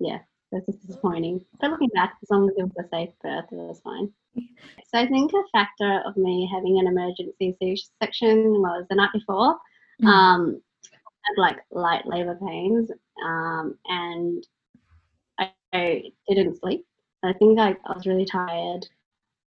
yeah, 0.00 0.18
just 0.60 0.86
disappointing. 0.86 1.44
But 1.60 1.70
looking 1.70 1.90
back, 1.94 2.16
as 2.22 2.30
long 2.30 2.48
as 2.48 2.56
it 2.56 2.62
was 2.62 2.84
a 2.84 2.88
safe 2.88 3.10
birth, 3.22 3.44
it 3.50 3.56
was 3.56 3.80
fine. 3.80 4.12
So 4.36 4.98
I 4.98 5.06
think 5.06 5.32
a 5.32 5.42
factor 5.52 6.02
of 6.06 6.16
me 6.16 6.48
having 6.52 6.78
an 6.78 6.86
emergency 6.86 7.56
C-section 7.58 8.60
was 8.60 8.84
the 8.88 8.96
night 8.96 9.10
before. 9.12 9.58
Mm. 10.02 10.06
Um, 10.06 10.62
I 10.92 10.96
had 11.24 11.40
like 11.40 11.58
light 11.70 12.06
labor 12.06 12.38
pains, 12.46 12.90
um, 13.24 13.76
and 13.86 14.46
I, 15.38 15.52
I 15.72 16.02
didn't 16.28 16.58
sleep. 16.58 16.86
I 17.22 17.32
think 17.32 17.58
I, 17.58 17.70
I 17.86 17.92
was 17.94 18.06
really 18.06 18.26
tired. 18.26 18.86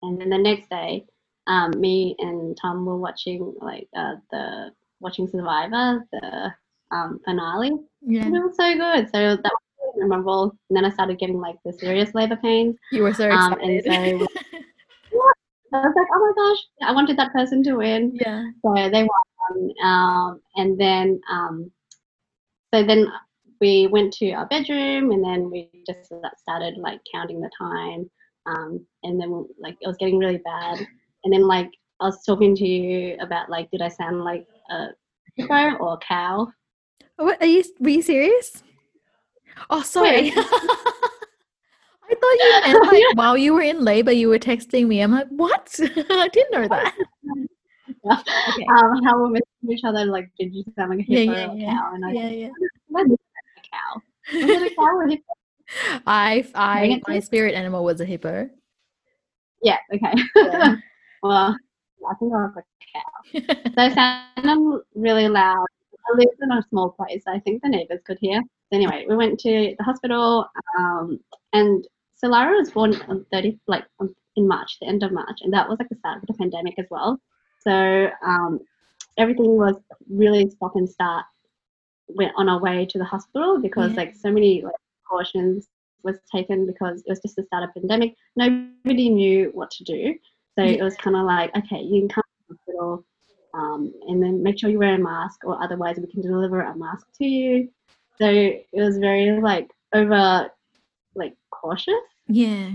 And 0.02 0.20
then 0.20 0.30
the 0.30 0.38
next 0.38 0.70
day, 0.70 1.06
um, 1.48 1.72
me 1.80 2.16
and 2.20 2.58
Tom 2.60 2.86
were 2.86 2.98
watching 2.98 3.54
like 3.60 3.88
uh, 3.96 4.16
the 4.32 4.72
watching 5.00 5.28
Survivor, 5.28 6.06
the 6.12 6.54
um, 6.92 7.20
finale. 7.26 7.72
yeah. 8.02 8.26
And 8.26 8.36
it 8.36 8.44
was 8.44 8.56
so 8.56 8.74
good. 8.76 9.10
So 9.10 9.36
that 9.36 9.44
was 9.44 9.65
memorable. 9.98 10.56
And 10.70 10.78
then 10.78 10.86
I 10.86 10.90
started 10.90 11.20
getting 11.20 11.40
like 11.40 11.56
the 11.66 11.74
serious 11.74 12.14
labor 12.14 12.36
pains. 12.38 12.76
You 12.92 13.04
were 13.04 13.14
so 13.14 13.30
Um, 13.30 13.54
and 13.62 13.72
excited. 13.72 14.20
so 14.22 14.28
I 15.74 15.88
was 15.88 15.94
like, 15.96 16.08
oh 16.14 16.20
my 16.20 16.34
gosh, 16.36 16.90
I 16.90 16.94
wanted 16.94 17.18
that 17.18 17.34
person 17.34 17.64
to 17.64 17.76
win. 17.76 18.12
yeah. 18.16 18.44
So 18.64 18.74
they 18.90 19.04
won. 19.04 19.74
Um, 19.84 20.42
and 20.56 20.80
then, 20.80 21.20
um, 21.30 21.72
so 22.74 22.84
then 22.84 23.08
we 23.62 23.88
went 23.88 24.14
to 24.14 24.32
our 24.32 24.46
bedroom 24.48 25.12
and 25.12 25.24
then 25.24 25.50
we 25.50 25.70
just 25.88 26.12
started 26.38 26.78
like 26.78 27.00
counting 27.14 27.42
the 27.42 27.50
time. 27.58 28.10
Um, 28.48 28.86
and 29.04 29.20
then 29.20 29.46
like 29.60 29.76
it 29.82 29.88
was 29.88 29.98
getting 29.98 30.18
really 30.20 30.38
bad. 30.44 30.80
And 31.24 31.34
then 31.34 31.48
like 31.48 31.70
I 32.00 32.06
was 32.06 32.24
talking 32.26 32.56
to 32.56 32.66
you 32.66 33.18
about 33.20 33.50
like, 33.50 33.70
did 33.72 33.82
I 33.82 33.88
sound 33.90 34.24
like 34.24 34.46
a 34.70 34.88
hippo 35.36 35.76
or 35.78 35.94
a 35.94 35.98
cow? 35.98 36.48
What 37.18 37.42
are 37.42 37.48
you? 37.48 37.64
Were 37.80 37.90
you 37.90 38.02
serious? 38.02 38.62
Oh, 39.70 39.82
sorry. 39.82 40.32
I 40.36 42.14
thought 42.14 42.38
you 42.40 42.62
meant 42.74 42.88
like 42.94 43.18
while 43.18 43.36
you 43.38 43.54
were 43.54 43.62
in 43.62 43.84
labor, 43.84 44.12
you 44.12 44.30
were 44.30 44.38
texting 44.40 44.88
me. 44.88 45.02
I'm 45.02 45.12
like, 45.12 45.28
what? 45.30 45.76
I 45.82 46.28
didn't 46.32 46.52
know 46.52 46.68
that. 46.68 46.96
Okay. 48.06 48.66
um, 48.70 49.04
how 49.04 49.18
were 49.18 49.30
we're 49.30 49.40
messaging 49.40 49.72
each 49.72 49.84
other, 49.84 50.06
like, 50.06 50.30
did 50.40 50.54
you 50.54 50.64
sound 50.78 50.92
like 50.92 51.00
a 51.08 51.12
Yeah, 51.12 51.20
hippo 51.20 51.34
yeah, 51.34 51.48
or 51.48 51.54
a 51.56 51.76
cow? 51.76 51.92
And 51.96 52.06
I 52.06 52.12
Yeah, 52.12 52.30
yeah. 52.30 52.50
I 52.96 53.04
did 53.04 53.10
sound 53.10 53.18
like 53.18 53.20
a 53.58 53.62
cow. 53.72 54.02
Was 54.42 54.50
it 54.62 54.72
a 54.72 54.76
cow 54.76 54.84
or 54.96 55.04
a 55.06 55.10
hippo? 55.10 55.24
I, 56.06 56.48
I, 56.54 56.80
Bring 56.80 57.02
my 57.08 57.20
to- 57.20 57.26
spirit 57.26 57.56
animal 57.56 57.84
was 57.84 58.02
a 58.02 58.06
hippo. 58.06 58.50
Yeah, 59.64 59.78
okay. 59.94 60.14
Yeah. 60.36 60.76
well, 61.24 61.58
I 62.08 62.14
think 62.20 62.34
I 62.34 62.38
was 62.38 62.54
a 62.58 62.64
cow. 62.94 63.72
So 63.74 63.74
I 63.78 63.94
sounded 64.36 64.82
really 64.94 65.28
loud. 65.28 65.66
I 66.08 66.18
lived 66.18 66.38
in 66.40 66.52
a 66.52 66.62
small 66.70 66.92
place. 66.92 67.24
I 67.28 67.40
think 67.40 67.64
the 67.64 67.70
neighbors 67.70 68.02
could 68.06 68.20
hear. 68.22 68.42
Anyway, 68.72 69.06
we 69.08 69.16
went 69.16 69.40
to 69.42 69.76
the 69.78 69.84
hospital, 69.84 70.48
um, 70.78 71.20
and 71.54 71.88
so 72.16 72.28
Lara 72.28 72.58
was 72.58 72.72
born 72.72 72.96
on 73.08 73.26
30, 73.32 73.60
like 73.68 73.86
in 74.36 74.48
March, 74.48 74.78
the 74.82 74.88
end 74.88 75.04
of 75.04 75.12
March, 75.12 75.40
and 75.42 75.54
that 75.54 75.68
was 75.70 75.78
like 75.80 75.90
the 75.90 75.96
start 75.96 76.22
of 76.22 76.28
the 76.28 76.34
pandemic 76.34 76.76
as 76.80 76.88
well. 76.90 77.20
So 77.60 78.10
um, 78.26 78.60
everything 79.18 79.58
was 79.58 79.76
really 80.10 80.50
stop 80.50 80.76
and 80.76 80.90
start. 80.90 81.26
Went 82.10 82.34
on 82.38 82.50
our 82.50 82.60
way 82.60 82.86
to 82.86 82.98
the 82.98 83.04
hospital 83.06 83.60
because 83.60 83.92
Yeah. 83.92 83.98
like 83.98 84.16
so 84.16 84.32
many 84.32 84.62
like 84.62 84.76
precautions 85.04 85.68
was 86.04 86.18
taken 86.32 86.66
because 86.68 87.00
it 87.00 87.10
was 87.10 87.20
just 87.20 87.36
the 87.36 87.44
start 87.44 87.64
of 87.64 87.74
pandemic. 87.74 88.16
Nobody 88.36 89.10
knew 89.10 89.50
what 89.54 89.72
to 89.72 89.84
do. 89.84 90.16
So 90.58 90.64
Yeah. 90.64 90.72
it 90.72 90.84
was 90.84 90.96
kind 90.98 91.16
of 91.16 91.26
like, 91.26 91.56
okay, 91.58 91.82
you 91.82 92.02
can 92.02 92.10
come 92.10 92.24
to 92.24 92.44
the 92.48 92.56
hospital 92.56 93.06
um, 93.56 93.92
and 94.08 94.22
then 94.22 94.44
make 94.44 94.60
sure 94.60 94.70
you 94.70 94.78
wear 94.80 94.96
a 94.96 95.00
mask 95.00 95.44
or 95.46 95.62
otherwise 95.64 95.98
we 95.98 96.08
can 96.12 96.22
deliver 96.22 96.62
a 96.62 96.76
mask 96.78 97.08
to 97.18 97.26
you. 97.26 97.70
So 98.18 98.28
it 98.30 98.68
was 98.74 98.98
very 98.98 99.40
like 99.40 99.70
over 99.94 100.50
like 101.16 101.36
cautious. 101.52 101.94
Yeah. 102.28 102.72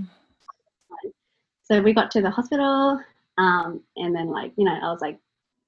so 1.63 1.81
we 1.81 1.93
got 1.93 2.11
to 2.13 2.23
the 2.23 2.31
hospital, 2.31 3.01
um, 3.39 3.83
and 3.97 4.15
then 4.15 4.29
like 4.29 4.53
you 4.57 4.65
know 4.65 4.75
I 4.75 4.91
was 4.91 5.01
like 5.01 5.19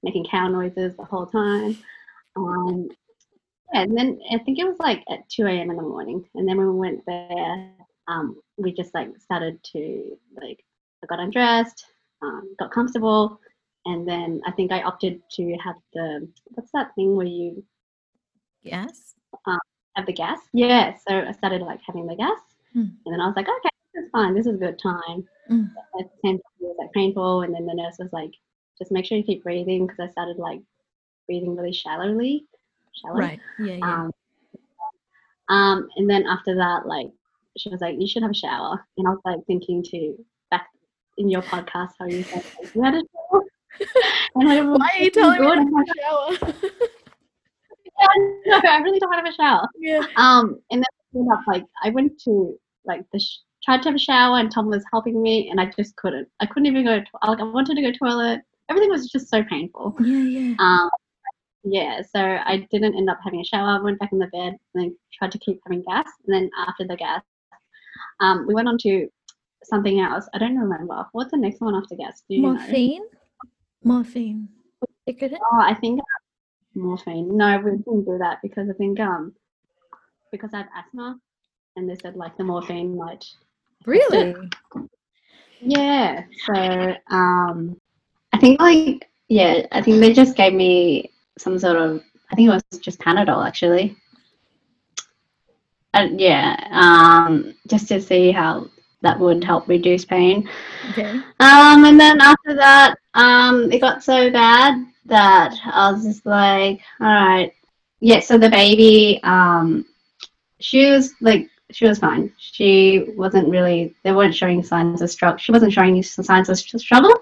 making 0.03 0.25
cow 0.25 0.47
noises 0.47 0.95
the 0.95 1.05
whole 1.05 1.25
time. 1.25 1.77
Um, 2.35 2.89
and 3.73 3.97
then 3.97 4.19
I 4.31 4.37
think 4.39 4.59
it 4.59 4.65
was 4.65 4.77
like 4.79 5.03
at 5.09 5.27
2 5.29 5.47
a.m. 5.47 5.71
in 5.71 5.77
the 5.77 5.81
morning. 5.81 6.25
And 6.35 6.47
then 6.47 6.57
when 6.57 6.73
we 6.73 6.79
went 6.79 7.05
there, 7.07 7.71
um, 8.07 8.39
we 8.57 8.73
just 8.73 8.93
like 8.93 9.09
started 9.17 9.63
to 9.71 10.17
like, 10.35 10.63
I 11.03 11.07
got 11.07 11.19
undressed, 11.19 11.85
um, 12.21 12.53
got 12.59 12.71
comfortable. 12.71 13.39
And 13.85 14.07
then 14.07 14.41
I 14.45 14.51
think 14.51 14.71
I 14.71 14.83
opted 14.83 15.21
to 15.37 15.57
have 15.63 15.75
the, 15.93 16.27
what's 16.53 16.71
that 16.73 16.93
thing 16.95 17.15
where 17.15 17.25
you 17.25 17.63
Yes. 18.63 19.15
Have 19.95 20.05
the 20.05 20.13
gas? 20.13 20.39
Yeah. 20.53 20.95
So 21.07 21.25
I 21.27 21.31
started 21.31 21.61
like 21.61 21.79
having 21.85 22.07
the 22.07 22.15
gas. 22.15 22.39
Mm. 22.75 22.91
And 23.05 23.13
then 23.13 23.21
I 23.21 23.27
was 23.27 23.35
like, 23.35 23.47
okay, 23.47 23.69
this 23.93 24.05
is 24.05 24.09
fine. 24.11 24.33
This 24.33 24.47
is 24.47 24.55
a 24.55 24.57
good 24.57 24.79
time. 24.79 25.27
Mm. 25.49 25.69
At 25.99 26.11
the 26.11 26.17
same 26.23 26.37
time, 26.37 26.53
it 26.61 26.63
was 26.63 26.77
like 26.79 26.93
painful. 26.93 27.41
And 27.41 27.53
then 27.53 27.65
the 27.65 27.75
nurse 27.75 27.97
was 27.99 28.11
like, 28.11 28.31
just 28.77 28.91
make 28.91 29.05
sure 29.05 29.17
you 29.17 29.23
keep 29.23 29.43
breathing 29.43 29.85
because 29.85 29.99
I 29.99 30.11
started 30.11 30.37
like 30.37 30.61
breathing 31.27 31.55
really 31.55 31.73
shallowly. 31.73 32.45
Shallow. 32.93 33.19
Right. 33.19 33.39
Yeah. 33.59 33.75
Yeah. 33.75 33.93
Um, 33.93 34.11
um, 35.49 35.89
and 35.97 36.09
then 36.09 36.25
after 36.25 36.55
that, 36.55 36.85
like 36.87 37.07
she 37.57 37.69
was 37.69 37.81
like, 37.81 37.95
"You 37.99 38.07
should 38.07 38.23
have 38.23 38.31
a 38.31 38.35
shower," 38.35 38.85
and 38.97 39.07
I 39.07 39.11
was 39.11 39.19
like 39.25 39.45
thinking 39.45 39.83
to 39.83 40.25
back 40.49 40.67
in 41.17 41.29
your 41.29 41.41
podcast 41.41 41.91
how 41.99 42.05
you 42.05 42.23
said 42.23 42.43
like, 42.59 42.75
you 42.75 42.81
had 42.81 42.95
a 42.95 43.01
shower. 43.01 43.43
and 44.35 44.49
I 44.49 44.61
was 44.61 44.79
Why 44.79 44.89
are 44.97 45.03
you 45.03 45.11
telling 45.11 45.41
me 45.41 45.47
to 45.47 45.55
have 45.55 46.39
a 46.39 46.49
shower? 46.49 46.53
no, 48.45 48.59
I 48.63 48.77
really 48.79 48.99
don't 48.99 49.09
want 49.09 49.25
to 49.25 49.31
have 49.31 49.33
a 49.33 49.35
shower. 49.35 49.67
yeah. 49.79 50.01
Um, 50.17 50.59
and 50.71 50.81
then 50.81 50.85
I 50.85 51.17
ended 51.17 51.33
up 51.33 51.41
like 51.47 51.63
I 51.83 51.89
went 51.89 52.19
to 52.23 52.57
like 52.85 53.01
the 53.13 53.19
sh- 53.19 53.39
tried 53.63 53.81
to 53.83 53.89
have 53.89 53.95
a 53.95 53.99
shower, 53.99 54.39
and 54.39 54.51
Tom 54.51 54.67
was 54.67 54.83
helping 54.91 55.21
me, 55.21 55.49
and 55.49 55.59
I 55.59 55.71
just 55.77 55.95
couldn't. 55.95 56.27
I 56.39 56.45
couldn't 56.45 56.65
even 56.67 56.83
go. 56.85 56.99
To- 56.99 57.27
like 57.27 57.39
I 57.39 57.43
wanted 57.43 57.75
to 57.75 57.81
go 57.81 57.91
to 57.91 57.97
toilet. 57.97 58.41
Everything 58.69 58.89
was 58.89 59.09
just 59.09 59.29
so 59.29 59.43
painful. 59.43 59.95
Yeah. 59.99 60.17
Yeah. 60.17 60.55
Um, 60.59 60.89
yeah, 61.65 62.01
so 62.01 62.19
I 62.19 62.67
didn't 62.71 62.95
end 62.95 63.09
up 63.09 63.19
having 63.23 63.39
a 63.39 63.45
shower. 63.45 63.79
I 63.79 63.81
went 63.81 63.99
back 63.99 64.11
in 64.11 64.19
the 64.19 64.27
bed 64.27 64.53
and 64.73 64.83
then 64.83 64.97
tried 65.17 65.31
to 65.31 65.37
keep 65.39 65.61
having 65.65 65.81
gas. 65.87 66.07
And 66.27 66.35
then 66.35 66.49
after 66.67 66.85
the 66.85 66.97
gas, 66.97 67.21
um, 68.19 68.45
we 68.47 68.53
went 68.53 68.67
on 68.67 68.77
to 68.79 69.07
something 69.63 70.01
else. 70.01 70.27
I 70.33 70.39
don't 70.39 70.57
remember. 70.57 71.05
What's 71.13 71.31
the 71.31 71.37
next 71.37 71.61
one 71.61 71.73
after 71.73 71.95
gas? 71.95 72.21
Do 72.27 72.35
you 72.35 72.41
know? 72.41 72.53
Morphine. 72.53 73.03
Morphine. 73.83 74.49
Vicodin? 75.07 75.37
Oh, 75.53 75.59
I 75.61 75.73
think 75.75 76.01
morphine. 76.75 77.35
No, 77.35 77.57
we 77.59 77.71
didn't 77.71 78.05
do 78.05 78.17
that 78.19 78.39
because 78.41 78.69
I 78.69 78.73
think 78.73 78.99
um 78.99 79.33
because 80.31 80.53
I 80.53 80.57
have 80.57 80.69
asthma, 80.75 81.19
and 81.75 81.89
they 81.89 81.95
said 81.95 82.15
like 82.15 82.37
the 82.37 82.43
morphine 82.43 82.97
might. 82.97 83.23
Really? 83.85 84.35
Yeah. 85.59 86.23
So 86.45 86.95
um, 87.09 87.79
I 88.33 88.37
think 88.39 88.59
like 88.59 89.09
yeah, 89.29 89.65
I 89.71 89.81
think 89.81 89.99
they 89.99 90.13
just 90.13 90.35
gave 90.35 90.53
me 90.53 91.11
some 91.37 91.57
sort 91.57 91.77
of. 91.77 92.03
I 92.31 92.35
think 92.35 92.47
it 92.47 92.51
was 92.51 92.79
just 92.79 92.99
Panadol 92.99 93.45
actually. 93.45 93.95
Uh, 95.93 96.07
yeah, 96.17 96.55
um, 96.71 97.53
just 97.67 97.87
to 97.89 98.01
see 98.01 98.31
how 98.31 98.67
that 99.03 99.19
would 99.19 99.43
help 99.43 99.67
reduce 99.67 100.05
pain. 100.05 100.49
Okay. 100.91 101.11
Um, 101.39 101.85
and 101.85 101.99
then 101.99 102.19
after 102.19 102.55
that, 102.55 102.95
um, 103.13 103.71
it 103.71 103.79
got 103.79 104.03
so 104.03 104.31
bad 104.31 104.85
that 105.05 105.53
I 105.65 105.91
was 105.91 106.03
just 106.03 106.25
like, 106.25 106.81
all 106.99 107.07
right, 107.07 107.53
yeah. 107.99 108.19
So 108.21 108.37
the 108.37 108.49
baby, 108.49 109.19
um, 109.23 109.85
she 110.59 110.89
was 110.89 111.13
like, 111.21 111.49
she 111.71 111.87
was 111.87 111.99
fine. 111.99 112.31
She 112.37 113.13
wasn't 113.17 113.49
really. 113.49 113.95
They 114.03 114.11
weren't 114.11 114.35
showing 114.35 114.63
signs 114.63 115.01
of 115.01 115.09
struggle. 115.09 115.37
She 115.37 115.51
wasn't 115.51 115.73
showing 115.73 115.89
any 115.89 116.01
signs 116.01 116.49
of 116.49 116.57
struggle. 116.57 117.13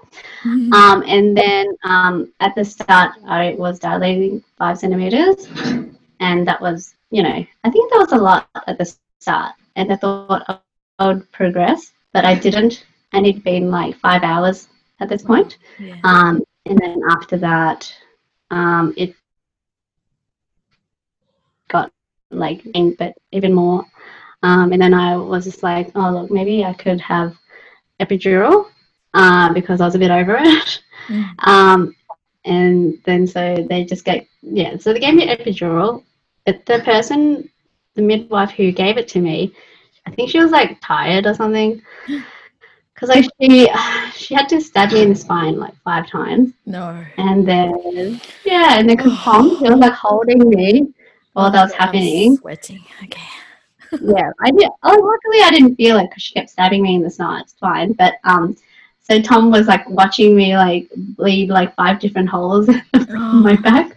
Mhm. 0.44 0.72
Um, 0.72 1.02
and 1.06 1.36
then 1.36 1.66
um, 1.84 2.32
at 2.40 2.54
the 2.54 2.64
start, 2.64 3.12
I 3.26 3.54
was 3.58 3.78
dilating 3.78 4.44
five 4.58 4.78
centimeters, 4.78 5.48
and 6.20 6.46
that 6.46 6.60
was, 6.60 6.94
you 7.10 7.22
know, 7.22 7.44
I 7.64 7.70
think 7.70 7.90
that 7.92 7.98
was 7.98 8.12
a 8.12 8.16
lot 8.16 8.48
at 8.66 8.78
the 8.78 8.94
start. 9.18 9.54
And 9.74 9.90
I 9.92 9.96
thought 9.96 10.62
I 10.98 11.08
would 11.08 11.30
progress, 11.32 11.92
but 12.12 12.24
I 12.24 12.34
didn't. 12.34 12.84
And 13.12 13.26
it'd 13.26 13.44
been 13.44 13.70
like 13.70 13.96
five 13.98 14.22
hours 14.22 14.68
at 15.00 15.08
this 15.08 15.22
point. 15.22 15.58
yeah. 15.78 15.96
Um, 16.04 16.42
and 16.64 16.78
then 16.78 17.00
after 17.10 17.36
that, 17.38 17.92
um, 18.50 18.94
it 18.96 19.14
got 21.68 21.90
like, 22.30 22.62
but 22.98 23.14
even 23.32 23.52
more. 23.52 23.84
Um, 24.42 24.72
and 24.72 24.80
then 24.82 24.94
I 24.94 25.16
was 25.16 25.44
just 25.44 25.62
like, 25.62 25.90
oh, 25.94 26.10
look, 26.10 26.30
maybe 26.30 26.64
I 26.64 26.72
could 26.72 27.00
have 27.00 27.36
epidural 28.00 28.66
uh, 29.14 29.52
because 29.52 29.80
I 29.80 29.86
was 29.86 29.94
a 29.94 29.98
bit 29.98 30.10
over 30.10 30.36
it. 30.38 30.82
Mm. 31.08 31.34
Um, 31.48 31.96
and 32.44 32.96
then 33.04 33.26
so 33.26 33.66
they 33.68 33.84
just 33.84 34.04
get, 34.04 34.24
yeah, 34.40 34.76
so 34.76 34.92
they 34.92 35.00
gave 35.00 35.14
me 35.14 35.26
epidural. 35.26 36.04
But 36.46 36.64
the 36.64 36.78
person, 36.84 37.50
the 37.96 38.02
midwife 38.02 38.52
who 38.52 38.70
gave 38.70 38.98
it 38.98 39.08
to 39.08 39.20
me, 39.20 39.52
I 40.06 40.10
think 40.10 40.30
she 40.30 40.40
was 40.40 40.50
like 40.50 40.80
tired 40.80 41.26
or 41.26 41.34
something. 41.34 41.82
Because 42.94 43.16
like 43.16 43.30
she, 43.40 43.68
she 44.14 44.32
had 44.32 44.48
to 44.50 44.60
stab 44.60 44.92
me 44.92 45.02
in 45.02 45.08
the 45.08 45.14
spine 45.16 45.58
like 45.58 45.74
five 45.82 46.06
times. 46.08 46.52
No. 46.66 47.04
And 47.16 47.44
then, 47.44 48.20
yeah, 48.44 48.78
and 48.78 48.88
then 48.88 48.96
cause 48.96 49.18
Tom, 49.18 49.56
he 49.56 49.68
was 49.68 49.80
like 49.80 49.92
holding 49.92 50.48
me 50.48 50.94
while 51.32 51.50
that 51.50 51.64
was 51.64 51.72
I'm 51.72 51.78
happening. 51.78 52.36
Sweating. 52.36 52.84
Okay. 53.02 53.20
Yeah, 54.00 54.30
I 54.40 54.50
did. 54.52 54.70
Oh, 54.84 54.94
luckily 54.94 55.42
I 55.42 55.50
didn't 55.50 55.76
feel 55.76 55.98
it 55.98 56.08
because 56.08 56.22
she 56.22 56.32
kept 56.32 56.48
stabbing 56.48 56.82
me 56.82 56.94
in 56.94 57.02
the 57.02 57.10
side. 57.10 57.42
It's 57.42 57.52
fine. 57.52 57.92
But 57.92 58.14
um, 58.24 58.56
so 59.02 59.20
Tom 59.20 59.50
was 59.50 59.66
like 59.66 59.86
watching 59.90 60.34
me 60.34 60.56
like 60.56 60.88
bleed 60.96 61.50
like 61.50 61.74
five 61.74 62.00
different 62.00 62.30
holes 62.30 62.68
on 62.94 63.42
my 63.42 63.54
back, 63.56 63.94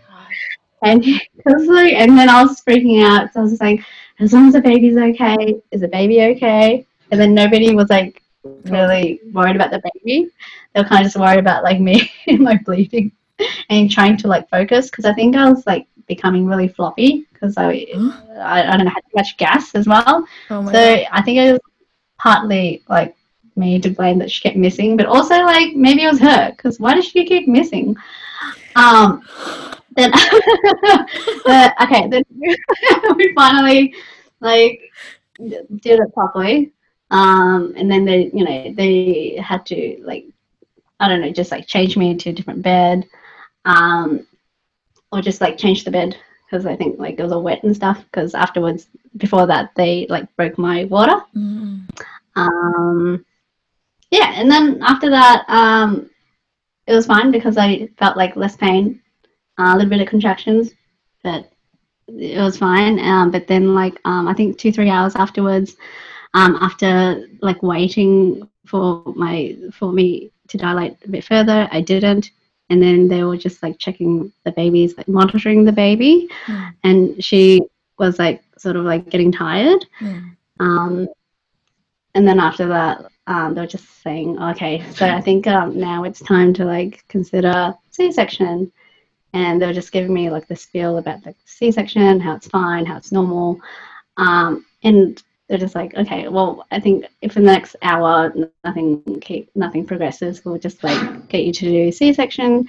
and 0.83 1.01
he 1.01 1.21
was 1.45 1.67
like, 1.67 1.93
and 1.93 2.17
then 2.17 2.27
I 2.27 2.43
was 2.43 2.61
freaking 2.61 3.05
out. 3.05 3.31
So 3.31 3.39
I 3.39 3.43
was 3.43 3.51
just 3.53 3.61
like, 3.61 3.85
as 4.19 4.34
long 4.34 4.47
as 4.47 4.54
the 4.54 4.62
baby's 4.62 4.97
okay, 4.97 5.62
is 5.71 5.82
the 5.82 5.88
baby 5.88 6.21
okay? 6.21 6.86
And 7.12 7.19
then 7.19 7.34
nobody 7.34 7.75
was 7.75 7.89
like 7.89 8.21
really 8.65 9.19
worried 9.34 9.56
about 9.56 9.71
the 9.71 9.82
baby. 9.93 10.30
They 10.73 10.82
were 10.82 10.88
kind 10.88 11.06
of 11.06 11.12
just 11.12 11.19
worried 11.19 11.39
about 11.39 11.63
like 11.63 11.80
me 11.80 12.12
and 12.28 12.39
my 12.39 12.58
bleeding 12.65 13.12
and 13.69 13.91
trying 13.91 14.17
to 14.17 14.28
like 14.28 14.49
focus 14.49 14.89
because 14.89 15.06
I 15.06 15.13
think 15.13 15.36
I 15.36 15.49
was 15.49 15.65
like 15.67 15.88
becoming 16.08 16.45
really 16.45 16.67
floppy 16.67 17.25
because 17.34 17.56
I, 17.58 17.88
I 18.38 18.63
I 18.63 18.78
don't 18.78 18.86
know 18.86 18.91
had 18.91 19.01
too 19.01 19.15
much 19.15 19.38
gas 19.38 19.75
as 19.75 19.88
well. 19.88 20.25
Oh 20.49 20.65
So 20.65 20.71
God. 20.71 21.08
I 21.12 21.21
think 21.21 21.38
it 21.38 21.51
was 21.54 21.62
partly 22.17 22.84
like 22.88 23.15
me 23.56 23.80
to 23.80 23.89
blame 23.89 24.19
that 24.19 24.32
she 24.32 24.41
kept 24.41 24.58
missing, 24.58 24.97
but 24.97 25.06
also 25.06 25.36
like 25.43 25.75
maybe 25.75 26.04
it 26.04 26.12
was 26.12 26.19
her 26.19 26.51
because 26.51 26.80
why 26.80 26.93
does 26.93 27.06
she 27.06 27.25
keep 27.25 27.47
missing? 27.47 27.95
Um, 28.75 29.23
then 30.12 30.12
uh, 30.13 31.69
okay, 31.84 32.08
then 32.10 32.23
we 33.15 33.34
finally 33.34 33.93
like 34.39 34.81
did 35.38 35.99
it 35.99 36.13
properly. 36.13 36.71
Um, 37.12 37.73
and 37.77 37.89
then 37.89 38.03
they, 38.03 38.31
you 38.34 38.43
know, 38.43 38.73
they 38.75 39.39
had 39.41 39.65
to 39.67 40.01
like 40.03 40.25
I 40.99 41.08
don't 41.08 41.21
know, 41.21 41.31
just 41.31 41.51
like 41.51 41.67
change 41.67 41.97
me 41.97 42.12
into 42.12 42.29
a 42.29 42.34
different 42.34 42.62
bed, 42.62 43.05
um, 43.65 44.25
or 45.12 45.21
just 45.21 45.41
like 45.41 45.58
change 45.58 45.84
the 45.84 45.91
bed 45.91 46.17
because 46.45 46.65
I 46.65 46.75
think 46.75 46.99
like 46.99 47.19
it 47.19 47.23
was 47.23 47.31
all 47.31 47.43
wet 47.43 47.63
and 47.63 47.75
stuff. 47.75 48.03
Because 48.05 48.34
afterwards, 48.34 48.88
before 49.17 49.47
that, 49.47 49.71
they 49.75 50.08
like 50.10 50.34
broke 50.36 50.58
my 50.58 50.86
water. 50.86 51.21
Mm. 51.36 51.88
Um, 52.36 53.25
yeah, 54.12 54.34
and 54.36 54.49
then 54.49 54.81
after 54.81 55.10
that, 55.10 55.45
um, 55.47 56.10
it 56.88 56.93
was 56.93 57.08
fine 57.08 57.31
because 57.31 57.58
I 57.58 57.89
felt 57.97 58.17
like 58.17 58.36
less 58.36 58.55
pain, 58.55 59.01
a 59.57 59.75
little 59.75 59.89
bit 59.89 60.01
of 60.01 60.07
contractions, 60.07 60.71
but 61.23 61.51
it 62.07 62.39
was 62.39 62.57
fine. 62.57 62.99
Um, 62.99 63.31
but 63.31 63.47
then, 63.47 63.73
like, 63.73 63.99
um, 64.05 64.27
I 64.27 64.33
think 64.33 64.57
two, 64.57 64.71
three 64.71 64.89
hours 64.89 65.15
afterwards, 65.15 65.75
um, 66.33 66.57
after 66.61 67.27
like 67.41 67.63
waiting 67.63 68.47
for 68.65 69.03
my 69.15 69.55
for 69.73 69.91
me 69.91 70.31
to 70.49 70.57
dilate 70.57 70.97
a 71.05 71.09
bit 71.09 71.23
further, 71.23 71.67
I 71.71 71.81
didn't. 71.81 72.31
And 72.69 72.81
then 72.81 73.07
they 73.07 73.23
were 73.23 73.37
just 73.37 73.61
like 73.61 73.77
checking 73.77 74.31
the 74.43 74.51
babies, 74.51 74.97
like 74.97 75.07
monitoring 75.07 75.63
the 75.63 75.71
baby, 75.71 76.27
Mm. 76.47 76.73
and 76.83 77.23
she 77.23 77.61
was 77.99 78.17
like 78.19 78.43
sort 78.57 78.75
of 78.75 78.85
like 78.85 79.09
getting 79.09 79.31
tired. 79.31 79.85
Mm. 80.01 80.35
Um, 80.59 81.07
and 82.15 82.27
then 82.27 82.39
after 82.39 82.67
that, 82.67 83.05
um, 83.27 83.53
they 83.53 83.61
were 83.61 83.67
just 83.67 84.01
saying, 84.01 84.41
okay, 84.41 84.83
so 84.93 85.07
I 85.07 85.21
think 85.21 85.47
um, 85.47 85.79
now 85.79 86.03
it's 86.05 86.21
time 86.21 86.53
to 86.55 86.65
like 86.65 87.03
consider 87.07 87.73
C-section. 87.91 88.71
And 89.35 89.61
they 89.61 89.67
were 89.67 89.73
just 89.73 89.91
giving 89.91 90.13
me 90.13 90.31
like 90.31 90.47
the 90.47 90.55
spiel 90.55 90.97
about 90.97 91.23
the 91.23 91.35
C-section, 91.45 92.19
how 92.19 92.35
it's 92.35 92.47
fine, 92.47 92.85
how 92.85 92.97
it's 92.97 93.11
normal. 93.11 93.59
Um, 94.17 94.65
and 94.81 95.21
they're 95.47 95.59
just 95.59 95.75
like, 95.75 95.93
okay, 95.93 96.27
well, 96.27 96.65
I 96.71 96.79
think 96.79 97.05
if 97.21 97.37
in 97.37 97.43
the 97.43 97.51
next 97.51 97.75
hour 97.83 98.33
nothing 98.63 99.19
keep, 99.19 99.51
nothing 99.53 99.85
progresses, 99.85 100.43
we'll 100.43 100.57
just 100.57 100.83
like 100.83 101.27
get 101.27 101.43
you 101.43 101.53
to 101.53 101.65
do 101.65 101.91
C-section. 101.91 102.67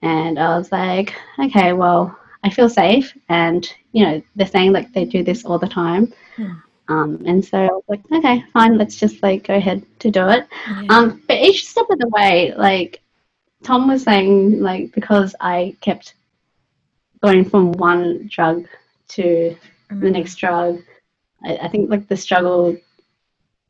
And 0.00 0.38
I 0.38 0.56
was 0.56 0.70
like, 0.72 1.14
okay, 1.38 1.72
well, 1.72 2.16
I 2.44 2.50
feel 2.50 2.68
safe, 2.68 3.12
and 3.28 3.68
you 3.90 4.04
know 4.04 4.22
they're 4.36 4.46
saying 4.46 4.72
like 4.72 4.92
they 4.92 5.04
do 5.04 5.24
this 5.24 5.44
all 5.44 5.58
the 5.58 5.68
time. 5.68 6.12
Hmm. 6.36 6.52
Um, 6.88 7.22
and 7.26 7.44
so 7.44 7.58
I 7.58 7.66
was 7.66 7.84
like, 7.88 8.00
okay, 8.12 8.44
fine, 8.52 8.78
let's 8.78 8.96
just 8.96 9.22
like 9.22 9.46
go 9.46 9.54
ahead 9.54 9.84
to 9.98 10.10
do 10.10 10.28
it. 10.28 10.46
Yeah. 10.68 10.86
Um, 10.88 11.22
but 11.26 11.38
each 11.38 11.66
step 11.66 11.86
of 11.90 11.98
the 11.98 12.08
way, 12.08 12.54
like 12.56 13.02
Tom 13.62 13.88
was 13.88 14.02
saying, 14.04 14.60
like 14.60 14.92
because 14.92 15.34
I 15.40 15.76
kept 15.80 16.14
going 17.22 17.44
from 17.44 17.72
one 17.72 18.28
drug 18.30 18.66
to 19.08 19.56
the 19.88 19.94
mm-hmm. 19.94 20.12
next 20.12 20.36
drug, 20.36 20.80
I, 21.44 21.56
I 21.56 21.68
think 21.68 21.90
like 21.90 22.08
the 22.08 22.16
struggle, 22.16 22.76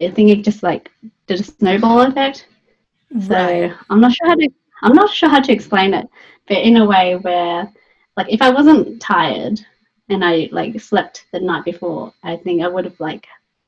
I 0.00 0.10
think 0.10 0.30
it 0.30 0.44
just 0.44 0.62
like 0.62 0.90
did 1.26 1.40
a 1.40 1.44
snowball 1.44 2.02
effect. 2.02 2.46
So 3.26 3.72
I'm 3.88 4.00
not 4.00 4.12
sure 4.12 4.28
how 4.28 4.34
to 4.34 4.48
I'm 4.82 4.94
not 4.94 5.10
sure 5.10 5.28
how 5.28 5.40
to 5.40 5.52
explain 5.52 5.94
it, 5.94 6.08
but 6.46 6.58
in 6.58 6.76
a 6.76 6.84
way 6.84 7.16
where 7.16 7.72
like 8.16 8.26
if 8.30 8.42
I 8.42 8.50
wasn't 8.50 9.00
tired 9.00 9.60
and 10.08 10.24
I 10.24 10.48
like 10.52 10.80
slept 10.80 11.26
the 11.32 11.40
night 11.40 11.64
before, 11.64 12.12
I 12.22 12.36
think 12.36 12.62
I 12.62 12.68
would 12.68 12.84
have 12.84 12.98
like 13.00 13.26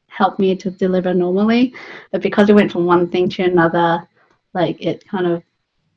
helped 0.08 0.38
me 0.38 0.56
to 0.56 0.70
deliver 0.70 1.14
normally. 1.14 1.74
But 2.12 2.22
because 2.22 2.48
we 2.48 2.54
went 2.54 2.72
from 2.72 2.84
one 2.84 3.08
thing 3.08 3.28
to 3.30 3.44
another, 3.44 4.06
like 4.54 4.80
it 4.80 5.06
kind 5.08 5.26
of 5.26 5.42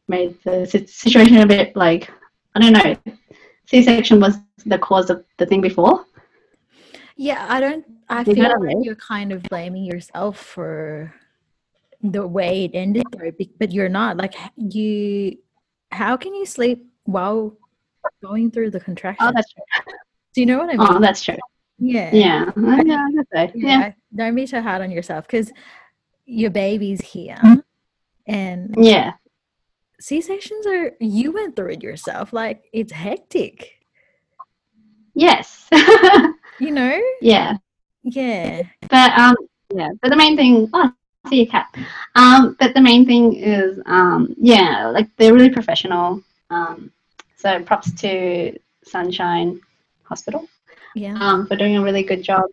made 0.08 0.38
the 0.44 0.66
situation 0.66 1.38
a 1.38 1.48
bit 1.48 1.76
like 1.76 2.10
I 2.56 2.60
don't 2.60 2.74
know. 2.74 2.96
C-section 3.66 4.20
was 4.20 4.38
the 4.66 4.78
cause 4.78 5.10
of 5.10 5.24
the 5.38 5.46
thing 5.46 5.62
before. 5.62 6.06
Yeah, 7.16 7.46
I 7.50 7.60
don't. 7.60 7.86
I 8.10 8.20
You 8.22 8.36
feel 8.36 8.60
like 8.60 8.78
you're 8.82 8.96
kind 8.96 9.32
of 9.32 9.44
blaming 9.44 9.86
yourself 9.86 10.38
for 10.38 11.14
the 12.02 12.28
way 12.28 12.66
it 12.66 12.72
ended, 12.74 13.06
though, 13.12 13.32
but 13.60 13.72
you're 13.72 13.90
not. 13.90 14.18
Like 14.18 14.34
you, 14.58 15.38
how 15.92 16.18
can 16.18 16.34
you 16.34 16.46
sleep 16.46 16.86
while 17.06 17.56
going 18.22 18.52
through 18.52 18.72
the 18.72 18.80
contraction? 18.80 19.26
Oh, 19.26 19.32
that's 19.34 19.52
true. 19.52 19.64
Do 20.34 20.42
you 20.42 20.48
know 20.48 20.58
what 20.58 20.70
I 20.70 20.74
oh, 20.74 20.78
mean? 20.78 20.98
Oh, 20.98 21.00
that's 21.00 21.24
true. 21.24 21.38
yeah. 21.78 22.10
Yeah, 22.12 22.52
yeah, 22.56 23.08
I. 23.36 23.52
Yeah. 23.56 23.80
yeah, 23.80 23.92
Don't 24.16 24.36
be 24.36 24.46
so 24.46 24.62
hard 24.62 24.82
on 24.82 24.92
yourself 24.92 25.28
because 25.28 25.52
your 26.26 26.50
baby's 26.50 27.02
here, 27.02 27.38
mm-hmm. 27.44 27.60
and 28.28 28.76
yeah. 28.78 29.14
C 30.04 30.20
sections 30.20 30.68
are. 30.68 30.92
You 31.00 31.32
went 31.32 31.56
through 31.56 31.72
it 31.72 31.84
yourself. 31.84 32.34
Like 32.34 32.66
it's 32.74 32.92
hectic. 32.92 33.80
Yes. 35.16 35.70
You 36.60 36.70
know? 36.72 37.02
yeah. 37.20 37.58
Yeah. 38.04 38.62
But 38.90 39.18
um, 39.18 39.36
yeah. 39.74 39.90
But 40.02 40.10
the 40.10 40.16
main 40.16 40.36
thing. 40.38 40.70
Oh, 40.72 40.92
I 41.26 41.30
see 41.30 41.42
a 41.42 41.46
cat. 41.48 41.74
Um, 42.16 42.56
but 42.60 42.74
the 42.76 42.82
main 42.82 43.06
thing 43.08 43.34
is 43.36 43.80
um, 43.88 44.36
yeah, 44.38 44.88
like 44.90 45.10
they're 45.18 45.34
really 45.34 45.50
professional. 45.50 46.22
Um, 46.52 46.92
so 47.38 47.62
props 47.64 47.92
to 48.02 48.58
Sunshine 48.84 49.60
Hospital 50.04 50.48
Yeah. 50.96 51.16
um 51.20 51.48
for 51.48 51.56
doing 51.56 51.76
a 51.78 51.82
really 51.82 52.04
good 52.04 52.22
job. 52.24 52.44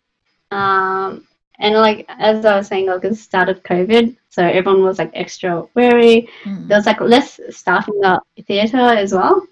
Um, 0.50 1.26
and 1.60 1.74
like 1.74 2.06
as 2.08 2.44
I 2.44 2.56
was 2.56 2.68
saying, 2.68 2.86
like 2.86 3.04
it 3.04 3.16
started 3.16 3.62
COVID, 3.62 4.16
so 4.28 4.44
everyone 4.44 4.82
was 4.82 4.98
like 4.98 5.10
extra 5.14 5.66
wary. 5.74 6.28
Mm. 6.44 6.68
There 6.68 6.78
was 6.78 6.86
like 6.86 7.00
less 7.00 7.40
staff 7.50 7.88
in 7.88 7.98
the 8.00 8.20
theater 8.46 8.78
as 8.78 9.12
well. 9.12 9.46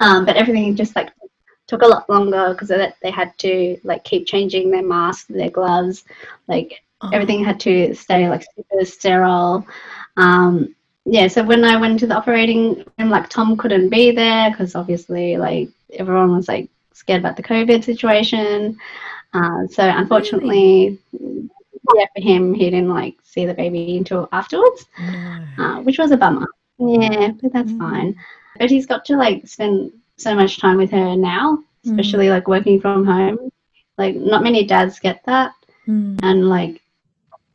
Um, 0.00 0.24
but 0.24 0.36
everything 0.36 0.76
just 0.76 0.96
like 0.96 1.10
took 1.66 1.82
a 1.82 1.86
lot 1.86 2.08
longer 2.10 2.52
because 2.52 2.68
they 2.68 3.10
had 3.10 3.36
to 3.38 3.78
like 3.84 4.04
keep 4.04 4.26
changing 4.26 4.70
their 4.70 4.82
masks, 4.82 5.24
their 5.28 5.50
gloves, 5.50 6.04
like 6.46 6.84
Oh, 7.04 7.10
everything 7.12 7.44
had 7.44 7.60
to 7.60 7.94
stay 7.94 8.28
like 8.28 8.46
super 8.56 8.84
sterile. 8.84 9.66
Um, 10.16 10.74
yeah, 11.04 11.28
so 11.28 11.44
when 11.44 11.64
I 11.64 11.76
went 11.76 12.00
to 12.00 12.06
the 12.06 12.14
operating 12.14 12.84
room, 12.98 13.10
like 13.10 13.28
Tom 13.28 13.56
couldn't 13.56 13.90
be 13.90 14.12
there 14.12 14.50
because 14.50 14.74
obviously 14.74 15.36
like 15.36 15.68
everyone 15.92 16.34
was 16.34 16.48
like 16.48 16.70
scared 16.92 17.20
about 17.20 17.36
the 17.36 17.42
COVID 17.42 17.84
situation. 17.84 18.78
Uh, 19.34 19.66
so 19.68 19.82
unfortunately, 19.84 20.98
yeah, 21.94 22.06
for 22.14 22.22
him, 22.22 22.54
he 22.54 22.70
didn't 22.70 22.90
like 22.90 23.16
see 23.24 23.46
the 23.46 23.54
baby 23.54 23.96
until 23.96 24.28
afterwards 24.32 24.86
no. 24.98 25.44
uh, 25.58 25.80
which 25.82 25.98
was 25.98 26.12
a 26.12 26.16
bummer. 26.16 26.46
Yeah, 26.78 27.32
but 27.42 27.52
that's 27.52 27.72
Mm. 27.72 27.78
fine. 27.78 28.14
But 28.58 28.70
he's 28.70 28.86
got 28.86 29.04
to 29.06 29.16
like 29.16 29.46
spend 29.48 29.92
so 30.16 30.34
much 30.34 30.60
time 30.60 30.78
with 30.78 30.90
her 30.92 31.16
now, 31.16 31.58
Mm. 31.86 31.90
especially 31.90 32.30
like 32.30 32.48
working 32.48 32.80
from 32.80 33.04
home. 33.04 33.38
Like 33.98 34.16
not 34.16 34.42
many 34.42 34.64
dads 34.64 34.98
get 35.00 35.22
that, 35.26 35.52
Mm. 35.88 36.18
and 36.22 36.48
like 36.48 36.80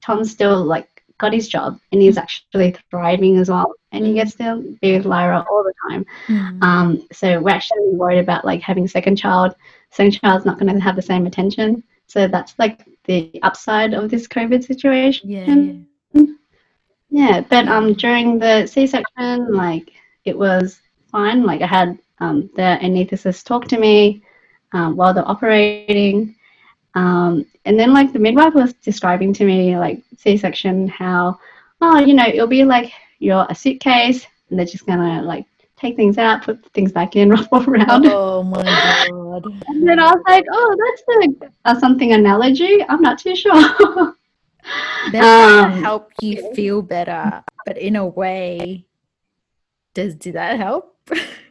Tom's 0.01 0.31
still 0.31 0.63
like 0.63 0.88
got 1.19 1.33
his 1.33 1.47
job 1.47 1.79
and 1.91 2.01
he's 2.01 2.17
actually 2.17 2.75
thriving 2.89 3.37
as 3.37 3.49
well, 3.49 3.69
and 3.91 4.05
he 4.05 4.11
Mm. 4.13 4.15
gets 4.19 4.33
to 4.35 4.47
be 4.81 4.89
with 4.97 5.05
Lyra 5.05 5.45
all 5.49 5.63
the 5.63 5.73
time. 5.89 6.05
Mm. 6.27 6.63
Um, 6.63 6.87
so 7.11 7.39
we're 7.41 7.57
actually 7.59 7.89
worried 8.01 8.19
about 8.19 8.45
like 8.45 8.61
having 8.61 8.85
a 8.85 8.93
second 8.97 9.15
child. 9.17 9.53
Second 9.91 10.13
child's 10.19 10.45
not 10.45 10.57
going 10.59 10.73
to 10.73 10.79
have 10.87 10.95
the 10.95 11.01
same 11.11 11.25
attention. 11.27 11.83
So 12.07 12.27
that's 12.27 12.53
like 12.63 12.77
the 13.05 13.39
upside 13.43 13.93
of 13.93 14.09
this 14.09 14.27
COVID 14.27 14.61
situation. 14.63 15.29
yeah. 15.29 15.45
yeah. 15.45 16.25
Yeah, 17.11 17.41
but 17.41 17.67
um 17.67 17.93
during 17.93 18.37
the 18.39 18.67
C-section, 18.67 19.53
like 19.65 19.91
it 20.25 20.37
was 20.37 20.79
fine. 21.11 21.43
Like 21.43 21.61
I 21.61 21.67
had 21.67 21.97
um 22.19 22.49
the 22.55 22.77
anaesthetist 22.85 23.45
talk 23.45 23.67
to 23.69 23.79
me 23.79 24.21
um, 24.73 24.95
while 24.95 25.13
they're 25.13 25.27
operating, 25.27 26.35
um, 26.95 27.45
and 27.65 27.79
then 27.79 27.93
like 27.93 28.13
the 28.13 28.19
midwife 28.19 28.53
was 28.53 28.73
describing 28.73 29.33
to 29.33 29.45
me 29.45 29.77
like 29.77 30.01
C-section 30.17 30.87
how 30.87 31.39
oh 31.81 31.99
you 31.99 32.13
know 32.13 32.25
it'll 32.27 32.47
be 32.47 32.63
like 32.63 32.91
you're 33.19 33.45
a 33.49 33.55
suitcase 33.55 34.25
and 34.49 34.57
they're 34.57 34.65
just 34.65 34.85
gonna 34.85 35.21
like 35.21 35.45
take 35.79 35.95
things 35.95 36.17
out, 36.17 36.43
put 36.43 36.63
things 36.73 36.91
back 36.91 37.15
in, 37.15 37.29
ruffle 37.35 37.63
around. 37.69 38.05
Oh 38.07 38.43
my 38.43 38.63
god. 38.63 39.45
And 39.67 39.87
then 39.87 39.99
I 39.99 40.11
was 40.11 40.23
like, 40.27 40.45
oh, 40.51 40.75
that's 40.77 41.51
a, 41.65 41.71
a 41.71 41.79
something 41.79 42.13
analogy. 42.13 42.83
I'm 42.87 43.01
not 43.01 43.19
too 43.19 43.35
sure. 43.35 43.53
They're 45.11 45.23
Um, 45.23 45.81
help 45.81 46.11
you 46.21 46.53
feel 46.53 46.81
better, 46.81 47.43
but 47.65 47.77
in 47.77 47.95
a 47.95 48.05
way, 48.05 48.85
does 49.93 50.15
did 50.15 50.33
that 50.35 50.59
help? 50.59 50.95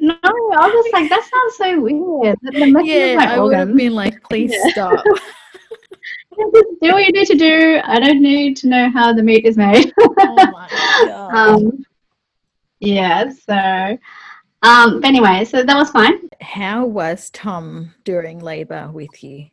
No, 0.00 0.14
I 0.22 0.66
was 0.66 0.90
like, 0.92 1.08
that 1.10 1.22
sounds 1.30 1.56
so 1.56 1.80
weird. 1.80 2.36
Yeah, 2.86 3.16
I 3.20 3.38
would 3.38 3.54
have 3.54 3.76
been 3.76 3.94
like, 3.94 4.22
please 4.28 4.52
Yeah. 4.52 4.70
stop. 4.70 5.04
Just 6.54 6.66
do 6.80 6.92
what 6.92 7.04
you 7.06 7.12
need 7.12 7.26
to 7.26 7.34
do. 7.36 7.80
I 7.84 8.00
don't 8.00 8.22
need 8.22 8.56
to 8.58 8.68
know 8.68 8.88
how 8.90 9.12
the 9.12 9.22
meat 9.22 9.44
is 9.44 9.56
made. 9.56 9.92
oh 9.98 10.14
my 10.52 10.68
god. 11.06 11.34
um, 11.34 11.84
yeah, 12.78 13.30
so, 13.30 13.98
um, 14.62 15.00
but 15.00 15.04
anyway, 15.08 15.44
so 15.44 15.62
that 15.62 15.76
was 15.76 15.90
fine. 15.90 16.28
How 16.40 16.86
was 16.86 17.28
Tom 17.30 17.92
during 18.04 18.38
labor 18.38 18.90
with 18.92 19.22
you? 19.22 19.48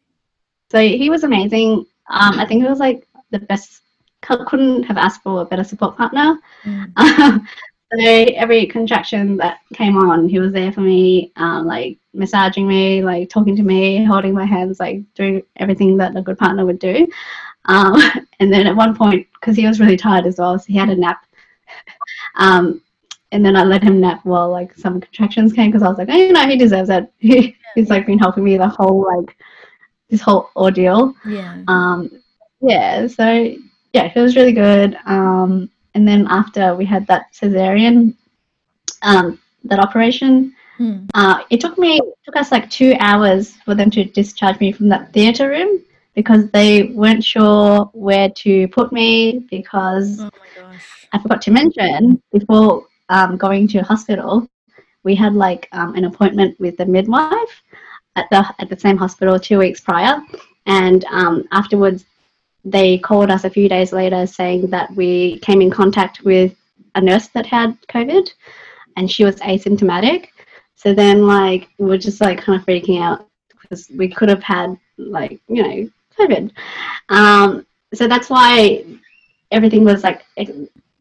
So 0.72 0.80
he 0.80 1.10
was 1.10 1.24
amazing. 1.24 1.86
Um, 2.10 2.40
I 2.40 2.46
think 2.46 2.64
it 2.64 2.70
was 2.70 2.80
like 2.80 3.06
the 3.32 3.40
best, 3.40 3.82
couldn't 4.22 4.84
have 4.84 4.98
asked 4.98 5.24
for 5.24 5.42
a 5.42 5.46
better 5.46 5.64
support 5.64 5.98
partner. 5.98 6.38
Mm. 6.64 7.46
So 7.94 8.00
every 8.00 8.66
contraction 8.66 9.38
that 9.38 9.60
came 9.74 9.98
on, 9.98 10.28
he 10.28 10.40
was 10.40 10.52
there 10.52 10.72
for 10.72 10.82
me, 10.82 11.32
um, 11.38 11.66
like 11.66 11.98
massaging 12.14 12.68
me, 12.68 13.02
like 13.02 13.30
talking 13.30 13.56
to 13.56 13.64
me, 13.64 14.04
holding 14.04 14.34
my 14.34 14.46
hands, 14.46 14.80
like 14.80 15.02
doing 15.14 15.42
everything 15.56 15.96
that 15.98 16.16
a 16.16 16.22
good 16.22 16.38
partner 16.38 16.66
would 16.66 16.80
do. 16.80 17.08
Um, 17.66 18.02
and 18.40 18.52
then 18.52 18.68
at 18.68 18.76
one 18.76 18.96
point, 18.96 19.28
because 19.34 19.56
he 19.56 19.66
was 19.66 19.80
really 19.80 19.98
tired 19.98 20.26
as 20.26 20.38
well, 20.38 20.60
so 20.60 20.66
he 20.68 20.78
had 20.78 20.90
a 20.90 20.96
nap. 20.96 21.26
um, 22.36 22.82
and 23.32 23.46
then 23.46 23.56
I 23.56 23.64
let 23.64 23.84
him 23.84 24.02
nap 24.02 24.22
while 24.24 24.50
like 24.50 24.76
some 24.76 25.00
contractions 25.00 25.54
came 25.54 25.70
because 25.70 25.84
I 25.84 25.90
was 25.90 25.98
like, 25.98 26.10
oh, 26.10 26.16
you 26.16 26.34
know, 26.34 26.48
he 26.48 26.58
deserves 26.58 26.90
it. 26.90 27.12
He, 27.20 27.56
he's 27.76 27.90
like 27.90 28.06
been 28.06 28.20
helping 28.20 28.44
me 28.44 28.58
the 28.58 28.68
whole 28.68 29.06
like 29.18 29.38
this 30.10 30.22
whole 30.22 30.50
ordeal. 30.56 31.14
Yeah. 31.26 31.62
Um, 31.68 32.22
yeah, 32.62 33.08
so 33.08 33.56
yeah, 33.94 34.12
it 34.14 34.20
was 34.20 34.36
really 34.36 34.54
good. 34.54 34.98
Um, 35.06 35.70
and 35.98 36.08
then 36.08 36.28
after 36.30 36.76
we 36.76 36.86
had 36.86 37.08
that 37.08 37.24
cesarean, 37.34 38.14
um, 39.02 39.40
that 39.64 39.80
operation, 39.80 40.54
Hmm. 40.78 40.98
uh, 41.16 41.40
it 41.50 41.60
took 41.60 41.76
me 41.80 41.98
it 41.98 42.18
took 42.24 42.36
us 42.36 42.52
like 42.52 42.70
two 42.70 42.94
hours 43.00 43.44
for 43.66 43.74
them 43.74 43.90
to 43.96 44.04
discharge 44.20 44.60
me 44.60 44.72
from 44.72 44.88
that 44.90 45.12
theatre 45.12 45.50
room 45.50 45.72
because 46.14 46.44
they 46.52 46.72
weren't 47.02 47.24
sure 47.24 47.90
where 47.94 48.30
to 48.44 48.68
put 48.68 48.92
me 49.00 49.40
because 49.50 50.08
Oh. 50.22 50.30
I 51.14 51.18
forgot 51.24 51.42
to 51.46 51.52
mention 51.60 52.22
before 52.32 52.86
um, 53.10 53.38
going 53.38 53.68
to 53.70 53.80
hospital, 53.82 54.48
we 55.04 55.16
had 55.16 55.34
like 55.34 55.68
um, 55.72 55.96
an 55.96 56.06
appointment 56.06 56.60
with 56.60 56.78
the 56.78 56.86
midwife 56.86 57.56
at 58.20 58.26
the 58.30 58.42
at 58.62 58.70
the 58.70 58.80
same 58.86 58.98
hospital 59.04 59.40
two 59.40 59.58
weeks 59.64 59.80
prior, 59.90 60.16
and 60.68 61.00
um, 61.06 61.36
afterwards 61.60 62.06
they 62.72 62.98
called 62.98 63.32
us 63.32 63.44
a 63.44 63.50
few 63.50 63.70
days 63.70 63.94
later 63.94 64.28
saying 64.28 64.68
that 64.68 64.94
we 64.96 65.40
came 65.40 65.62
in 65.62 65.72
contact 65.72 66.22
with 66.22 66.56
a 66.96 67.02
nurse 67.02 67.28
that 67.30 67.46
had 67.46 67.78
COVID, 67.88 68.30
and 68.96 69.10
she 69.10 69.24
was 69.24 69.36
asymptomatic. 69.38 70.28
So 70.76 70.94
then, 70.94 71.26
like, 71.26 71.70
we 71.78 71.94
are 71.94 71.98
just 71.98 72.22
like 72.22 72.40
kind 72.40 72.60
of 72.60 72.66
freaking 72.66 73.02
out 73.02 73.28
because 73.62 73.90
we 73.96 74.08
could 74.08 74.30
have 74.30 74.44
had 74.44 74.78
like 74.98 75.40
you 75.48 75.64
know 75.64 75.90
COVID. 76.20 76.52
Um, 77.10 77.66
so 77.94 78.08
that's 78.08 78.30
why 78.30 78.84
everything 79.52 79.84
was 79.84 80.04
like 80.04 80.26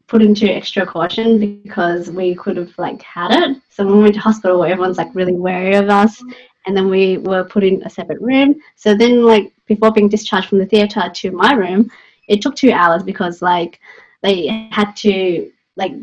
put 0.07 0.21
into 0.21 0.49
extra 0.49 0.85
caution 0.85 1.61
because 1.63 2.09
we 2.09 2.33
could 2.33 2.55
have 2.55 2.73
like 2.77 3.01
had 3.01 3.31
it. 3.31 3.57
So 3.69 3.85
when 3.85 3.97
we 3.97 4.03
went 4.03 4.15
to 4.15 4.21
hospital, 4.21 4.63
everyone's 4.63 4.97
like 4.97 5.13
really 5.13 5.35
wary 5.35 5.75
of 5.75 5.89
us, 5.89 6.23
and 6.67 6.75
then 6.75 6.89
we 6.89 7.17
were 7.17 7.45
put 7.45 7.63
in 7.63 7.81
a 7.83 7.89
separate 7.89 8.21
room. 8.21 8.61
So 8.75 8.93
then, 8.93 9.23
like 9.23 9.53
before 9.65 9.91
being 9.91 10.09
discharged 10.09 10.49
from 10.49 10.59
the 10.59 10.65
theatre 10.65 11.09
to 11.11 11.31
my 11.31 11.53
room, 11.53 11.89
it 12.27 12.41
took 12.41 12.55
two 12.55 12.71
hours 12.71 13.03
because 13.03 13.41
like 13.41 13.79
they 14.21 14.69
had 14.71 14.93
to 14.97 15.51
like 15.77 15.93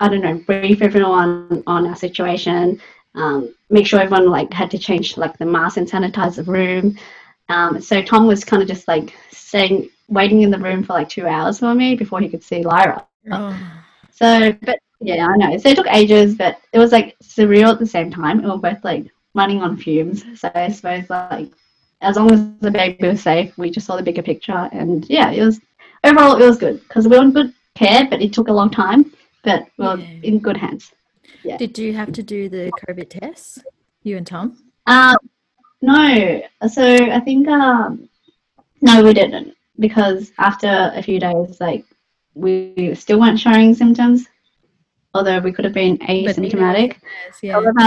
I 0.00 0.08
don't 0.08 0.20
know 0.20 0.34
brief 0.34 0.82
everyone 0.82 1.62
on 1.66 1.86
our 1.86 1.96
situation, 1.96 2.80
um, 3.14 3.54
make 3.70 3.86
sure 3.86 4.00
everyone 4.00 4.28
like 4.28 4.52
had 4.52 4.70
to 4.72 4.78
change 4.78 5.16
like 5.16 5.38
the 5.38 5.46
mask 5.46 5.76
and 5.76 5.88
sanitize 5.88 6.36
the 6.36 6.44
room. 6.44 6.98
Um, 7.48 7.80
so 7.80 8.02
Tom 8.02 8.26
was 8.26 8.44
kind 8.44 8.62
of 8.62 8.68
just 8.68 8.88
like 8.88 9.14
staying 9.30 9.88
waiting 10.08 10.42
in 10.42 10.50
the 10.50 10.58
room 10.58 10.82
for 10.82 10.94
like 10.94 11.08
two 11.08 11.26
hours 11.26 11.60
for 11.60 11.74
me 11.74 11.94
before 11.94 12.20
he 12.20 12.28
could 12.28 12.42
see 12.42 12.62
Lyra. 12.62 13.06
Oh. 13.30 13.58
So, 14.10 14.52
but 14.62 14.78
yeah, 15.00 15.26
I 15.26 15.36
know. 15.36 15.56
So 15.58 15.68
it 15.68 15.76
took 15.76 15.86
ages, 15.88 16.34
but 16.34 16.60
it 16.72 16.78
was 16.78 16.92
like 16.92 17.16
surreal 17.22 17.72
at 17.72 17.78
the 17.78 17.86
same 17.86 18.10
time. 18.10 18.42
We 18.42 18.48
were 18.48 18.58
both 18.58 18.82
like 18.84 19.06
running 19.38 19.62
on 19.62 19.76
fumes. 19.76 20.24
So 20.40 20.50
I 20.54 20.68
suppose 20.70 21.08
like 21.08 21.50
as 22.00 22.16
long 22.16 22.30
as 22.30 22.40
the 22.60 22.70
baby 22.70 23.08
was 23.08 23.22
safe, 23.22 23.56
we 23.56 23.70
just 23.70 23.86
saw 23.86 23.96
the 23.96 24.02
bigger 24.02 24.22
picture. 24.22 24.68
And 24.72 25.04
yeah, 25.08 25.30
it 25.30 25.42
was 25.44 25.60
overall 26.04 26.40
it 26.42 26.46
was 26.46 26.58
good 26.58 26.80
because 26.82 27.08
we 27.08 27.16
were 27.16 27.24
in 27.24 27.32
good 27.32 27.52
care, 27.74 28.06
but 28.10 28.20
it 28.22 28.32
took 28.32 28.48
a 28.48 28.52
long 28.60 28.70
time. 28.70 29.12
But 29.44 29.60
we 29.78 29.84
were 29.86 29.96
Yeah. 29.98 30.20
in 30.30 30.38
good 30.40 30.56
hands. 30.56 30.92
Did 31.58 31.78
you 31.78 31.92
have 31.94 32.12
to 32.12 32.22
do 32.22 32.48
the 32.48 32.70
COVID 32.82 33.08
tests? 33.08 33.58
You 34.02 34.16
and 34.18 34.26
Tom? 34.26 34.46
Um, 34.86 35.16
no. 35.80 36.42
So 36.68 36.84
I 37.18 37.20
think 37.20 37.48
um, 37.48 38.08
no, 38.82 39.02
we 39.02 39.12
didn't 39.14 39.54
because 39.78 40.32
after 40.38 40.92
a 40.94 41.02
few 41.02 41.18
days, 41.20 41.60
like 41.60 41.84
we 42.34 42.94
still 42.94 43.18
weren't 43.20 43.40
showing 43.40 43.74
symptoms, 43.74 44.26
although 45.14 45.40
we 45.40 45.52
could 45.52 45.64
have 45.64 45.74
been 45.74 45.98
asymptomatic. 45.98 46.90
Yes, 47.26 47.38
yeah. 47.42 47.52
However, 47.54 47.86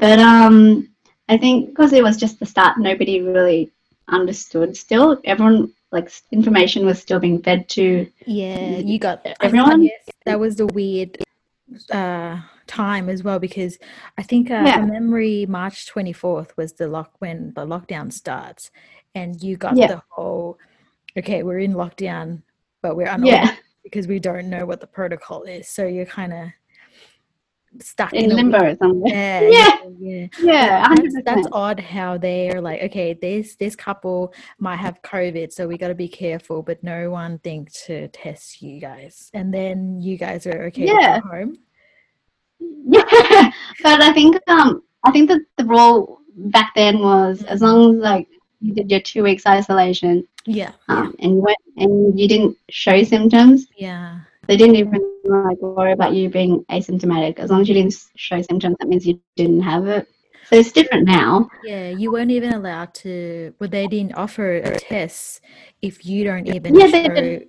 but 0.00 0.18
um, 0.18 0.88
I 1.28 1.36
think 1.36 1.70
because 1.70 1.92
it 1.92 2.02
was 2.02 2.16
just 2.16 2.40
the 2.40 2.46
start, 2.46 2.78
nobody 2.78 3.20
really 3.22 3.70
understood. 4.08 4.76
Still, 4.76 5.20
everyone 5.24 5.72
like 5.92 6.10
information 6.32 6.86
was 6.86 7.00
still 7.00 7.20
being 7.20 7.42
fed 7.42 7.68
to 7.70 8.10
Yeah, 8.26 8.78
you 8.78 8.98
got 8.98 9.24
everyone. 9.40 9.82
yes, 9.82 10.08
that 10.24 10.40
was 10.40 10.56
the 10.56 10.66
weird 10.66 11.18
uh, 11.92 12.40
time 12.66 13.08
as 13.08 13.22
well 13.22 13.38
because 13.38 13.78
I 14.18 14.22
think 14.22 14.50
uh, 14.50 14.64
Yeah. 14.66 14.80
memory, 14.80 15.46
March 15.46 15.86
twenty 15.86 16.12
fourth 16.12 16.56
was 16.56 16.72
the 16.72 16.88
lock 16.88 17.12
when 17.18 17.52
the 17.54 17.66
lockdown 17.66 18.12
starts, 18.12 18.70
and 19.14 19.40
you 19.42 19.56
got 19.56 19.76
Yeah. 19.76 19.88
the 19.88 20.02
whole 20.08 20.58
okay, 21.18 21.42
we're 21.42 21.58
in 21.58 21.74
lockdown, 21.74 22.42
but 22.82 22.96
we're 22.96 23.14
yeah 23.18 23.54
because 23.82 24.06
we 24.06 24.18
don't 24.18 24.48
know 24.50 24.66
what 24.66 24.80
the 24.80 24.86
protocol 24.86 25.42
is, 25.42 25.68
so 25.68 25.86
you're 25.86 26.06
kind 26.06 26.32
of 26.32 26.48
stuck 27.80 28.12
in 28.12 28.30
in, 28.30 28.36
limbo 28.36 28.76
somewhere. 28.76 29.12
Yeah, 29.12 29.48
Yeah. 29.50 29.78
yeah. 29.98 30.26
Yeah, 30.42 30.88
That's, 30.94 31.14
that's 31.24 31.48
odd 31.52 31.78
how 31.80 32.18
they 32.18 32.50
are 32.50 32.60
like, 32.60 32.82
okay, 32.82 33.14
this 33.14 33.56
this 33.56 33.76
couple 33.76 34.34
might 34.58 34.76
have 34.76 35.00
COVID, 35.02 35.52
so 35.52 35.68
we 35.68 35.78
got 35.78 35.88
to 35.88 35.94
be 35.94 36.08
careful, 36.08 36.62
but 36.62 36.82
no 36.82 37.10
one 37.10 37.38
think 37.38 37.72
to 37.86 38.08
test 38.08 38.60
you 38.62 38.80
guys, 38.80 39.30
and 39.34 39.52
then 39.54 40.00
you 40.00 40.16
guys 40.16 40.46
are 40.46 40.64
okay 40.66 40.86
Yeah. 40.86 41.20
home. 41.20 41.58
Yeah, 42.60 43.50
but 43.82 44.00
I 44.02 44.12
think 44.12 44.36
um 44.48 44.82
I 45.04 45.10
think 45.10 45.28
that 45.30 45.40
the 45.56 45.64
rule 45.64 46.20
back 46.36 46.72
then 46.74 46.98
was 47.00 47.42
as 47.44 47.62
long 47.62 47.96
as 47.96 48.02
like 48.02 48.28
you 48.60 48.74
did 48.74 48.90
your 48.90 49.00
two 49.00 49.22
weeks 49.22 49.46
isolation 49.46 50.26
Yeah, 50.46 50.72
um, 50.88 51.14
and 51.20 51.32
you 51.36 51.40
went 51.40 51.58
and 51.76 52.18
you 52.18 52.28
didn't 52.28 52.56
show 52.70 53.02
symptoms, 53.02 53.66
yeah, 53.76 54.20
they 54.50 54.56
didn't 54.56 54.74
even 54.76 55.00
like 55.24 55.58
worry 55.62 55.92
about 55.92 56.12
you 56.12 56.28
being 56.28 56.64
asymptomatic. 56.70 57.38
As 57.38 57.50
long 57.50 57.60
as 57.60 57.68
you 57.68 57.74
didn't 57.74 57.94
show 58.16 58.42
symptoms, 58.42 58.76
that 58.80 58.88
means 58.88 59.06
you 59.06 59.20
didn't 59.36 59.60
have 59.62 59.86
it. 59.86 60.08
So 60.46 60.56
it's 60.56 60.72
different 60.72 61.06
now. 61.06 61.48
yeah. 61.62 61.90
You 61.90 62.10
weren't 62.10 62.32
even 62.32 62.52
allowed 62.52 62.92
to. 62.94 63.54
Well, 63.60 63.70
they 63.70 63.86
didn't 63.86 64.14
offer 64.14 64.56
a 64.56 64.76
test 64.80 65.40
if 65.80 66.04
you 66.04 66.24
don't 66.24 66.48
even 66.48 66.74
Yeah, 66.74 66.86
show 66.88 67.02
didn't. 67.08 67.48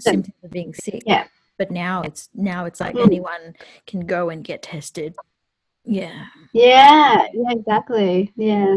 symptoms 0.00 0.34
of 0.42 0.50
being 0.50 0.74
sick. 0.74 1.02
Yeah. 1.06 1.28
But 1.56 1.70
now 1.70 2.02
it's 2.02 2.28
now 2.34 2.64
it's 2.64 2.80
like 2.80 2.96
Mm. 2.96 3.06
anyone 3.06 3.54
can 3.86 4.00
go 4.00 4.30
and 4.30 4.42
get 4.42 4.62
tested. 4.62 5.14
Yeah. 5.84 6.24
Yeah, 6.52 7.28
yeah, 7.32 7.50
exactly. 7.52 8.32
Yeah. 8.34 8.76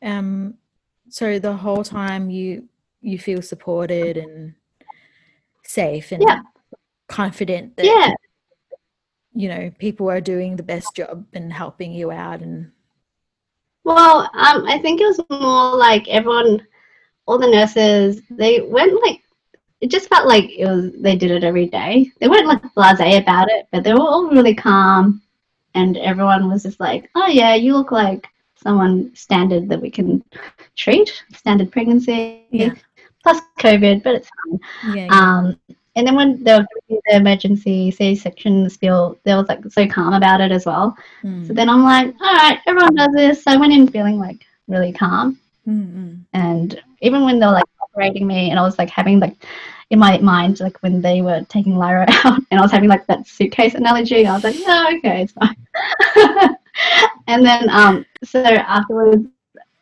Um, 0.00 0.54
so 1.10 1.38
the 1.38 1.52
whole 1.52 1.84
time 1.84 2.30
you 2.30 2.68
you 3.02 3.18
feel 3.18 3.42
supported 3.42 4.16
and 4.16 4.54
safe 5.64 6.12
and 6.12 6.22
Yeah. 6.26 6.40
Confident 7.08 7.76
that 7.76 7.86
Yeah. 7.86 8.12
you 9.34 9.48
know 9.48 9.70
people 9.78 10.08
are 10.10 10.20
doing 10.20 10.56
the 10.56 10.62
best 10.62 10.94
job 10.94 11.24
and 11.32 11.52
helping 11.52 11.92
you 11.92 12.10
out 12.10 12.40
and 12.40 12.70
Well, 13.84 14.28
um, 14.34 14.66
I 14.68 14.78
think 14.82 15.00
it 15.00 15.06
was 15.06 15.20
more 15.30 15.74
like 15.76 16.08
everyone, 16.08 16.66
all 17.26 17.38
the 17.38 17.46
nurses, 17.50 18.20
they 18.30 18.60
went 18.60 18.92
like, 19.02 19.22
it 19.80 19.90
just 19.90 20.08
felt 20.10 20.26
like 20.28 20.50
it 20.50 20.66
was 20.66 20.92
they 21.00 21.16
did 21.16 21.30
it 21.30 21.44
every 21.44 21.66
day. 21.66 22.10
They 22.20 22.28
weren't 22.28 22.46
like 22.48 22.62
blasé 22.76 23.18
about 23.22 23.48
it, 23.48 23.66
but 23.72 23.84
they 23.84 23.94
were 23.94 24.00
all 24.00 24.28
really 24.28 24.54
calm, 24.54 25.22
and 25.74 25.96
everyone 25.96 26.50
was 26.50 26.64
just 26.64 26.80
like, 26.80 27.08
"Oh 27.14 27.28
yeah, 27.28 27.54
you 27.54 27.72
look 27.76 27.92
like 27.92 28.26
someone 28.56 29.14
standard 29.14 29.68
that 29.70 29.80
we 29.80 29.90
can 29.90 30.22
treat, 30.76 31.08
standard 31.32 31.70
pregnancy, 31.72 32.44
Yeah. 32.50 32.74
plus 33.22 33.40
COVID, 33.60 34.02
but 34.02 34.16
it's 34.16 34.30
fine." 34.36 34.60
yeah, 34.96 35.06
yeah. 35.06 35.18
Um, 35.18 35.44
and 35.98 36.06
then 36.06 36.14
when 36.16 36.42
they 36.44 36.54
were 36.54 36.66
doing 36.88 37.00
the 37.06 37.16
emergency 37.16 37.90
C-section 37.90 38.70
spill, 38.70 39.18
they 39.24 39.34
was 39.34 39.48
like 39.48 39.64
so 39.70 39.86
calm 39.86 40.14
about 40.14 40.40
it 40.40 40.52
as 40.52 40.64
well. 40.66 40.96
Mm, 41.24 41.46
So 41.46 41.52
then 41.52 41.68
I'm 41.68 41.82
like, 41.84 42.14
all 42.20 42.34
right, 42.34 42.60
everyone 42.66 42.94
does 42.94 43.12
this. 43.14 43.42
So 43.44 43.52
I 43.52 43.56
went 43.56 43.72
in 43.72 43.88
feeling 43.88 44.18
like 44.18 44.46
really 44.68 44.92
calm. 44.92 45.38
mm, 45.68 45.92
mm. 45.94 46.20
And 46.34 46.80
even 47.02 47.24
when 47.24 47.40
they 47.40 47.46
were 47.46 47.52
like 47.52 47.64
operating 47.82 48.26
me 48.26 48.50
and 48.50 48.58
I 48.58 48.62
was 48.62 48.78
like 48.78 48.90
having 48.90 49.20
like 49.20 49.36
in 49.90 49.98
my 49.98 50.18
mind, 50.18 50.60
like 50.60 50.78
when 50.82 51.00
they 51.00 51.22
were 51.22 51.44
taking 51.48 51.76
Lyra 51.76 52.06
out 52.24 52.40
and 52.50 52.60
I 52.60 52.62
was 52.62 52.72
having 52.72 52.88
like 52.88 53.06
that 53.08 53.26
suitcase 53.26 53.74
analogy, 53.74 54.26
I 54.26 54.34
was 54.34 54.44
like, 54.44 54.58
yeah, 54.58 54.86
okay, 54.98 55.22
it's 55.22 55.32
fine. 55.32 55.56
and 57.26 57.44
then 57.44 57.68
um 57.70 58.06
so 58.24 58.40
afterwards 58.44 59.26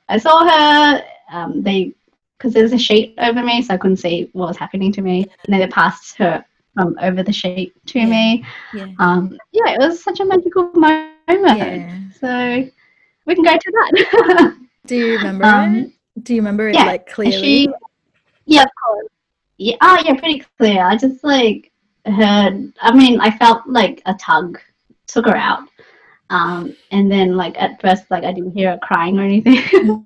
I 0.09 0.19
saw 0.19 0.45
her, 0.49 1.05
um, 1.33 1.63
they 1.63 1.93
because 2.39 2.53
there's 2.53 2.73
a 2.73 2.79
sheet 2.79 3.15
over 3.19 3.43
me, 3.43 3.63
so 3.63 3.75
I 3.75 3.77
couldn't 3.77 3.97
see 3.99 4.29
what 4.33 4.49
was 4.49 4.57
happening 4.57 4.93
to 4.93 5.03
me. 5.03 5.23
And 5.45 5.53
then 5.53 5.61
they 5.61 5.67
passed 5.69 6.17
her 6.19 6.45
from 6.75 6.97
over 7.01 7.23
the 7.23 7.33
sheet 7.33 7.73
to 7.87 7.99
Yeah. 8.01 8.07
me. 8.07 8.45
yeah 8.73 8.87
Um, 8.99 9.39
yeah, 9.53 9.73
it 9.73 9.79
was 9.79 10.03
such 10.03 10.21
a 10.21 10.25
magical 10.25 10.71
moment. 10.75 11.11
yeah 11.29 12.01
So 12.21 12.69
we 13.27 13.35
can 13.35 13.45
go 13.45 13.53
to 13.57 13.73
that. 13.73 14.57
do 14.87 14.97
you 14.97 15.19
remember 15.19 15.45
Um, 15.45 15.77
it 15.77 15.91
do 16.25 16.35
you 16.35 16.41
remember 16.41 16.69
it 16.69 16.75
yeah, 16.75 16.85
like 16.85 17.07
clearly 17.09 17.41
she, 17.43 17.69
yeah, 18.47 18.63
of 18.63 18.69
course. 18.83 19.09
Yeah, 19.59 19.77
oh 19.81 19.99
yeah, 20.05 20.15
pretty 20.15 20.45
clear. 20.59 20.85
I 20.85 20.97
just 20.97 21.25
like 21.25 21.71
heard. 22.07 22.73
I 22.81 22.95
mean, 22.95 23.21
I 23.21 23.31
felt 23.37 23.67
like 23.67 24.03
a 24.07 24.15
tug 24.15 24.59
took 25.07 25.27
her 25.27 25.37
out. 25.37 25.69
Um, 26.31 26.75
and 26.91 27.11
then 27.11 27.37
like 27.37 27.55
at 27.61 27.81
first, 27.81 28.11
like 28.11 28.25
I 28.25 28.33
didn't 28.33 28.53
hear 28.53 28.73
her 28.73 28.79
crying 28.83 29.19
or 29.19 29.23
anything. 29.25 30.06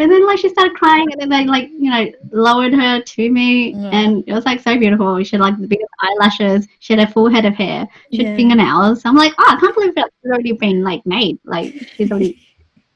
but 0.00 0.08
then 0.08 0.26
like 0.26 0.38
she 0.38 0.48
started 0.48 0.74
crying, 0.74 1.06
and 1.12 1.20
then 1.20 1.28
they 1.28 1.44
like 1.44 1.68
you 1.68 1.90
know 1.90 2.10
lowered 2.32 2.72
her 2.72 3.02
to 3.02 3.30
me, 3.30 3.74
Yeah. 3.74 3.90
and 3.92 4.24
it 4.26 4.32
was 4.32 4.46
like 4.46 4.60
so 4.60 4.78
beautiful. 4.78 5.22
She 5.22 5.36
had 5.36 5.42
like 5.42 5.58
the 5.60 5.66
biggest 5.66 5.90
eyelashes. 6.00 6.66
She 6.78 6.94
had 6.94 7.06
a 7.06 7.12
full 7.12 7.28
head 7.28 7.44
of 7.44 7.54
hair. 7.54 7.86
She 8.12 8.18
had 8.24 8.30
Yeah. 8.32 8.36
fingernails. 8.36 9.02
I'm 9.04 9.16
like, 9.16 9.34
oh, 9.38 9.44
I 9.46 9.60
can't 9.60 9.74
believe 9.74 9.94
that 9.96 10.10
she's 10.22 10.30
already 10.30 10.52
been 10.52 10.82
like 10.82 11.04
made. 11.04 11.38
Like 11.44 11.74
she's 11.96 12.10
already. 12.10 12.38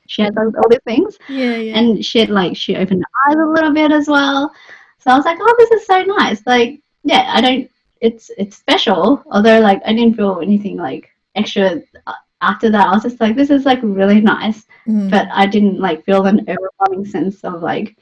She 0.06 0.22
has 0.22 0.32
all, 0.36 0.50
all 0.58 0.68
these 0.68 0.80
things 0.86 1.18
yeah 1.30 1.56
yeah 1.56 1.78
and 1.78 2.04
she 2.04 2.18
had 2.20 2.28
like 2.28 2.54
she 2.56 2.76
opened 2.76 3.02
her 3.02 3.30
eyes 3.30 3.36
a 3.36 3.48
little 3.56 3.72
bit 3.72 3.90
as 3.90 4.06
well 4.06 4.52
so 4.98 5.10
i 5.10 5.16
was 5.16 5.24
like 5.24 5.38
oh 5.40 5.54
this 5.58 5.70
is 5.70 5.86
so 5.86 6.02
nice 6.02 6.42
like 6.46 6.78
yeah 7.04 7.32
i 7.34 7.40
don't 7.40 7.70
it's 8.02 8.30
it's 8.36 8.54
special 8.64 9.22
although 9.30 9.60
like 9.60 9.80
i 9.86 9.94
didn't 9.94 10.14
feel 10.14 10.40
anything 10.42 10.76
like 10.76 11.08
extra 11.36 11.80
uh, 12.06 12.12
after 12.50 12.70
that 12.70 12.88
i 12.88 12.92
was 12.94 13.02
just 13.02 13.20
like 13.20 13.34
this 13.36 13.50
is 13.50 13.64
like 13.64 13.80
really 13.82 14.20
nice 14.20 14.66
Mm. 14.86 15.10
but 15.10 15.26
i 15.32 15.46
didn't 15.46 15.80
like 15.80 16.04
feel 16.04 16.26
an 16.26 16.40
overwhelming 16.46 17.06
sense 17.06 17.42
of 17.42 17.62
like 17.62 17.96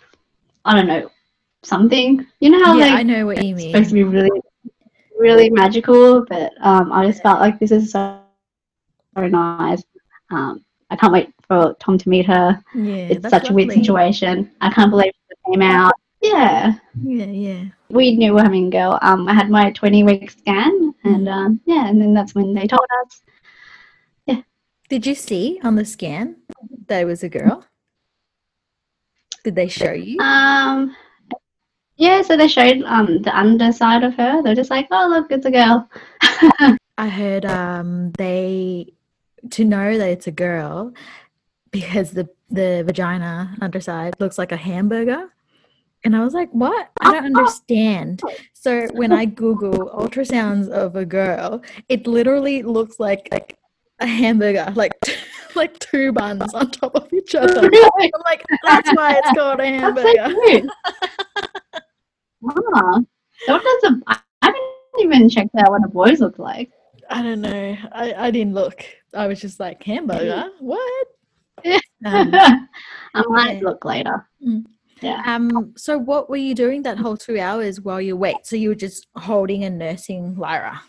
i 0.65 0.75
don't 0.75 0.89
know 0.89 1.09
something 1.63 2.27
you 2.41 2.51
know 2.51 2.63
how 2.65 2.75
yeah 2.77 2.87
like 2.87 2.99
i 3.01 3.03
know 3.05 3.25
what 3.27 3.37
you 3.43 3.55
it's 3.55 3.57
mean 3.63 3.71
supposed 3.73 3.91
to 3.91 3.95
be 3.95 4.03
really 4.03 4.31
really 5.17 5.49
magical 5.51 6.25
but 6.29 6.53
um 6.61 6.91
i 6.93 7.07
just 7.07 7.23
felt 7.23 7.39
like 7.39 7.61
this 7.61 7.71
is 7.71 7.93
so, 7.93 8.19
so 9.17 9.29
nice 9.29 9.83
um 10.33 10.65
i 10.91 10.97
can't 10.97 11.13
wait 11.13 11.33
for 11.47 11.77
tom 11.79 11.97
to 11.99 12.09
meet 12.09 12.27
her 12.27 12.61
yeah 12.75 13.09
it's 13.13 13.29
such 13.31 13.49
a 13.51 13.53
weird 13.53 13.71
situation. 13.71 14.51
I 14.61 14.71
can't 14.71 14.91
believe 14.91 15.13
it 15.31 15.39
came 15.53 15.63
out. 15.63 15.95
Yeah, 16.21 16.75
yeah 17.03 17.27
yeah 17.27 17.65
we 17.91 18.17
knew 18.17 18.33
we 18.33 18.37
were 18.37 18.43
having 18.43 18.69
a 18.69 18.71
girl. 18.71 18.99
Um, 19.03 19.29
I 19.29 19.35
had 19.35 19.51
my 19.51 19.71
20 19.73 20.03
week 20.05 20.31
scan, 20.31 20.95
and 21.05 21.29
um, 21.29 21.61
yeah, 21.67 21.89
and 21.89 22.01
then 22.01 22.15
that's 22.15 22.35
when 22.35 22.55
they 22.55 22.67
told 22.67 22.87
us. 23.05 23.23
Did 24.93 25.07
you 25.07 25.15
see 25.15 25.59
on 25.65 25.75
the 25.75 25.85
scan 25.85 26.37
that 26.87 27.01
it 27.01 27.05
was 27.07 27.23
a 27.23 27.29
girl 27.29 27.65
did 29.45 29.57
they 29.57 29.69
show 29.69 29.93
you 29.93 30.19
Um, 30.21 30.95
yeah, 31.97 32.23
so 32.23 32.37
they 32.37 32.49
showed 32.49 32.83
um 32.83 33.23
the 33.23 33.37
underside 33.37 34.03
of 34.03 34.15
her. 34.15 34.43
They're 34.43 34.57
just 34.57 34.71
like, 34.71 34.89
oh 34.91 35.07
look, 35.09 35.31
it's 35.31 35.47
a 35.47 35.51
girl. 35.51 35.89
I 36.99 37.09
heard 37.09 37.45
um 37.45 38.11
they 38.19 38.93
to 39.51 39.65
know 39.65 39.99
that 39.99 40.09
it's 40.09 40.27
a 40.27 40.33
girl 40.33 40.93
because 41.71 42.11
the 42.11 42.29
the 42.51 42.83
vagina 42.85 43.57
underside 43.61 44.15
looks 44.21 44.37
like 44.37 44.53
a 44.53 44.57
hamburger. 44.57 45.33
And 46.05 46.17
I 46.17 46.25
was 46.25 46.35
like, 46.35 46.51
what? 46.51 46.91
I 47.01 47.13
don't 47.13 47.27
understand. 47.27 48.23
So 48.53 48.89
when 48.95 49.13
I 49.13 49.25
Google 49.25 49.89
ultrasounds 49.91 50.69
of 50.69 50.97
a 50.97 51.05
girl, 51.05 51.63
it 51.89 52.09
literally 52.09 52.65
looks 52.65 52.99
like, 52.99 53.29
like 53.31 53.57
a 54.03 54.07
hamburger, 54.07 54.73
like 54.75 54.93
like 55.55 55.79
two 55.79 56.13
buns 56.13 56.55
on 56.55 56.71
top 56.71 56.95
of 56.95 57.13
each 57.13 57.35
other. 57.35 57.61
I'm 57.61 58.11
like, 58.25 58.45
that's 58.65 58.91
why 58.95 59.15
it's 59.19 59.31
called 59.39 59.61
a 59.61 59.67
hamburger. 59.67 60.69
wow. 62.41 63.05
What 63.47 63.63
does 63.63 63.93
a 63.93 64.03
I 64.07 64.19
haven't 64.43 64.63
even 65.01 65.29
checked 65.29 65.55
out 65.57 65.71
what 65.71 65.85
a 65.85 65.89
boys 65.89 66.21
look 66.21 66.39
like. 66.39 66.71
I 67.11 67.23
don't 67.23 67.41
know. 67.41 67.77
I, 67.93 68.15
I 68.15 68.31
didn't 68.31 68.55
look. 68.55 68.85
I 69.15 69.27
was 69.27 69.41
just 69.41 69.61
like, 69.61 69.83
hamburger? 69.83 70.49
What? 70.61 71.09
Um, 72.05 72.35
I 72.35 73.23
might 73.29 73.59
yeah. 73.59 73.63
look 73.63 73.85
later. 73.85 74.27
Mm. 74.45 74.65
Yeah. 75.03 75.23
Um, 75.27 75.75
so 75.77 75.99
what 75.99 76.31
were 76.31 76.37
you 76.37 76.55
doing 76.55 76.83
that 76.83 76.99
whole 76.99 77.17
two 77.17 77.39
hours 77.39 77.81
while 77.81 78.01
you 78.01 78.17
wait? 78.17 78.37
So 78.45 78.57
you 78.57 78.71
were 78.71 78.75
just 78.75 79.07
holding 79.17 79.65
and 79.65 79.79
nursing 79.79 80.37
Lyra. 80.37 80.81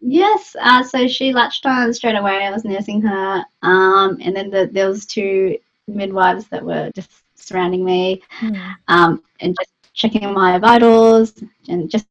Yes. 0.00 0.54
Uh, 0.60 0.82
so 0.82 1.08
she 1.08 1.32
latched 1.32 1.66
on 1.66 1.92
straight 1.92 2.14
away. 2.14 2.44
I 2.44 2.50
was 2.50 2.64
nursing 2.64 3.02
her. 3.02 3.44
Um, 3.62 4.18
and 4.20 4.34
then 4.34 4.50
the, 4.50 4.68
there 4.72 4.88
was 4.88 5.06
two 5.06 5.58
midwives 5.86 6.46
that 6.48 6.64
were 6.64 6.90
just 6.94 7.10
surrounding 7.34 7.84
me, 7.84 8.22
Mm. 8.40 8.74
um, 8.88 9.22
and 9.40 9.56
just 9.58 9.72
checking 9.94 10.32
my 10.32 10.58
vitals 10.58 11.42
and 11.68 11.90
just 11.90 12.06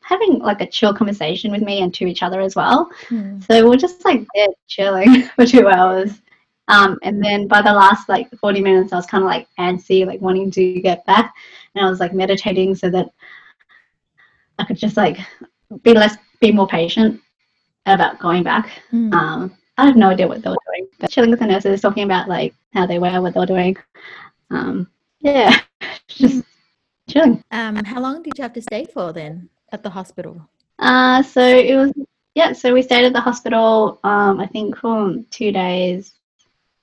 having 0.00 0.38
like 0.38 0.62
a 0.62 0.66
chill 0.66 0.94
conversation 0.94 1.50
with 1.50 1.60
me 1.62 1.82
and 1.82 1.92
to 1.94 2.06
each 2.06 2.22
other 2.22 2.40
as 2.40 2.56
well. 2.56 2.90
Mm. 3.10 3.44
So 3.44 3.68
we're 3.68 3.76
just 3.76 4.04
like 4.04 4.24
there 4.34 4.48
chilling 4.66 5.22
for 5.36 5.44
two 5.44 5.68
hours. 5.68 6.22
Um, 6.68 6.98
and 7.02 7.22
then 7.22 7.46
by 7.48 7.60
the 7.62 7.72
last 7.72 8.08
like 8.08 8.30
40 8.38 8.60
minutes, 8.60 8.92
I 8.92 8.96
was 8.96 9.06
kind 9.06 9.24
of 9.24 9.28
like 9.28 9.48
antsy, 9.58 10.06
like 10.06 10.20
wanting 10.20 10.50
to 10.52 10.80
get 10.80 11.04
back. 11.06 11.34
And 11.74 11.84
I 11.84 11.90
was 11.90 11.98
like 12.00 12.12
meditating 12.14 12.74
so 12.74 12.88
that 12.90 13.08
I 14.58 14.64
could 14.64 14.76
just 14.78 14.96
like 14.96 15.18
be 15.82 15.92
less, 15.94 16.16
be 16.40 16.52
more 16.52 16.66
patient 16.66 17.20
about 17.86 18.18
going 18.18 18.42
back. 18.42 18.70
Mm. 18.92 19.12
Um, 19.12 19.56
I 19.76 19.86
have 19.86 19.96
no 19.96 20.10
idea 20.10 20.26
what 20.26 20.42
they 20.42 20.50
were 20.50 20.56
doing, 20.66 20.88
but 20.98 21.10
chilling 21.10 21.30
with 21.30 21.40
the 21.40 21.46
nurses, 21.46 21.80
talking 21.80 22.04
about 22.04 22.28
like 22.28 22.54
how 22.74 22.86
they 22.86 22.98
were, 22.98 23.20
what 23.20 23.34
they 23.34 23.40
were 23.40 23.46
doing. 23.46 23.76
Um, 24.50 24.88
yeah, 25.20 25.60
just 26.08 26.44
chilling. 27.08 27.42
Um, 27.50 27.76
how 27.84 28.00
long 28.00 28.22
did 28.22 28.36
you 28.36 28.42
have 28.42 28.52
to 28.54 28.62
stay 28.62 28.84
for 28.84 29.12
then 29.12 29.48
at 29.72 29.82
the 29.82 29.90
hospital? 29.90 30.48
Uh, 30.78 31.22
so 31.22 31.40
it 31.40 31.74
was, 31.76 31.92
yeah, 32.34 32.52
so 32.52 32.72
we 32.72 32.82
stayed 32.82 33.04
at 33.04 33.12
the 33.12 33.20
hospital, 33.20 34.00
um, 34.04 34.40
I 34.40 34.46
think 34.46 34.76
for 34.76 35.16
two 35.30 35.52
days, 35.52 36.14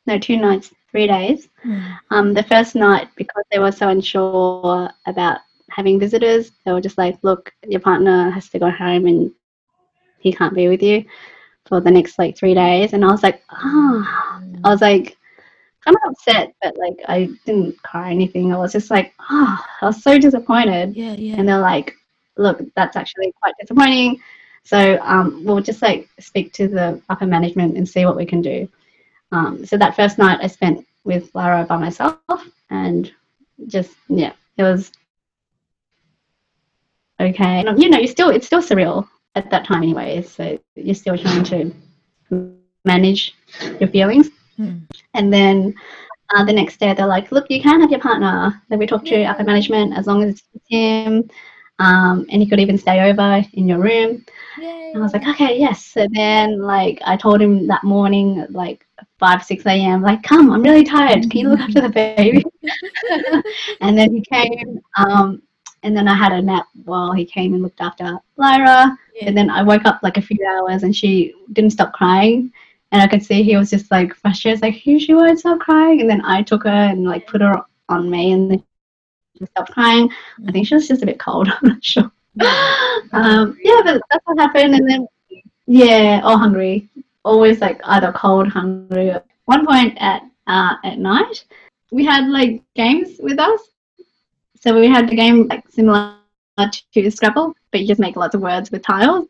no, 0.06 0.18
two 0.20 0.38
nights, 0.38 0.74
three 0.92 1.08
days. 1.08 1.50
Mm. 1.66 1.98
Um, 2.12 2.34
the 2.34 2.44
first 2.44 2.76
night, 2.76 3.10
because 3.16 3.44
they 3.52 3.60
were 3.60 3.72
so 3.72 3.90
unsure 3.90 4.90
about 5.06 5.40
having 5.70 6.00
visitors, 6.00 6.52
they 6.66 6.72
were 6.72 6.82
just 6.82 6.98
like, 6.98 7.18
look, 7.22 7.54
your 7.68 7.80
partner 7.80 8.30
has 8.30 8.50
to 8.50 8.60
go 8.60 8.70
home 8.70 9.06
and 9.08 9.32
he 10.26 10.34
can't 10.34 10.56
be 10.56 10.68
with 10.68 10.82
you 10.82 11.06
for 11.68 11.80
the 11.80 11.92
next 11.92 12.18
like 12.18 12.36
three 12.36 12.56
days. 12.56 12.94
And 12.94 13.06
I 13.06 13.10
was 13.10 13.22
like, 13.22 13.44
oh, 13.52 14.04
I 14.64 14.70
was 14.72 14.82
like, 14.82 15.16
kind 15.86 15.96
of 15.96 16.12
upset, 16.12 16.52
but 16.64 16.76
like 16.78 17.00
I 17.08 17.30
didn't 17.46 17.82
cry 17.84 18.10
anything. 18.10 18.52
I 18.52 18.58
was 18.58 18.72
just 18.72 18.90
like, 18.90 19.14
oh, 19.30 19.64
I 19.82 19.86
was 19.86 20.02
so 20.02 20.18
disappointed. 20.18 20.96
Yeah, 20.96 21.14
yeah. 21.14 21.36
And 21.38 21.48
they're 21.48 21.60
like, 21.60 21.96
look, 22.38 22.60
that's 22.76 22.96
actually 22.98 23.32
quite 23.40 23.54
disappointing. 23.62 24.20
So 24.64 24.98
um, 25.04 25.44
we'll 25.46 25.62
just 25.62 25.84
like 25.84 26.10
speak 26.20 26.52
to 26.54 26.68
the 26.68 27.00
upper 27.10 27.28
management 27.28 27.78
and 27.78 27.88
see 27.88 28.04
what 28.06 28.18
we 28.18 28.26
can 28.26 28.42
do. 28.42 28.68
Um, 29.32 29.64
so 29.64 29.78
that 29.78 29.96
first 29.96 30.18
night 30.18 30.40
I 30.42 30.48
spent 30.48 30.88
with 31.04 31.30
Lara 31.36 31.66
by 31.66 31.78
myself 31.78 32.18
and 32.72 33.12
just, 33.68 33.92
yeah, 34.10 34.34
it 34.58 34.64
was 34.64 34.92
okay. 37.20 37.64
You 37.78 37.90
know, 37.90 38.00
you 38.00 38.08
still, 38.08 38.30
it's 38.30 38.48
still 38.48 38.62
surreal 38.64 39.08
at 39.36 39.50
that 39.52 39.66
time 39.66 39.84
anyway. 39.84 40.22
So 40.22 40.58
you're 40.76 40.96
still 40.96 41.18
trying 41.18 41.44
to 41.46 42.56
manage 42.86 43.36
your 43.80 43.90
feelings. 43.90 44.30
Mm. 44.58 44.88
And 45.14 45.34
then 45.34 45.74
uh, 46.36 46.44
the 46.46 46.54
next 46.54 46.80
day, 46.80 46.94
they're 46.94 47.06
like, 47.06 47.32
look, 47.32 47.50
you 47.50 47.62
can 47.62 47.82
have 47.82 47.92
your 47.92 48.00
partner. 48.00 48.62
Then 48.70 48.80
we 48.80 48.88
talked 48.88 49.08
to 49.08 49.24
upper 49.24 49.44
management 49.44 49.98
as 49.98 50.08
long 50.08 50.24
as 50.24 50.30
it's 50.32 50.44
him. 50.70 51.30
Um, 51.78 52.26
and 52.30 52.42
he 52.42 52.48
could 52.48 52.62
even 52.62 52.78
stay 52.78 53.10
over 53.10 53.44
in 53.54 53.68
your 53.68 53.80
room. 53.80 54.26
Yay. 54.58 54.92
And 54.94 54.98
I 54.98 55.04
was 55.04 55.12
like, 55.12 55.28
okay, 55.28 55.60
yes. 55.60 55.86
So 55.86 56.08
then, 56.14 56.62
like, 56.62 57.02
I 57.06 57.18
told 57.18 57.42
him 57.42 57.68
that 57.68 57.84
morning, 57.84 58.46
like 58.50 58.86
5, 59.20 59.44
6 59.44 59.66
a.m., 59.66 60.02
like, 60.02 60.24
come, 60.24 60.52
I'm 60.52 60.64
really 60.64 60.86
tired. 60.86 61.30
Can 61.30 61.42
you 61.42 61.50
look 61.50 61.60
after 61.60 61.82
the 61.82 61.90
baby? 61.90 62.46
and 63.82 63.98
then 63.98 64.14
he 64.14 64.22
came. 64.22 64.80
Um, 64.98 65.42
and 65.86 65.96
then 65.96 66.08
I 66.08 66.16
had 66.16 66.32
a 66.32 66.42
nap 66.42 66.68
while 66.84 67.14
he 67.14 67.26
came 67.26 67.54
and 67.54 67.62
looked 67.62 67.80
after 67.80 68.18
Lyra. 68.38 68.98
Yeah. 69.14 69.28
And 69.28 69.38
then 69.38 69.52
I 69.52 69.62
woke 69.62 69.86
up 69.86 70.00
like 70.02 70.18
a 70.18 70.22
few 70.22 70.44
hours 70.46 70.82
and 70.82 70.96
she 70.96 71.36
didn't 71.54 71.70
stop 71.70 71.94
crying. 71.94 72.52
And 72.92 73.04
I 73.04 73.08
could 73.08 73.24
see 73.24 73.44
he 73.44 73.56
was 73.56 73.70
just 73.70 73.92
like 73.92 74.16
frustrated, 74.16 74.64
like, 74.64 74.86
"You 74.86 75.00
she 75.00 75.14
won't 75.14 75.40
stop 75.40 75.60
crying. 75.60 76.02
And 76.02 76.10
then 76.10 76.26
I 76.26 76.42
took 76.42 76.64
her 76.64 76.70
and 76.92 77.06
like 77.06 77.28
put 77.28 77.42
her 77.42 77.62
on 77.88 78.10
me 78.10 78.32
and 78.32 78.50
then 78.50 78.64
she 79.38 79.46
stopped 79.46 79.74
crying. 79.74 80.10
I 80.48 80.52
think 80.52 80.68
she 80.68 80.74
was 80.74 80.88
just 80.88 81.04
a 81.04 81.06
bit 81.06 81.20
cold, 81.20 81.50
I'm 81.62 81.70
not 81.70 81.84
sure. 81.84 82.12
Um, 83.14 83.58
yeah, 83.64 83.82
but 83.86 84.02
that's 84.12 84.26
what 84.26 84.40
happened. 84.40 84.76
And 84.76 84.90
then, 84.90 85.08
yeah, 85.68 86.22
or 86.26 86.38
hungry. 86.38 86.90
Always 87.24 87.62
like 87.62 87.80
either 87.86 88.12
cold, 88.12 88.50
hungry. 88.50 89.14
One 89.46 89.66
point 89.66 89.98
at 90.02 90.24
uh, 90.48 90.76
at 90.84 90.98
night, 90.98 91.46
we 91.92 92.04
had 92.04 92.28
like 92.28 92.62
games 92.76 93.18
with 93.20 93.40
us. 93.40 93.62
So 94.66 94.80
we 94.80 94.88
had 94.88 95.08
the 95.08 95.16
game 95.16 95.48
like 95.48 95.64
similar 95.70 96.16
to 96.58 97.12
Scrabble, 97.12 97.56
but 97.72 97.82
you 97.82 97.88
just 97.88 98.00
make 98.00 98.16
lots 98.16 98.34
of 98.34 98.42
words 98.42 98.72
with 98.72 98.82
tiles. 98.82 99.28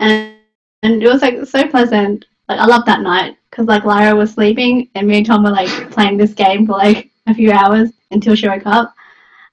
And, 0.00 0.34
and 0.82 1.02
it 1.02 1.08
was 1.08 1.22
like 1.22 1.44
so 1.46 1.68
pleasant. 1.68 2.24
Like 2.48 2.58
I 2.58 2.66
loved 2.66 2.86
that 2.86 3.02
night 3.02 3.36
because 3.48 3.66
like 3.66 3.84
Lyra 3.84 4.16
was 4.16 4.32
sleeping 4.32 4.88
and 4.96 5.06
me 5.06 5.18
and 5.18 5.26
Tom 5.26 5.44
were 5.44 5.50
like 5.50 5.90
playing 5.92 6.16
this 6.16 6.34
game 6.34 6.66
for 6.66 6.72
like 6.72 7.10
a 7.28 7.34
few 7.34 7.52
hours 7.52 7.90
until 8.10 8.34
she 8.34 8.48
woke 8.48 8.66
up. 8.66 8.92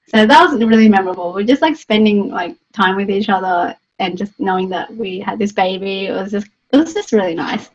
So 0.08 0.26
that 0.26 0.50
was 0.50 0.60
really 0.64 0.88
memorable. 0.88 1.32
We're 1.32 1.44
just 1.44 1.62
like 1.62 1.76
spending 1.76 2.30
like 2.30 2.56
time 2.72 2.96
with 2.96 3.10
each 3.10 3.28
other 3.28 3.76
and 4.00 4.18
just 4.18 4.40
knowing 4.40 4.68
that 4.70 4.92
we 4.96 5.20
had 5.20 5.38
this 5.38 5.52
baby. 5.52 6.06
It 6.06 6.12
was 6.12 6.32
just 6.32 6.48
it 6.72 6.76
was 6.76 6.92
just 6.92 7.12
really 7.12 7.34
nice. 7.34 7.70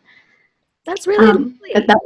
That's 0.86 1.08
really 1.08 1.30
Um, 1.30 1.60
that, 1.74 2.00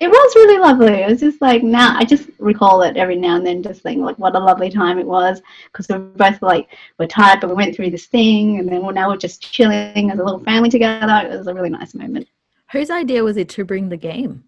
it 0.00 0.08
was 0.08 0.34
really 0.34 0.58
lovely. 0.58 1.02
It 1.02 1.10
was 1.10 1.20
just 1.20 1.42
like 1.42 1.62
now 1.62 1.94
I 1.94 2.04
just 2.04 2.30
recall 2.38 2.82
it 2.82 2.96
every 2.96 3.16
now 3.16 3.36
and 3.36 3.46
then, 3.46 3.62
just 3.62 3.82
think 3.82 4.00
like 4.00 4.18
what 4.18 4.34
a 4.34 4.38
lovely 4.38 4.70
time 4.70 4.98
it 4.98 5.06
was 5.06 5.42
because 5.66 5.88
we 5.88 5.94
were 5.94 6.00
both 6.00 6.40
like 6.40 6.68
we're 6.98 7.06
tired, 7.06 7.40
but 7.40 7.50
we 7.50 7.54
went 7.54 7.76
through 7.76 7.90
this 7.90 8.06
thing, 8.06 8.58
and 8.58 8.66
then 8.66 8.80
well, 8.80 8.94
now 8.94 9.10
we're 9.10 9.18
just 9.18 9.42
chilling 9.42 10.10
as 10.10 10.18
a 10.18 10.24
little 10.24 10.40
family 10.40 10.70
together. 10.70 11.28
It 11.28 11.36
was 11.36 11.46
a 11.46 11.54
really 11.54 11.68
nice 11.68 11.94
moment. 11.94 12.28
Whose 12.72 12.88
idea 12.88 13.22
was 13.22 13.36
it 13.36 13.50
to 13.50 13.64
bring 13.64 13.90
the 13.90 13.96
game? 13.98 14.42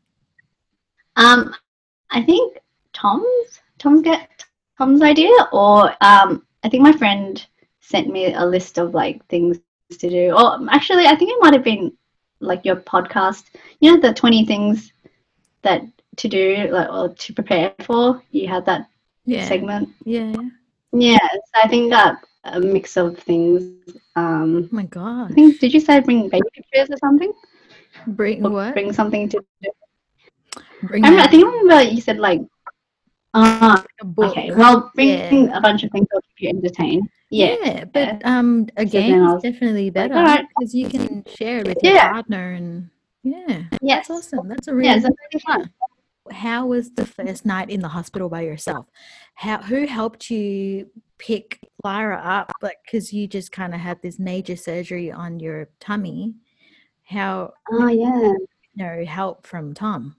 Um, 1.17 1.55
I 2.11 2.23
think 2.23 2.59
Tom's 2.95 3.61
Tom's 3.79 4.01
get 4.01 4.47
Tom's 4.79 5.03
idea, 5.03 5.35
or 5.53 5.91
um, 6.01 6.47
I 6.65 6.71
think 6.71 6.83
my 6.83 6.93
friend 6.93 7.47
sent 7.81 8.09
me 8.09 8.33
a 8.33 8.45
list 8.45 8.79
of 8.79 8.95
like 8.95 9.23
things 9.27 9.59
to 9.91 10.09
do. 10.09 10.35
Or 10.35 10.67
actually, 10.71 11.05
I 11.05 11.15
think 11.15 11.31
it 11.31 11.43
might 11.43 11.53
have 11.53 11.65
been 11.65 11.93
like 12.41 12.65
your 12.65 12.77
podcast. 12.77 13.51
You 13.81 13.93
know, 13.93 14.01
the 14.01 14.15
twenty 14.15 14.47
things 14.47 14.93
that 15.63 15.83
to 16.17 16.29
do 16.29 16.69
like, 16.71 16.89
or 16.91 17.09
to 17.15 17.33
prepare 17.33 17.73
for. 17.83 18.23
You 18.31 18.49
had 18.49 18.67
that 18.67 18.89
Yeah. 19.25 19.47
segment. 19.47 19.89
Yeah. 20.05 20.35
Yeah, 20.93 21.19
so 21.33 21.55
I 21.65 21.69
think 21.69 21.91
that 21.91 22.17
a 22.45 22.61
mix 22.61 22.97
of 22.97 23.17
things. 23.19 23.63
Um, 24.17 24.69
Oh 24.71 24.77
my 24.77 24.85
god. 24.85 25.31
I 25.31 25.35
think 25.35 25.59
did 25.61 25.73
you 25.73 25.81
say 25.81 26.01
bring 26.01 26.29
baby 26.29 26.45
pictures 26.55 26.89
or 26.91 26.99
something? 26.99 27.33
Bring 28.07 28.45
Or 28.45 28.51
what? 28.51 28.75
bring 28.75 28.93
something 28.93 29.29
to 29.31 29.41
do. 29.63 29.71
Bring 30.83 31.05
I, 31.05 31.09
remember, 31.09 31.29
I 31.29 31.31
think 31.31 31.47
I 31.47 31.51
remember 31.51 31.91
you 31.91 32.01
said 32.01 32.19
like. 32.19 32.41
Uh, 33.35 33.83
a 34.01 34.05
book. 34.05 34.37
Okay, 34.37 34.53
well, 34.53 34.91
bring 34.95 35.09
Yeah. 35.09 35.57
a 35.57 35.61
bunch 35.61 35.85
of 35.85 35.91
things 35.91 36.07
that'll 36.11 36.21
keep 36.37 36.41
you 36.45 36.49
entertained. 36.51 37.09
Yeah, 37.31 37.57
Yeah, 37.65 37.85
but 37.87 38.21
um, 38.27 38.69
again, 38.77 38.89
So 38.89 38.93
then 38.93 39.03
game 39.09 39.23
I 39.23 39.27
is 39.29 39.33
was 39.33 39.43
definitely 39.43 39.89
better 39.89 40.15
"Alright." 40.15 40.45
because 40.53 40.75
you 40.75 40.89
can 40.89 41.25
share 41.25 41.61
it 41.61 41.67
with 41.67 41.79
your 41.83 41.97
partner 41.99 42.53
and 42.53 42.91
yeah, 43.23 43.65
yes, 43.81 44.09
that's 44.09 44.11
awesome. 44.11 44.49
That's 44.49 44.69
a 44.69 44.75
really 44.75 44.89
yeah, 44.89 44.97
it's 44.97 45.05
really 45.05 45.43
fun. 45.45 45.71
how 46.31 46.67
was 46.67 46.91
the 46.91 47.07
first 47.07 47.45
night 47.45 47.71
in 47.71 47.81
the 47.81 47.89
hospital 47.89 48.29
by 48.29 48.43
yourself? 48.43 48.87
How 49.35 49.59
who 49.59 49.87
helped 49.87 50.31
you 50.31 50.91
pick 51.19 51.61
Lyra 51.85 52.21
up? 52.23 52.53
Like, 52.61 52.79
because 52.85 53.13
you 53.13 53.27
just 53.27 53.53
kind 53.53 53.75
of 53.75 53.81
had 53.81 54.03
this 54.03 54.19
major 54.19 54.57
surgery 54.57 55.11
on 55.11 55.41
your 55.41 55.69
tummy. 55.81 56.35
How 57.05 57.53
Oh 57.71 57.89
yeah, 57.89 58.33
no 58.77 59.05
help 59.05 59.47
from 59.47 59.75
Tom? 59.75 60.17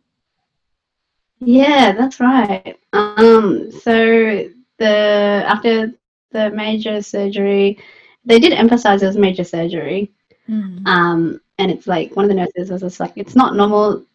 yeah, 1.46 1.92
that's 1.92 2.20
right. 2.20 2.78
Um, 2.94 3.72
so 3.72 4.50
the 4.80 5.44
after 5.48 5.94
the 6.32 6.50
major 6.52 7.02
surgery, 7.02 7.78
they 8.26 8.40
did 8.40 8.54
emphasize 8.54 9.04
it 9.04 9.08
was 9.08 9.18
major 9.18 9.44
surgery. 9.44 10.12
Mm. 10.50 10.86
Um, 10.86 11.42
and 11.58 11.72
it's 11.72 11.88
like 11.88 12.16
one 12.16 12.26
of 12.26 12.30
the 12.30 12.36
nurses 12.36 12.72
was 12.72 12.82
just 12.82 13.00
like, 13.00 13.14
it's 13.16 13.36
not 13.36 13.56
normal 13.56 14.06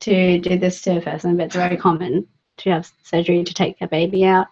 to 0.00 0.38
do 0.38 0.58
this 0.58 0.82
to 0.82 0.98
a 0.98 1.00
person, 1.00 1.36
but 1.36 1.46
it's 1.46 1.56
very 1.56 1.76
common 1.76 2.26
to 2.58 2.70
have 2.70 2.90
surgery 3.02 3.44
to 3.44 3.54
take 3.54 3.80
a 3.80 3.88
baby 3.88 4.24
out. 4.24 4.48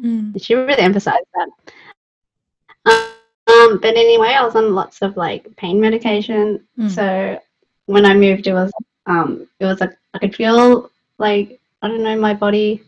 Mm. 0.00 0.42
She 0.42 0.54
really 0.54 0.82
emphasized 0.82 1.26
that. 1.34 1.48
Um, 3.46 3.78
but 3.80 3.96
anyway, 3.96 4.28
I 4.28 4.44
was 4.44 4.56
on 4.56 4.74
lots 4.74 5.02
of 5.02 5.16
like 5.16 5.56
pain 5.56 5.80
medication. 5.80 6.66
Mm. 6.78 6.90
So 6.90 7.40
when 7.86 8.04
I 8.04 8.14
moved, 8.14 8.46
it 8.46 8.52
was 8.52 8.72
um, 9.06 9.48
it 9.58 9.64
was 9.64 9.80
like 9.80 9.96
I 10.14 10.18
could 10.18 10.34
feel 10.34 10.90
like 11.18 11.60
I 11.82 11.88
don't 11.88 12.02
know 12.02 12.18
my 12.18 12.34
body. 12.34 12.82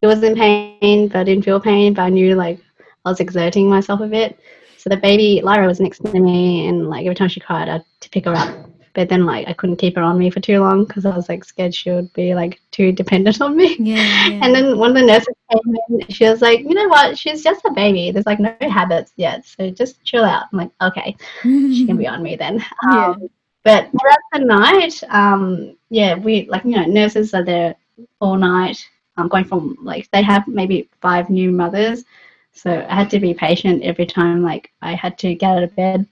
It 0.00 0.06
was 0.06 0.22
in 0.22 0.34
pain, 0.34 1.08
but 1.08 1.18
I 1.18 1.24
didn't 1.24 1.44
feel 1.44 1.60
pain. 1.60 1.94
But 1.94 2.02
I 2.02 2.08
knew 2.08 2.34
like 2.34 2.58
I 3.04 3.10
was 3.10 3.20
exerting 3.20 3.68
myself 3.68 4.00
a 4.00 4.06
bit. 4.06 4.38
So 4.82 4.90
the 4.90 4.96
baby 4.96 5.40
Lyra 5.44 5.68
was 5.68 5.78
next 5.78 6.04
to 6.04 6.20
me, 6.20 6.66
and 6.66 6.90
like 6.90 7.06
every 7.06 7.14
time 7.14 7.28
she 7.28 7.38
cried, 7.38 7.68
I 7.68 7.74
had 7.74 7.84
to 8.00 8.10
pick 8.10 8.24
her 8.24 8.34
up. 8.34 8.68
But 8.94 9.08
then 9.08 9.24
like 9.24 9.46
I 9.46 9.52
couldn't 9.52 9.76
keep 9.76 9.94
her 9.94 10.02
on 10.02 10.18
me 10.18 10.28
for 10.28 10.40
too 10.40 10.58
long 10.58 10.84
because 10.84 11.06
I 11.06 11.14
was 11.14 11.28
like 11.28 11.44
scared 11.44 11.72
she 11.72 11.92
would 11.92 12.12
be 12.14 12.34
like 12.34 12.60
too 12.72 12.90
dependent 12.90 13.40
on 13.40 13.56
me. 13.56 13.76
Yeah, 13.78 14.28
yeah. 14.28 14.40
And 14.42 14.52
then 14.52 14.76
one 14.76 14.90
of 14.90 14.96
the 14.96 15.06
nurses 15.06 15.36
came 15.52 15.76
in. 15.88 16.08
She 16.08 16.24
was 16.24 16.42
like, 16.42 16.60
"You 16.60 16.74
know 16.74 16.88
what? 16.88 17.16
She's 17.16 17.44
just 17.44 17.64
a 17.64 17.70
baby. 17.70 18.10
There's 18.10 18.26
like 18.26 18.40
no 18.40 18.56
habits 18.60 19.12
yet, 19.14 19.46
so 19.46 19.70
just 19.70 20.02
chill 20.02 20.24
out." 20.24 20.46
I'm 20.52 20.58
like, 20.58 20.70
"Okay, 20.82 21.16
she 21.42 21.86
can 21.86 21.96
be 21.96 22.06
on 22.14 22.20
me 22.20 22.34
then." 22.34 22.58
Yeah. 22.82 23.10
Um, 23.10 23.30
but 23.62 23.88
throughout 23.92 24.18
the 24.32 24.40
night, 24.40 25.00
um, 25.10 25.76
yeah, 25.90 26.16
we 26.16 26.48
like 26.48 26.64
you 26.64 26.74
know 26.74 26.86
nurses 26.86 27.34
are 27.34 27.44
there 27.44 27.76
all 28.20 28.36
night. 28.36 28.84
I'm 29.16 29.28
going 29.28 29.44
from 29.44 29.76
like 29.80 30.10
they 30.10 30.22
have 30.22 30.48
maybe 30.48 30.90
five 31.00 31.30
new 31.30 31.52
mothers, 31.52 32.04
so 32.52 32.86
I 32.88 32.94
had 32.94 33.10
to 33.10 33.20
be 33.20 33.34
patient 33.34 33.82
every 33.82 34.06
time. 34.06 34.42
Like 34.42 34.70
I 34.82 34.94
had 34.94 35.18
to 35.18 35.34
get 35.34 35.56
out 35.56 35.62
of 35.62 35.74
bed. 35.76 36.06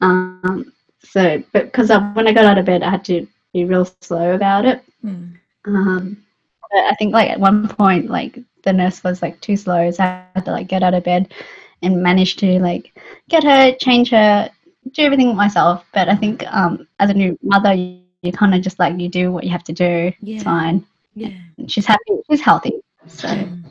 Um, 0.00 0.72
so, 1.00 1.42
but 1.52 1.64
because 1.66 1.88
when 1.88 2.26
I 2.26 2.32
got 2.32 2.44
out 2.44 2.58
of 2.58 2.66
bed, 2.66 2.82
I 2.82 2.90
had 2.90 3.04
to 3.06 3.26
be 3.52 3.64
real 3.64 3.84
slow 4.00 4.34
about 4.34 4.64
it. 4.64 4.82
Mm. 5.04 5.34
Um, 5.66 6.24
but 6.70 6.80
I 6.84 6.94
think 6.94 7.12
like 7.12 7.30
at 7.30 7.40
one 7.40 7.68
point, 7.68 8.10
like 8.10 8.38
the 8.62 8.72
nurse 8.72 9.02
was 9.04 9.22
like 9.22 9.40
too 9.40 9.56
slow, 9.56 9.90
so 9.90 10.02
I 10.02 10.24
had 10.34 10.44
to 10.46 10.52
like 10.52 10.68
get 10.68 10.82
out 10.82 10.94
of 10.94 11.04
bed 11.04 11.32
and 11.82 12.02
manage 12.02 12.36
to 12.36 12.58
like 12.58 12.98
get 13.28 13.44
her, 13.44 13.72
change 13.76 14.10
her, 14.10 14.50
do 14.92 15.02
everything 15.02 15.36
myself. 15.36 15.84
But 15.92 16.08
I 16.08 16.16
think 16.16 16.44
um, 16.52 16.86
as 16.98 17.10
a 17.10 17.14
new 17.14 17.38
mother, 17.42 17.74
you, 17.74 18.00
you 18.22 18.32
kind 18.32 18.54
of 18.54 18.62
just 18.62 18.78
like 18.78 18.98
you 18.98 19.08
do 19.08 19.30
what 19.30 19.44
you 19.44 19.50
have 19.50 19.64
to 19.64 19.72
do. 19.72 20.12
Yeah. 20.20 20.34
It's 20.36 20.44
fine. 20.44 20.84
Yeah. 21.14 21.32
And 21.58 21.70
she's 21.70 21.86
happy. 21.86 22.14
She's 22.28 22.40
healthy. 22.40 22.80
So 23.06 23.28
Mm. 23.28 23.65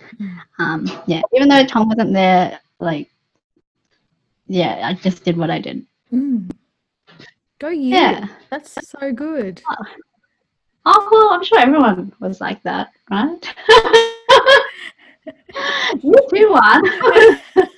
Um, 0.60 0.86
yeah, 1.08 1.22
even 1.34 1.50
though 1.50 1.66
Tom 1.66 1.90
wasn't 1.90 2.14
there, 2.14 2.60
like 2.80 3.10
yeah, 4.48 4.88
I 4.88 4.94
just 4.94 5.24
did 5.24 5.38
what 5.38 5.50
I 5.50 5.60
did. 5.60 5.86
Mm. 6.14 6.52
Go 7.60 7.70
you. 7.70 7.96
Yeah. 7.96 8.28
That's 8.50 8.78
so 8.88 9.12
good. 9.12 9.62
Oh 10.86 11.10
well, 11.12 11.34
I'm 11.34 11.44
sure 11.44 11.60
everyone 11.60 12.14
was 12.20 12.42
like 12.42 12.62
that, 12.64 12.92
right? 13.10 13.56
you 16.04 16.14
too, 16.30 16.52
one. 16.52 17.42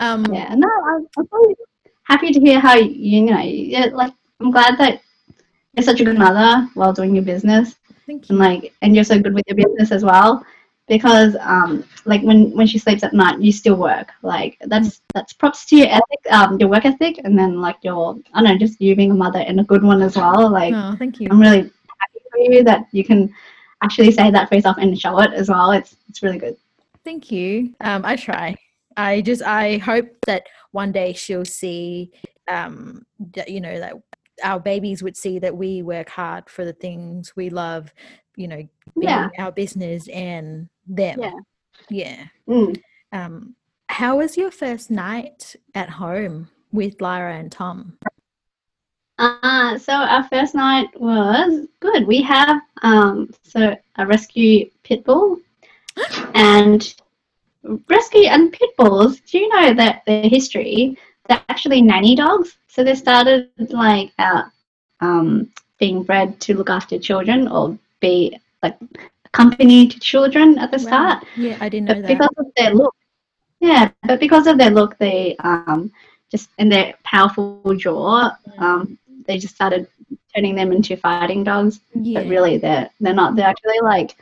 Um, 0.00 0.24
Yeah, 0.32 0.52
no, 0.56 0.68
I'm, 0.68 1.06
I'm 1.16 1.28
really 1.32 1.54
happy 2.04 2.32
to 2.32 2.40
hear 2.40 2.58
how 2.58 2.74
you 2.76 3.22
know. 3.22 3.40
Yeah, 3.40 3.86
like 3.92 4.12
I'm 4.40 4.50
glad 4.50 4.78
that 4.78 5.00
you're 5.74 5.84
such 5.84 6.00
a 6.00 6.04
good 6.04 6.18
mother 6.18 6.68
while 6.74 6.92
doing 6.92 7.14
your 7.14 7.24
business, 7.24 7.76
Thank 8.06 8.28
and 8.30 8.38
you. 8.38 8.44
like, 8.44 8.72
and 8.82 8.94
you're 8.94 9.04
so 9.04 9.20
good 9.20 9.34
with 9.34 9.44
your 9.46 9.56
business 9.56 9.92
as 9.92 10.04
well. 10.04 10.44
Because 10.88 11.36
um, 11.40 11.84
like 12.04 12.22
when 12.22 12.50
when 12.56 12.66
she 12.66 12.78
sleeps 12.78 13.04
at 13.04 13.14
night, 13.14 13.40
you 13.40 13.52
still 13.52 13.76
work. 13.76 14.10
Like 14.22 14.58
that's 14.62 15.00
that's 15.14 15.32
props 15.32 15.64
to 15.66 15.76
your 15.76 15.88
ethic, 15.88 16.20
um, 16.30 16.58
your 16.58 16.68
work 16.68 16.84
ethic, 16.84 17.20
and 17.24 17.38
then 17.38 17.60
like 17.60 17.76
your 17.82 18.16
I 18.34 18.42
don't 18.42 18.52
know, 18.52 18.58
just 18.58 18.80
you 18.80 18.96
being 18.96 19.12
a 19.12 19.14
mother 19.14 19.38
and 19.38 19.60
a 19.60 19.64
good 19.64 19.82
one 19.82 20.02
as 20.02 20.16
well. 20.16 20.50
Like 20.50 20.74
Oh, 20.74 20.96
thank 20.98 21.20
you. 21.20 21.28
I'm 21.30 21.40
really 21.40 21.62
happy 21.62 22.20
for 22.30 22.38
you 22.38 22.64
that 22.64 22.86
you 22.92 23.04
can 23.04 23.32
actually 23.82 24.12
say 24.12 24.30
that 24.30 24.48
for 24.48 24.56
yourself 24.56 24.76
and 24.78 24.98
show 24.98 25.18
it 25.20 25.32
as 25.32 25.48
well. 25.48 25.70
It's 25.70 25.96
it's 26.08 26.22
really 26.22 26.38
good. 26.38 26.56
Thank 27.04 27.30
you. 27.30 27.74
Um, 27.80 28.04
I 28.04 28.16
try. 28.16 28.56
I 28.96 29.20
just 29.20 29.42
I 29.42 29.78
hope 29.78 30.08
that 30.26 30.46
one 30.72 30.92
day 30.92 31.12
she'll 31.12 31.44
see, 31.44 32.10
um, 32.48 33.04
that 33.34 33.48
you 33.48 33.60
know 33.60 33.78
that 33.78 33.94
our 34.42 34.60
babies 34.60 35.02
would 35.02 35.16
see 35.16 35.38
that 35.38 35.56
we 35.56 35.82
work 35.82 36.08
hard 36.08 36.48
for 36.48 36.64
the 36.64 36.72
things 36.72 37.34
we 37.36 37.50
love. 37.50 37.92
You 38.36 38.48
know, 38.48 38.68
Yeah. 38.96 39.28
our 39.38 39.52
business 39.52 40.08
and 40.08 40.68
them. 40.86 41.20
Yeah. 41.20 41.32
Yeah. 41.90 42.24
Mm. 42.48 42.80
Um, 43.12 43.54
how 43.88 44.18
was 44.18 44.36
your 44.36 44.50
first 44.50 44.90
night 44.90 45.54
at 45.74 45.90
home 45.90 46.48
with 46.72 47.00
Lyra 47.00 47.34
and 47.36 47.52
Tom? 47.52 47.98
Uh, 49.18 49.78
so 49.78 49.92
our 49.92 50.24
first 50.28 50.54
night 50.54 50.88
was 50.98 51.66
good. 51.80 52.06
We 52.06 52.22
have 52.22 52.60
um, 52.82 53.30
so 53.42 53.76
a 53.96 54.06
rescue 54.06 54.70
pit 54.82 55.04
bull, 55.04 55.38
and 56.34 56.94
rescue 57.88 58.28
and 58.28 58.52
pit 58.52 58.70
bulls. 58.76 59.20
Do 59.20 59.38
you 59.38 59.48
know 59.48 59.74
that 59.74 60.02
their 60.06 60.28
history? 60.28 60.96
They're 61.28 61.44
actually 61.48 61.82
nanny 61.82 62.16
dogs. 62.16 62.56
So 62.68 62.82
they 62.82 62.94
started 62.94 63.50
like 63.70 64.10
out 64.18 64.46
um, 65.00 65.52
being 65.78 66.02
bred 66.02 66.40
to 66.40 66.54
look 66.56 66.70
after 66.70 66.98
children 66.98 67.46
or 67.46 67.78
be 68.02 68.40
like 68.62 68.78
company 69.32 69.88
to 69.88 70.00
children 70.00 70.58
at 70.58 70.72
the 70.72 70.78
Wow. 70.78 70.88
start. 70.88 71.24
Yeah, 71.36 71.58
I 71.60 71.70
didn't 71.70 71.88
know 71.88 72.00
But 72.00 72.02
that. 72.02 72.18
because 72.18 72.34
of 72.38 72.46
their 72.56 72.74
look, 72.74 72.94
yeah, 73.60 73.90
but 74.04 74.20
because 74.20 74.46
of 74.48 74.58
their 74.58 74.70
look, 74.70 74.98
they 74.98 75.36
um, 75.44 75.92
just 76.30 76.50
and 76.58 76.72
their 76.72 76.94
powerful 77.04 77.74
jaw, 77.76 78.30
um, 78.58 78.98
they 79.26 79.38
just 79.38 79.54
started 79.54 79.86
turning 80.34 80.56
them 80.56 80.72
into 80.72 80.96
fighting 80.96 81.44
dogs. 81.44 81.80
yeah. 81.94 82.20
But 82.20 82.26
really, 82.28 82.58
they're 82.58 82.90
they're 83.00 83.14
not. 83.14 83.36
They're 83.36 83.46
actually 83.48 83.80
like 83.82 84.16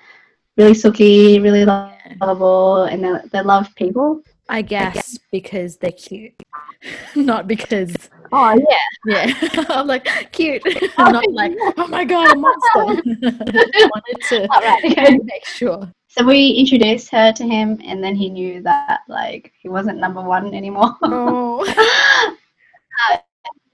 really 0.57 0.75
sooky, 0.75 1.41
really 1.41 1.65
lo- 1.65 1.91
lovable, 2.21 2.85
and 2.85 3.03
they 3.05 3.15
they 3.33 3.43
love 3.43 3.75
people. 3.77 4.23
I 4.51 4.63
guess 4.63 5.19
because 5.31 5.77
they're 5.77 5.93
cute, 5.93 6.35
not 7.15 7.47
because 7.47 7.95
Oh 8.33 8.59
yeah, 8.69 9.33
yeah. 9.33 9.65
I'm 9.69 9.87
like 9.87 10.07
cute, 10.33 10.63
not 10.99 11.31
like 11.33 11.53
oh 11.77 11.87
my 11.89 12.05
god, 12.05 12.33
a 12.33 12.37
monster. 12.37 13.03
Just 13.21 13.91
wanted 13.91 14.21
to 14.29 14.49
all 14.53 14.61
right. 14.61 14.85
okay. 14.85 15.19
make 15.23 15.45
sure. 15.45 15.93
So 16.09 16.25
we 16.25 16.51
introduced 16.51 17.11
her 17.11 17.33
to 17.33 17.45
him, 17.45 17.81
and 17.85 18.03
then 18.03 18.15
he 18.15 18.29
knew 18.29 18.63
that 18.63 19.01
like 19.09 19.53
he 19.61 19.69
wasn't 19.69 19.99
number 19.99 20.21
one 20.21 20.55
anymore. 20.55 20.97
Oh, 21.03 21.65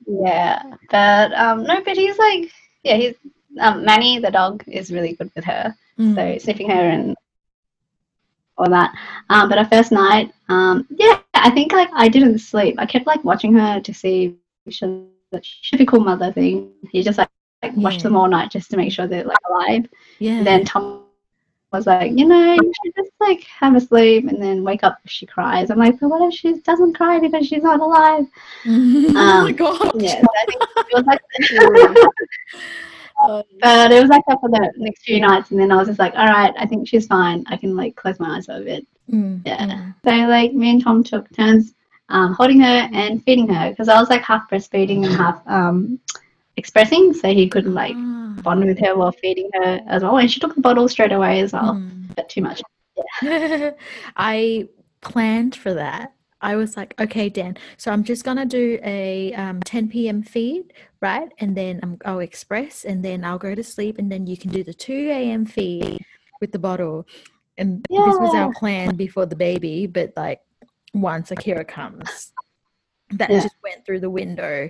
yeah, 0.07 0.63
but 0.91 1.33
um, 1.33 1.65
no, 1.65 1.83
but 1.83 1.97
he's 1.97 2.19
like, 2.19 2.51
yeah, 2.83 2.97
he's 2.97 3.15
um, 3.61 3.85
Manny, 3.85 4.19
the 4.19 4.31
dog, 4.31 4.63
is 4.67 4.93
really 4.93 5.15
good 5.15 5.31
with 5.35 5.45
her. 5.45 5.75
Mm. 5.99 6.15
so 6.15 6.39
sniffing 6.45 6.69
her 6.69 6.91
and 6.91 7.17
all 8.59 8.71
that. 8.71 8.93
Um, 9.31 9.49
but 9.49 9.59
our 9.59 9.69
first 9.69 9.93
night, 9.93 10.33
um, 10.49 10.87
yeah, 10.91 11.19
I 11.35 11.51
think 11.51 11.73
like 11.73 11.91
I 11.93 12.09
didn't 12.09 12.39
sleep. 12.39 12.77
I 12.79 12.87
kept 12.87 13.07
like 13.07 13.25
watching 13.25 13.55
her 13.55 13.81
to 13.81 13.95
see 13.95 14.37
if 14.67 14.75
she 14.75 15.07
typical 15.71 16.01
mother 16.01 16.33
thing. 16.33 16.73
You 16.93 17.03
just 17.03 17.19
like, 17.19 17.29
like 17.63 17.77
watch 17.77 18.03
them 18.03 18.17
all 18.17 18.29
night 18.29 18.51
just 18.51 18.71
to 18.71 18.77
make 18.77 18.93
sure 18.93 19.07
they're 19.07 19.25
like 19.25 19.39
alive. 19.51 19.87
yeah. 20.19 20.39
And 20.39 20.47
then 20.47 20.65
Tom 20.65 21.03
was 21.73 21.87
like, 21.87 22.13
you 22.17 22.27
know, 22.27 22.55
you 22.55 22.73
should 22.85 22.95
just 22.97 23.13
like 23.21 23.43
have 23.45 23.75
a 23.75 23.81
sleep 23.81 24.29
and 24.29 24.41
then 24.41 24.63
wake 24.63 24.85
up 24.85 24.99
if 25.05 25.11
she 25.11 25.27
cries. 25.27 25.71
I'm 25.71 25.79
like, 25.79 25.99
but 26.01 26.09
what 26.09 26.23
if 26.23 26.39
she 26.39 26.61
doesn't 26.61 26.95
cry 26.95 27.19
because 27.19 27.47
she's 27.47 27.63
not 27.63 27.81
alive? 27.81 28.25
oh 28.67 29.13
my 29.13 29.51
um, 29.51 29.57
god. 29.57 29.93
Yeah, 30.01 30.21
so 30.21 30.27
I 30.37 30.45
think 30.47 30.63
it 30.77 30.87
was 30.93 31.05
like. 31.07 31.21
But 33.61 33.93
it 33.93 34.01
was 34.01 34.11
like 34.11 34.23
that 34.29 34.41
for 34.41 34.51
the 34.51 34.73
next 34.77 35.03
few 35.03 35.21
nights, 35.21 35.51
and 35.51 35.59
then 35.61 35.73
I 35.73 35.77
was 35.77 35.89
just 35.89 35.99
like, 35.99 36.15
all 36.15 36.27
right, 36.27 36.53
I 36.59 36.67
think 36.67 36.87
she's 36.89 37.07
fine. 37.07 37.45
I 37.49 37.57
can 37.57 37.77
like 37.77 37.97
close 37.97 38.21
my 38.21 38.37
eyes 38.37 38.47
for 38.47 38.57
a 38.57 38.61
bit. 38.61 38.87
mm, 39.11 39.41
Yeah. 39.47 39.67
mm. 39.67 39.95
So 40.05 40.11
like 40.29 40.53
me 40.53 40.71
and 40.71 40.83
Tom 40.83 41.03
took 41.03 41.31
turns 41.33 41.75
um, 42.09 42.35
holding 42.35 42.61
her 42.61 42.89
and 42.93 43.23
feeding 43.25 43.49
her 43.49 43.71
because 43.71 43.89
I 43.89 43.99
was 43.99 44.11
like 44.11 44.23
half 44.23 44.49
breastfeeding 44.51 45.05
and 45.07 45.15
half 45.15 45.41
um, 45.47 45.99
expressing, 46.57 47.13
so 47.15 47.29
he 47.29 47.49
could 47.49 47.67
like 47.67 47.95
Ah, 47.97 48.37
bond 48.43 48.65
with 48.65 48.79
her 48.81 48.97
while 48.97 49.13
feeding 49.13 49.51
her 49.55 49.81
as 49.87 50.03
well. 50.03 50.19
And 50.19 50.31
she 50.31 50.41
took 50.41 50.55
the 50.55 50.61
bottle 50.61 50.89
straight 50.89 51.13
away 51.13 51.41
as 51.41 51.53
well, 51.53 51.75
mm. 51.75 52.15
but 52.15 52.29
too 52.29 52.43
much. 52.43 52.63
I 54.17 54.69
planned 55.01 55.57
for 55.57 55.75
that. 55.75 56.13
I 56.41 56.57
was 56.57 56.77
like, 56.77 56.95
okay, 57.01 57.29
Dan, 57.29 57.57
so 57.79 57.91
I'm 57.91 58.05
just 58.05 58.25
gonna 58.25 58.45
do 58.45 58.79
a 58.85 59.33
um, 59.35 59.61
10 59.63 59.89
p.m. 59.89 60.23
feed, 60.23 60.73
right? 61.01 61.29
And 61.39 61.57
then 61.57 61.81
um, 61.83 61.99
I'll 62.05 62.21
express, 62.21 62.85
and 62.85 63.05
then 63.05 63.25
I'll 63.25 63.39
go 63.39 63.55
to 63.55 63.63
sleep, 63.65 63.99
and 63.99 64.13
then 64.13 64.27
you 64.27 64.37
can 64.37 64.51
do 64.51 64.63
the 64.63 64.75
2 64.75 64.93
a.m. 65.11 65.47
feed 65.47 66.05
with 66.41 66.53
the 66.53 66.59
bottle. 66.59 67.07
And 67.59 67.85
this 67.89 68.19
was 68.21 68.35
our 68.35 68.53
plan 68.53 68.97
before 68.97 69.25
the 69.25 69.35
baby, 69.37 69.87
but 69.87 70.13
like 70.15 70.41
once 70.93 71.31
Akira 71.31 71.65
comes, 71.65 72.33
that 73.13 73.31
Yeah. 73.31 73.41
just 73.41 73.57
went 73.65 73.87
through 73.87 74.01
the 74.01 74.11
window. 74.11 74.69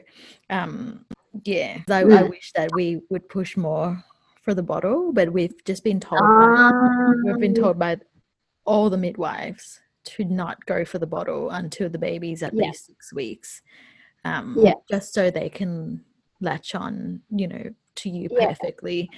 Um, 0.51 1.05
yeah, 1.43 1.81
I, 1.91 2.03
I 2.03 2.23
wish 2.23 2.53
that 2.55 2.73
we 2.75 3.01
would 3.11 3.29
push 3.29 3.57
more 3.57 4.03
for 4.43 4.55
the 4.55 4.63
bottle, 4.63 5.13
but 5.13 5.33
we've 5.33 5.53
just 5.65 5.83
been 5.83 5.99
told. 5.99 6.21
by- 6.23 7.17
We've 7.25 7.41
been 7.41 7.57
Um, 7.59 7.63
told 7.63 7.79
by 7.79 7.97
all 8.65 8.89
the 8.89 8.97
midwives 8.97 9.81
to 10.07 10.25
not 10.25 10.65
go 10.67 10.85
for 10.85 10.99
the 10.99 11.07
bottle 11.07 11.51
until 11.51 11.89
the 11.91 11.99
baby's 11.99 12.43
at 12.43 12.55
Yeah. 12.55 12.67
least 12.69 12.87
six 12.87 13.13
weeks. 13.13 13.63
um, 14.25 14.57
Yeah. 14.59 14.75
just 14.91 15.15
so 15.15 15.31
they 15.31 15.49
can 15.49 16.05
latch 16.41 16.75
on, 16.75 17.21
you 17.31 17.47
know, 17.47 17.73
to 17.95 18.11
you 18.11 18.29
Yeah. 18.33 18.47
perfectly. 18.49 19.09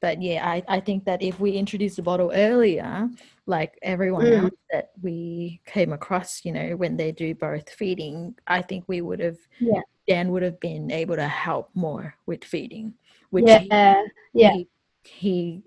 But 0.00 0.20
yeah, 0.20 0.44
I, 0.44 0.60
I 0.66 0.80
think 0.80 1.04
that 1.04 1.22
if 1.22 1.38
we 1.38 1.52
introduced 1.52 1.94
the 1.96 2.02
bottle 2.02 2.32
earlier, 2.34 3.08
like 3.46 3.78
everyone 3.82 4.26
Mm. 4.26 4.42
else 4.42 4.54
that 4.72 4.90
we 5.00 5.60
came 5.66 5.92
across, 5.92 6.44
you 6.44 6.50
know, 6.50 6.74
when 6.74 6.96
they 6.96 7.12
do 7.12 7.32
both 7.32 7.70
feeding, 7.70 8.34
I 8.48 8.60
think 8.60 8.86
we 8.88 9.02
would 9.02 9.20
have, 9.20 9.38
Yeah. 9.60 9.82
Dan 10.08 10.32
would 10.32 10.42
have 10.42 10.58
been 10.58 10.90
able 10.90 11.14
to 11.14 11.28
help 11.28 11.70
more 11.74 12.16
with 12.26 12.42
feeding, 12.42 12.94
which 13.30 13.44
he, 13.48 13.68
Yeah. 13.68 14.02
Yeah. 14.34 14.50
he, 14.52 14.68
he 15.04 15.62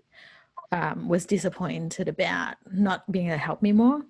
um, 0.74 1.08
was 1.08 1.26
disappointed 1.26 2.10
about 2.10 2.56
not 2.70 3.10
being 3.10 3.28
able 3.28 3.38
to 3.38 3.46
help 3.46 3.62
me 3.62 3.72
more. 3.72 4.02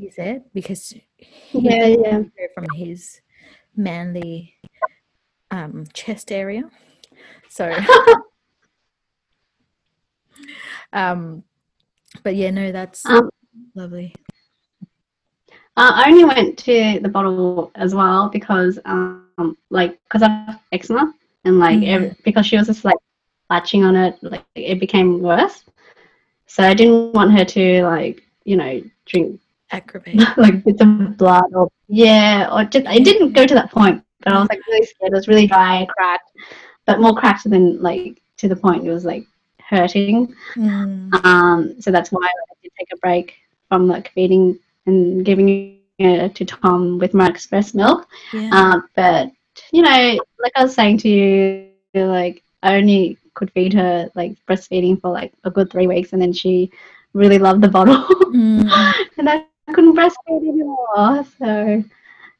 He 0.00 0.10
said 0.10 0.44
because 0.54 0.94
he 1.18 1.28
Yeah. 1.52 1.86
Yeah. 1.86 2.22
from 2.54 2.70
his 2.70 3.20
manly 3.76 4.54
um, 5.50 5.84
chest 5.92 6.32
area. 6.32 6.62
So, 7.50 7.68
um, 10.94 11.44
but 12.24 12.34
yeah, 12.34 12.50
no, 12.50 12.72
that's 12.72 13.04
Um, 13.04 13.28
lovely. 13.74 14.14
Uh, 15.76 15.92
I 15.94 16.10
only 16.10 16.24
went 16.24 16.58
to 16.60 16.98
the 17.02 17.08
bottle 17.08 17.70
as 17.74 17.94
well 17.94 18.28
because, 18.30 18.78
um, 18.86 19.56
like, 19.70 20.00
because 20.04 20.22
I 20.22 20.28
have 20.28 20.60
eczema 20.72 21.12
and 21.44 21.58
like 21.58 21.78
Mhm. 21.80 21.88
ev- 21.88 22.16
because 22.24 22.46
she 22.46 22.56
was 22.56 22.66
just 22.68 22.84
like 22.84 22.96
latching 23.50 23.84
on 23.84 23.96
it, 23.96 24.18
like 24.22 24.44
it 24.54 24.80
became 24.80 25.20
worse. 25.20 25.64
So 26.46 26.62
I 26.64 26.74
didn't 26.74 27.12
want 27.12 27.32
her 27.32 27.44
to 27.44 27.82
like, 27.84 28.22
you 28.44 28.56
know, 28.56 28.82
drink 29.06 29.40
Aggravate. 29.72 30.20
like 30.36 30.64
bits 30.64 30.80
of 30.80 31.16
blood 31.16 31.44
or 31.54 31.68
yeah, 31.88 32.48
or 32.52 32.64
just 32.64 32.86
it 32.86 33.04
didn't 33.04 33.32
go 33.32 33.46
to 33.46 33.54
that 33.54 33.70
point. 33.70 34.02
But 34.22 34.32
I 34.34 34.40
was 34.40 34.48
like 34.48 34.60
really 34.68 34.86
scared. 34.86 35.12
It 35.12 35.16
was 35.16 35.28
really 35.28 35.46
dry, 35.46 35.86
cracked, 35.96 36.30
but 36.86 37.00
more 37.00 37.14
cracked 37.14 37.48
than 37.48 37.80
like 37.80 38.20
to 38.38 38.48
the 38.48 38.56
point 38.56 38.86
it 38.86 38.90
was 38.90 39.04
like 39.04 39.24
hurting. 39.60 40.34
Mm, 40.56 41.24
Um, 41.24 41.80
so 41.80 41.90
that's 41.90 42.10
why 42.10 42.20
I 42.26 42.54
did 42.62 42.72
take 42.78 42.88
a 42.92 42.96
break 42.98 43.34
from 43.68 43.86
like 43.88 44.12
feeding 44.12 44.58
and 44.86 45.24
giving 45.24 45.78
it 45.98 46.34
to 46.34 46.44
Tom 46.44 46.98
with 46.98 47.14
my 47.14 47.28
express 47.28 47.74
milk. 47.74 48.08
yeah. 48.32 48.50
Um, 48.52 48.88
but 48.96 49.30
you 49.72 49.82
know, 49.82 50.18
like 50.42 50.52
I 50.56 50.62
was 50.64 50.74
saying 50.74 50.98
to 50.98 51.08
you, 51.08 51.68
like 51.94 52.42
I 52.62 52.76
only 52.76 53.18
could 53.34 53.50
feed 53.52 53.72
her 53.74 54.10
like 54.14 54.36
breastfeeding 54.48 55.00
for 55.00 55.10
like 55.10 55.32
a 55.44 55.50
good 55.50 55.70
three 55.70 55.86
weeks, 55.86 56.12
and 56.12 56.20
then 56.20 56.32
she 56.32 56.70
really 57.12 57.38
loved 57.38 57.62
the 57.62 57.68
bottle, 57.68 58.04
Mm, 58.30 58.70
and 59.18 59.28
I 59.28 59.44
couldn't 59.72 59.94
breastfeed 59.94 60.48
anymore. 60.48 61.24
So 61.38 61.84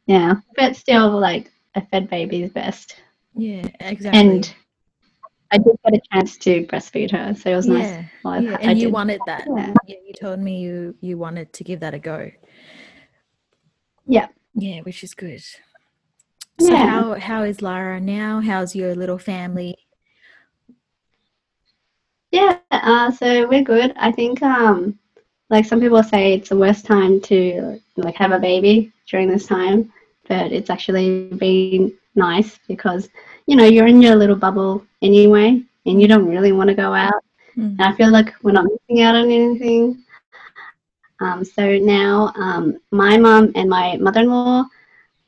yeah, 0.06 0.34
but 0.56 0.76
still, 0.76 1.18
like 1.18 1.50
a 1.74 1.82
fed 1.86 2.08
baby 2.10 2.42
is 2.42 2.50
best, 2.50 2.96
yeah, 3.34 3.68
exactly. 3.80 4.20
and 4.20 4.54
I 5.52 5.58
did 5.58 5.76
get 5.84 5.94
a 5.94 6.00
chance 6.12 6.36
to 6.38 6.66
breastfeed 6.66 7.10
her, 7.10 7.34
so 7.34 7.50
it 7.50 7.56
was 7.56 7.66
nice. 7.68 7.90
yeah, 7.90 8.04
while 8.22 8.34
I- 8.34 8.42
yeah, 8.42 8.56
I 8.58 8.62
and 8.62 8.78
you 8.78 8.86
did. 8.86 8.92
wanted 8.92 9.20
that. 9.26 9.44
Yeah. 9.46 9.74
Yeah, 9.86 9.96
you 10.06 10.12
told 10.14 10.38
me 10.40 10.60
you 10.60 10.94
you 11.00 11.18
wanted 11.18 11.52
to 11.54 11.64
give 11.64 11.80
that 11.80 11.94
a 11.94 11.98
go. 11.98 12.30
Yeah. 14.06 14.28
Yeah, 14.54 14.80
which 14.82 15.04
is 15.04 15.14
good. 15.14 15.42
So 16.60 16.74
Yeah. 16.74 16.86
how 16.90 17.14
how 17.14 17.42
is 17.42 17.62
Lara 17.62 18.00
now? 18.00 18.40
How's 18.40 18.74
your 18.74 18.94
little 18.94 19.18
family? 19.18 19.76
Yeah, 22.32 22.58
uh, 22.70 23.10
so 23.10 23.48
we're 23.48 23.64
good. 23.64 23.92
I 23.96 24.12
think, 24.12 24.40
um, 24.42 24.98
like 25.50 25.64
some 25.66 25.80
people 25.80 26.02
say, 26.02 26.34
it's 26.34 26.48
the 26.48 26.56
worst 26.56 26.86
time 26.86 27.20
to 27.22 27.80
like 27.96 28.16
have 28.16 28.32
a 28.32 28.38
baby 28.38 28.92
during 29.08 29.28
this 29.28 29.46
time, 29.46 29.92
but 30.28 30.52
it's 30.52 30.70
actually 30.70 31.26
been 31.26 31.92
nice 32.14 32.58
because 32.68 33.08
you 33.46 33.56
know 33.56 33.64
you're 33.64 33.86
in 33.86 34.00
your 34.00 34.16
little 34.16 34.36
bubble 34.36 34.84
anyway, 35.02 35.62
and 35.86 36.00
you 36.00 36.08
don't 36.08 36.26
really 36.28 36.52
want 36.52 36.68
to 36.68 36.74
go 36.74 36.94
out. 36.94 37.22
Mm, 37.56 37.76
And 37.78 37.82
I 37.82 37.92
feel 37.94 38.10
like 38.10 38.32
we're 38.42 38.52
not 38.52 38.66
missing 38.66 39.02
out 39.02 39.16
on 39.16 39.30
anything. 39.30 40.04
Um, 41.20 41.44
so 41.44 41.78
now, 41.78 42.32
um, 42.36 42.78
my 42.92 43.18
mom 43.18 43.52
and 43.54 43.68
my 43.68 43.96
mother-in-law 43.96 44.64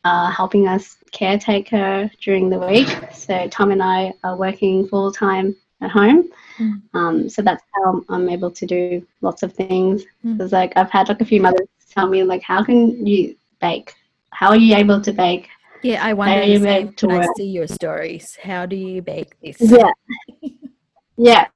are 0.05 0.31
helping 0.33 0.67
us 0.69 0.97
caretake 1.13 1.69
her 1.69 2.11
during 2.23 2.49
the 2.49 2.59
week. 2.59 2.89
So 3.13 3.49
Tom 3.49 3.73
and 3.73 3.83
I 3.83 4.15
are 4.25 4.37
working 4.37 4.89
full 4.89 5.13
time 5.13 5.55
at 5.81 5.91
home. 5.91 6.31
Mm. 6.59 6.83
Um, 6.95 7.29
so 7.29 7.43
that's 7.43 7.63
how 7.75 8.03
I'm 8.09 8.29
able 8.29 8.51
to 8.51 8.67
do 8.67 9.07
lots 9.21 9.43
of 9.43 9.53
things. 9.53 10.05
Mm. 10.25 10.37
Because 10.37 10.53
like 10.53 10.73
I've 10.77 10.91
had 10.91 11.09
like 11.09 11.21
a 11.21 11.25
few 11.25 11.41
mothers 11.41 11.69
tell 11.91 12.09
me 12.09 12.23
like, 12.23 12.43
how 12.43 12.65
can 12.65 13.07
you 13.07 13.37
bake? 13.61 13.95
How 14.31 14.49
are 14.49 14.57
you 14.57 14.75
able 14.77 15.01
to 15.01 15.13
bake? 15.13 15.49
Yeah, 15.83 16.05
I 16.05 16.13
wonder 16.13 16.45
you 16.45 16.61
same 16.61 16.93
to 16.93 17.11
I 17.11 17.27
see 17.37 17.49
your 17.49 17.67
stories. 17.67 18.39
How 18.43 18.67
do 18.67 18.77
you 18.77 19.03
bake 19.03 19.35
this? 19.41 19.57
Yeah, 19.61 19.91
yeah, 21.17 21.49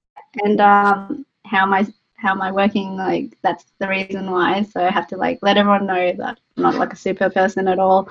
and 0.43 0.61
um, 0.61 1.27
how 1.45 1.63
am 1.63 1.73
I 1.73 1.87
how 2.17 2.33
am 2.33 2.43
I 2.43 2.51
working? 2.51 2.97
Like 2.97 3.39
that's 3.43 3.67
the 3.79 3.89
reason 3.89 4.31
why. 4.31 4.63
So 4.65 4.85
I 4.85 4.91
have 4.91 5.07
to 5.09 5.17
like 5.17 5.39
let 5.43 5.57
everyone 5.57 5.87
know 5.87 6.13
that 6.13 6.41
I'm 6.57 6.63
not 6.63 6.75
like 6.75 6.93
a 6.93 6.97
super 6.97 7.31
person 7.31 7.69
at 7.69 7.79
all. 7.79 8.09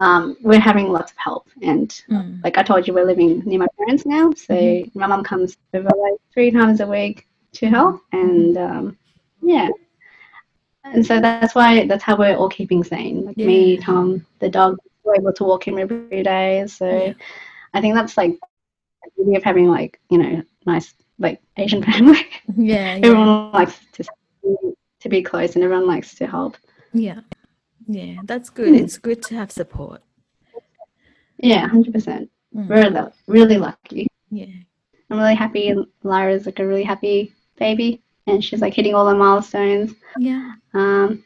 Um, 0.00 0.36
we're 0.42 0.60
having 0.60 0.88
lots 0.92 1.10
of 1.12 1.18
help, 1.18 1.48
and 1.62 1.88
Mm, 2.08 2.42
like 2.44 2.56
I 2.58 2.62
told 2.62 2.86
you, 2.86 2.94
we're 2.94 3.04
living 3.04 3.40
near 3.44 3.58
my 3.58 3.66
parents 3.78 4.06
now. 4.06 4.30
So 4.32 4.54
Mhm. 4.54 4.94
my 4.94 5.06
mum 5.06 5.24
comes 5.24 5.56
over 5.74 5.88
like 6.04 6.14
three 6.32 6.50
times 6.52 6.80
a 6.80 6.86
week 6.86 7.26
to 7.54 7.66
help, 7.68 8.00
and 8.12 8.56
um, 8.56 8.98
yeah. 9.42 9.68
And 10.84 11.04
so 11.04 11.20
that's 11.20 11.54
why 11.54 11.86
that's 11.86 12.02
how 12.04 12.16
we're 12.16 12.36
all 12.36 12.48
keeping 12.48 12.82
sane. 12.84 13.24
Like 13.26 13.36
me, 13.36 13.76
Tom, 13.76 14.24
the 14.38 14.48
dog, 14.48 14.78
we're 15.04 15.16
able 15.16 15.32
to 15.34 15.44
walk 15.44 15.66
him 15.66 15.78
every 15.78 16.22
day. 16.22 16.64
So 16.66 16.86
Yeah. 16.86 17.12
I 17.74 17.80
think 17.80 17.94
that's 17.94 18.16
like 18.16 18.32
the 19.04 19.10
beauty 19.16 19.36
of 19.36 19.42
having 19.44 19.66
like 19.68 20.00
you 20.10 20.18
know 20.18 20.42
nice 20.66 20.94
like 21.18 21.40
Asian 21.56 21.82
family. 21.88 22.26
yeah, 22.56 22.96
yeah, 22.96 23.06
everyone 23.06 23.52
likes 23.52 23.78
to 23.94 24.04
to 25.00 25.08
be 25.08 25.22
close, 25.22 25.54
and 25.54 25.64
everyone 25.64 25.86
likes 25.86 26.14
to 26.16 26.26
help. 26.26 26.56
yeah, 26.92 27.20
yeah. 27.88 28.16
That's 28.24 28.50
good. 28.50 28.68
Mm. 28.74 28.80
It's 28.82 28.98
good 28.98 29.22
to 29.24 29.34
have 29.34 29.50
support. 29.50 30.02
Yeah, 31.38 31.66
hundred 31.66 31.92
percent. 31.94 32.30
Mm, 32.54 32.68
We're 32.68 32.90
lu- 32.90 33.12
really 33.26 33.56
lucky. 33.58 34.06
yeah, 34.30 34.46
I'm 35.10 35.18
really 35.18 35.34
happy, 35.34 35.68
and 35.70 35.86
Lyra's 36.02 36.46
like 36.46 36.58
a 36.60 36.66
really 36.66 36.82
happy 36.84 37.32
baby, 37.58 38.02
and 38.26 38.44
she's 38.44 38.60
like 38.60 38.74
hitting 38.74 38.94
all 38.94 39.06
the 39.06 39.14
milestones. 39.14 39.94
yeah. 40.18 40.52
Um, 40.74 41.24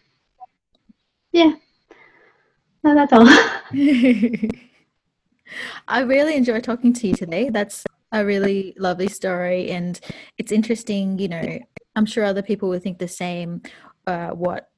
yeah. 1.33 1.53
No, 2.85 2.95
that's 2.95 3.13
all. 3.13 3.27
I 5.89 6.01
really 6.01 6.35
enjoy 6.37 6.61
talking 6.61 6.93
to 6.95 7.09
you 7.09 7.15
today. 7.15 7.49
That's 7.51 7.85
a 8.11 8.25
really 8.25 8.75
lovely 8.79 9.09
story, 9.09 9.71
and 9.71 9.99
it's 10.39 10.53
interesting. 10.53 11.19
You 11.19 11.29
know, 11.29 11.59
I'm 11.97 12.07
sure 12.07 12.25
other 12.25 12.43
people 12.43 12.69
would 12.71 12.83
think 12.83 12.99
the 12.99 13.09
same. 13.09 13.63
Uh, 14.07 14.31
what, 14.31 14.69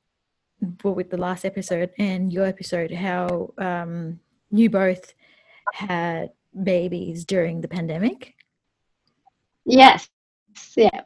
what 0.82 0.96
with 0.96 1.10
the 1.10 1.16
last 1.16 1.44
episode 1.44 1.90
and 1.98 2.32
your 2.32 2.46
episode, 2.46 2.92
how 2.92 3.52
um, 3.58 4.20
you 4.50 4.70
both 4.70 5.14
had 5.72 6.30
babies 6.62 7.24
during 7.24 7.60
the 7.60 7.68
pandemic. 7.68 8.34
yes. 9.64 10.08
Yeah. 10.76 11.02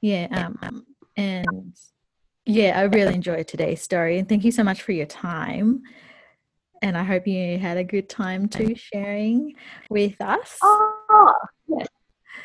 Yeah, 0.00 0.52
um, 0.62 0.86
and 1.16 1.74
yeah, 2.44 2.78
I 2.78 2.82
really 2.82 3.14
enjoyed 3.14 3.48
today's 3.48 3.82
story, 3.82 4.18
and 4.18 4.28
thank 4.28 4.44
you 4.44 4.52
so 4.52 4.62
much 4.62 4.82
for 4.82 4.92
your 4.92 5.06
time. 5.06 5.82
And 6.82 6.96
I 6.96 7.02
hope 7.02 7.26
you 7.26 7.58
had 7.58 7.78
a 7.78 7.84
good 7.84 8.08
time 8.08 8.48
too 8.48 8.74
sharing 8.76 9.54
with 9.90 10.20
us. 10.20 10.58
Oh, 10.62 11.34
yes. 11.66 11.88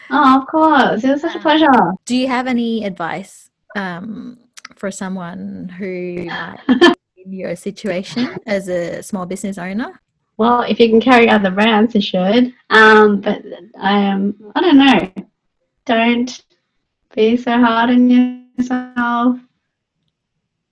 Oh, 0.10 0.42
of 0.42 0.48
course. 0.48 1.04
It 1.04 1.12
was 1.12 1.22
such 1.22 1.36
a 1.36 1.40
pleasure. 1.40 1.68
Do 2.06 2.16
you 2.16 2.28
have 2.28 2.48
any 2.48 2.86
advice 2.86 3.50
um, 3.76 4.40
for 4.76 4.92
someone 4.92 5.70
who 5.70 6.26
might 6.26 6.60
be 7.16 7.24
in 7.24 7.34
your 7.34 7.56
situation 7.56 8.38
as 8.46 8.68
a 8.68 9.02
small 9.04 9.26
business 9.26 9.58
owner? 9.58 10.02
Well, 10.38 10.62
if 10.64 10.80
you 10.80 10.90
can 10.90 11.02
carry 11.02 11.30
other 11.30 11.52
brands, 11.52 11.94
you 11.94 12.02
should. 12.02 12.54
Um, 12.70 13.22
but 13.22 13.44
I 13.80 14.08
um, 14.08 14.36
I 14.56 14.62
don't 14.62 14.78
know. 14.78 15.26
Don't 15.86 16.44
be 17.14 17.38
so 17.38 17.52
hard 17.60 17.90
on 17.90 18.10
yourself 18.10 19.38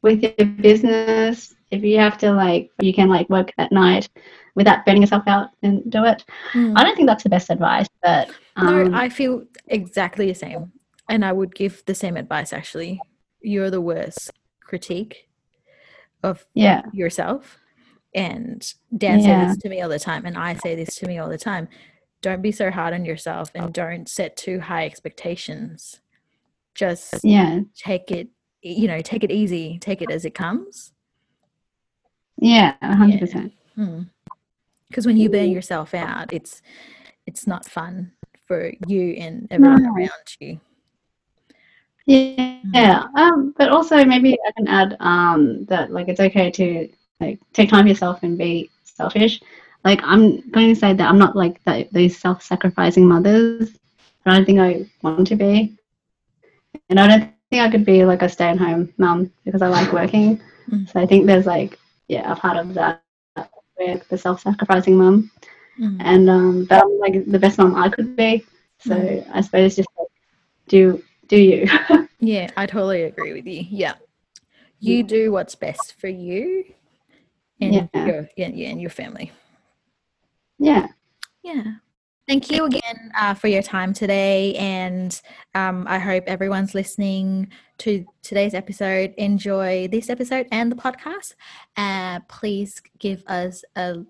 with 0.01 0.23
your 0.23 0.47
business. 0.47 1.53
If 1.71 1.83
you 1.83 1.99
have 1.99 2.17
to 2.19 2.31
like, 2.31 2.71
you 2.81 2.93
can 2.93 3.09
like 3.09 3.29
work 3.29 3.51
at 3.57 3.71
night 3.71 4.09
without 4.55 4.85
burning 4.85 5.03
yourself 5.03 5.23
out 5.27 5.49
and 5.61 5.89
do 5.91 6.03
it. 6.05 6.23
Hmm. 6.51 6.73
I 6.75 6.83
don't 6.83 6.95
think 6.95 7.07
that's 7.07 7.23
the 7.23 7.29
best 7.29 7.49
advice, 7.49 7.87
but 8.01 8.29
um, 8.55 8.91
no, 8.91 8.97
I 8.97 9.09
feel 9.09 9.43
exactly 9.67 10.27
the 10.27 10.35
same. 10.35 10.71
And 11.07 11.23
I 11.23 11.31
would 11.31 11.53
give 11.53 11.83
the 11.85 11.95
same 11.95 12.17
advice 12.17 12.53
actually. 12.53 12.99
You're 13.41 13.69
the 13.71 13.81
worst 13.81 14.31
critique 14.61 15.29
of 16.23 16.45
yeah, 16.53 16.83
yourself. 16.93 17.57
And 18.13 18.61
Dan 18.97 19.19
Yeah. 19.19 19.41
says 19.41 19.55
this 19.55 19.63
to 19.63 19.69
me 19.69 19.81
all 19.81 19.89
the 19.89 19.99
time, 19.99 20.25
and 20.25 20.37
I 20.37 20.55
say 20.55 20.75
this 20.75 20.95
to 20.97 21.07
me 21.07 21.17
all 21.17 21.29
the 21.29 21.37
time. 21.37 21.67
Don't 22.21 22.41
be 22.41 22.51
so 22.51 22.69
hard 22.71 22.93
on 22.93 23.05
yourself 23.05 23.51
and 23.55 23.73
don't 23.73 24.09
set 24.09 24.35
too 24.35 24.59
high 24.59 24.85
expectations. 24.85 26.01
Just 26.75 27.23
yeah, 27.23 27.61
take 27.75 28.11
it, 28.11 28.29
you 28.61 28.87
know, 28.87 29.01
take 29.01 29.23
it 29.23 29.31
easy, 29.31 29.77
take 29.79 30.01
it 30.01 30.11
as 30.11 30.25
it 30.25 30.35
comes. 30.35 30.91
yeah, 32.37 32.75
a 32.81 32.95
hundred 32.95 33.19
percent. 33.19 33.53
Hmm. 33.75 34.03
because 34.89 35.05
when 35.05 35.17
you 35.17 35.29
burn 35.29 35.49
yourself 35.51 35.93
out 35.93 36.33
it's 36.33 36.61
it's 37.27 37.45
not 37.47 37.65
fun 37.65 38.11
for 38.47 38.73
you 38.87 39.11
and 39.11 39.47
everyone 39.51 39.83
No. 39.83 39.93
around 39.93 40.09
you 40.39 40.59
Yeah, 42.09 42.55
yeah. 42.73 43.03
Um, 43.15 43.53
but 43.57 43.69
also 43.69 44.03
maybe 44.05 44.33
I 44.47 44.51
can 44.57 44.67
add 44.67 44.97
um 44.99 45.65
that 45.65 45.91
like 45.91 46.07
it's 46.09 46.19
okay 46.19 46.51
to 46.51 46.89
like 47.21 47.39
take 47.53 47.69
time 47.69 47.85
for 47.85 47.89
yourself 47.89 48.23
and 48.23 48.37
be 48.37 48.69
selfish. 48.83 49.41
Like 49.83 50.01
I'm 50.03 50.41
going 50.51 50.69
to 50.73 50.75
say 50.75 50.93
that 50.93 51.09
I'm 51.09 51.19
not 51.19 51.35
like 51.35 51.63
that 51.65 51.91
these 51.93 52.17
self-sacrificing 52.19 53.07
mothers. 53.07 53.77
I 54.25 54.35
don't 54.35 54.45
think 54.45 54.59
I 54.59 54.85
want 55.03 55.27
to 55.27 55.35
be, 55.35 55.77
and 56.89 56.99
I 56.99 57.07
don't 57.07 57.23
think 57.45 57.61
I 57.63 57.69
could 57.69 57.85
be 57.85 58.03
like 58.05 58.21
a 58.23 58.29
stay-at-home 58.29 58.93
mum 58.97 59.31
because 59.45 59.61
I 59.61 59.67
like 59.67 59.91
working. 59.93 60.41
Mm. 60.71 60.89
So 60.91 60.99
I 60.99 61.05
think 61.05 61.25
there's 61.25 61.45
like 61.45 61.77
yeah 62.07 62.31
a 62.31 62.35
part 62.35 62.57
of 62.57 62.73
that 62.75 63.01
with 63.77 64.07
the 64.09 64.17
self-sacrificing 64.17 64.97
mum, 64.97 65.31
Mm. 65.79 65.97
and 65.99 66.29
um, 66.29 66.65
but 66.69 66.83
I'm 66.83 66.99
like 66.99 67.25
the 67.25 67.39
best 67.39 67.57
mum 67.57 67.75
I 67.75 67.89
could 67.89 68.15
be. 68.15 68.45
So 68.79 68.95
Mm. 68.95 69.29
I 69.33 69.41
suppose 69.41 69.75
just 69.75 69.89
like, 69.97 70.07
do 70.67 71.01
do 71.29 71.37
you. 71.39 71.67
yeah 72.19 72.49
i 72.57 72.65
totally 72.65 73.03
agree 73.03 73.31
with 73.33 73.45
you 73.47 73.63
yeah 73.69 73.93
you 74.79 74.97
Yeah. 74.97 75.03
do 75.03 75.31
what's 75.31 75.55
best 75.55 75.95
for 75.99 76.07
you 76.09 76.65
and 77.61 77.73
Yeah. 77.73 78.05
your 78.05 78.29
yeah, 78.35 78.49
yeah 78.53 78.69
and 78.69 78.81
your 78.81 78.89
family 78.91 79.31
yeah. 80.61 80.87
Yeah. 81.41 81.63
Thank 82.27 82.51
you 82.51 82.65
again 82.65 83.11
uh, 83.17 83.33
for 83.33 83.47
your 83.47 83.63
time 83.63 83.93
today. 83.93 84.53
And 84.55 85.19
um, 85.55 85.85
I 85.87 85.97
hope 85.97 86.25
everyone's 86.27 86.75
listening 86.75 87.47
to 87.79 88.05
today's 88.21 88.53
episode. 88.53 89.13
Enjoy 89.17 89.87
this 89.87 90.09
episode 90.09 90.47
and 90.51 90.69
the 90.71 90.75
podcast. 90.75 91.33
Uh, 91.77 92.19
please 92.27 92.81
give 92.99 93.23
us 93.25 93.63
a 93.77 94.03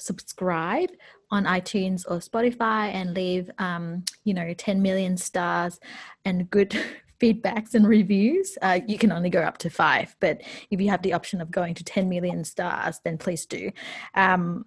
subscribe 0.00 0.90
on 1.30 1.44
iTunes 1.44 2.04
or 2.08 2.18
Spotify 2.18 2.92
and 2.92 3.14
leave, 3.14 3.50
um, 3.58 4.04
you 4.24 4.34
know, 4.34 4.52
10 4.52 4.82
million 4.82 5.16
stars 5.16 5.78
and 6.24 6.50
good 6.50 6.70
feedbacks 7.20 7.74
and 7.74 7.86
reviews. 7.86 8.56
Uh, 8.62 8.80
you 8.86 8.98
can 8.98 9.12
only 9.12 9.30
go 9.30 9.42
up 9.42 9.58
to 9.58 9.70
five, 9.70 10.16
but 10.20 10.40
if 10.70 10.80
you 10.80 10.88
have 10.88 11.02
the 11.02 11.12
option 11.12 11.40
of 11.40 11.50
going 11.50 11.74
to 11.74 11.84
10 11.84 12.08
million 12.08 12.44
stars, 12.44 13.00
then 13.04 13.18
please 13.18 13.46
do. 13.46 13.70
Um, 14.14 14.64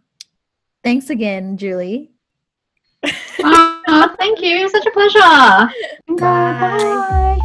thanks 0.84 1.10
again, 1.10 1.58
Julie. 1.58 2.12
oh, 3.40 4.16
thank 4.18 4.42
you. 4.42 4.70
Such 4.70 4.86
a 4.86 4.92
pleasure. 4.92 5.70
Bye. 6.18 7.40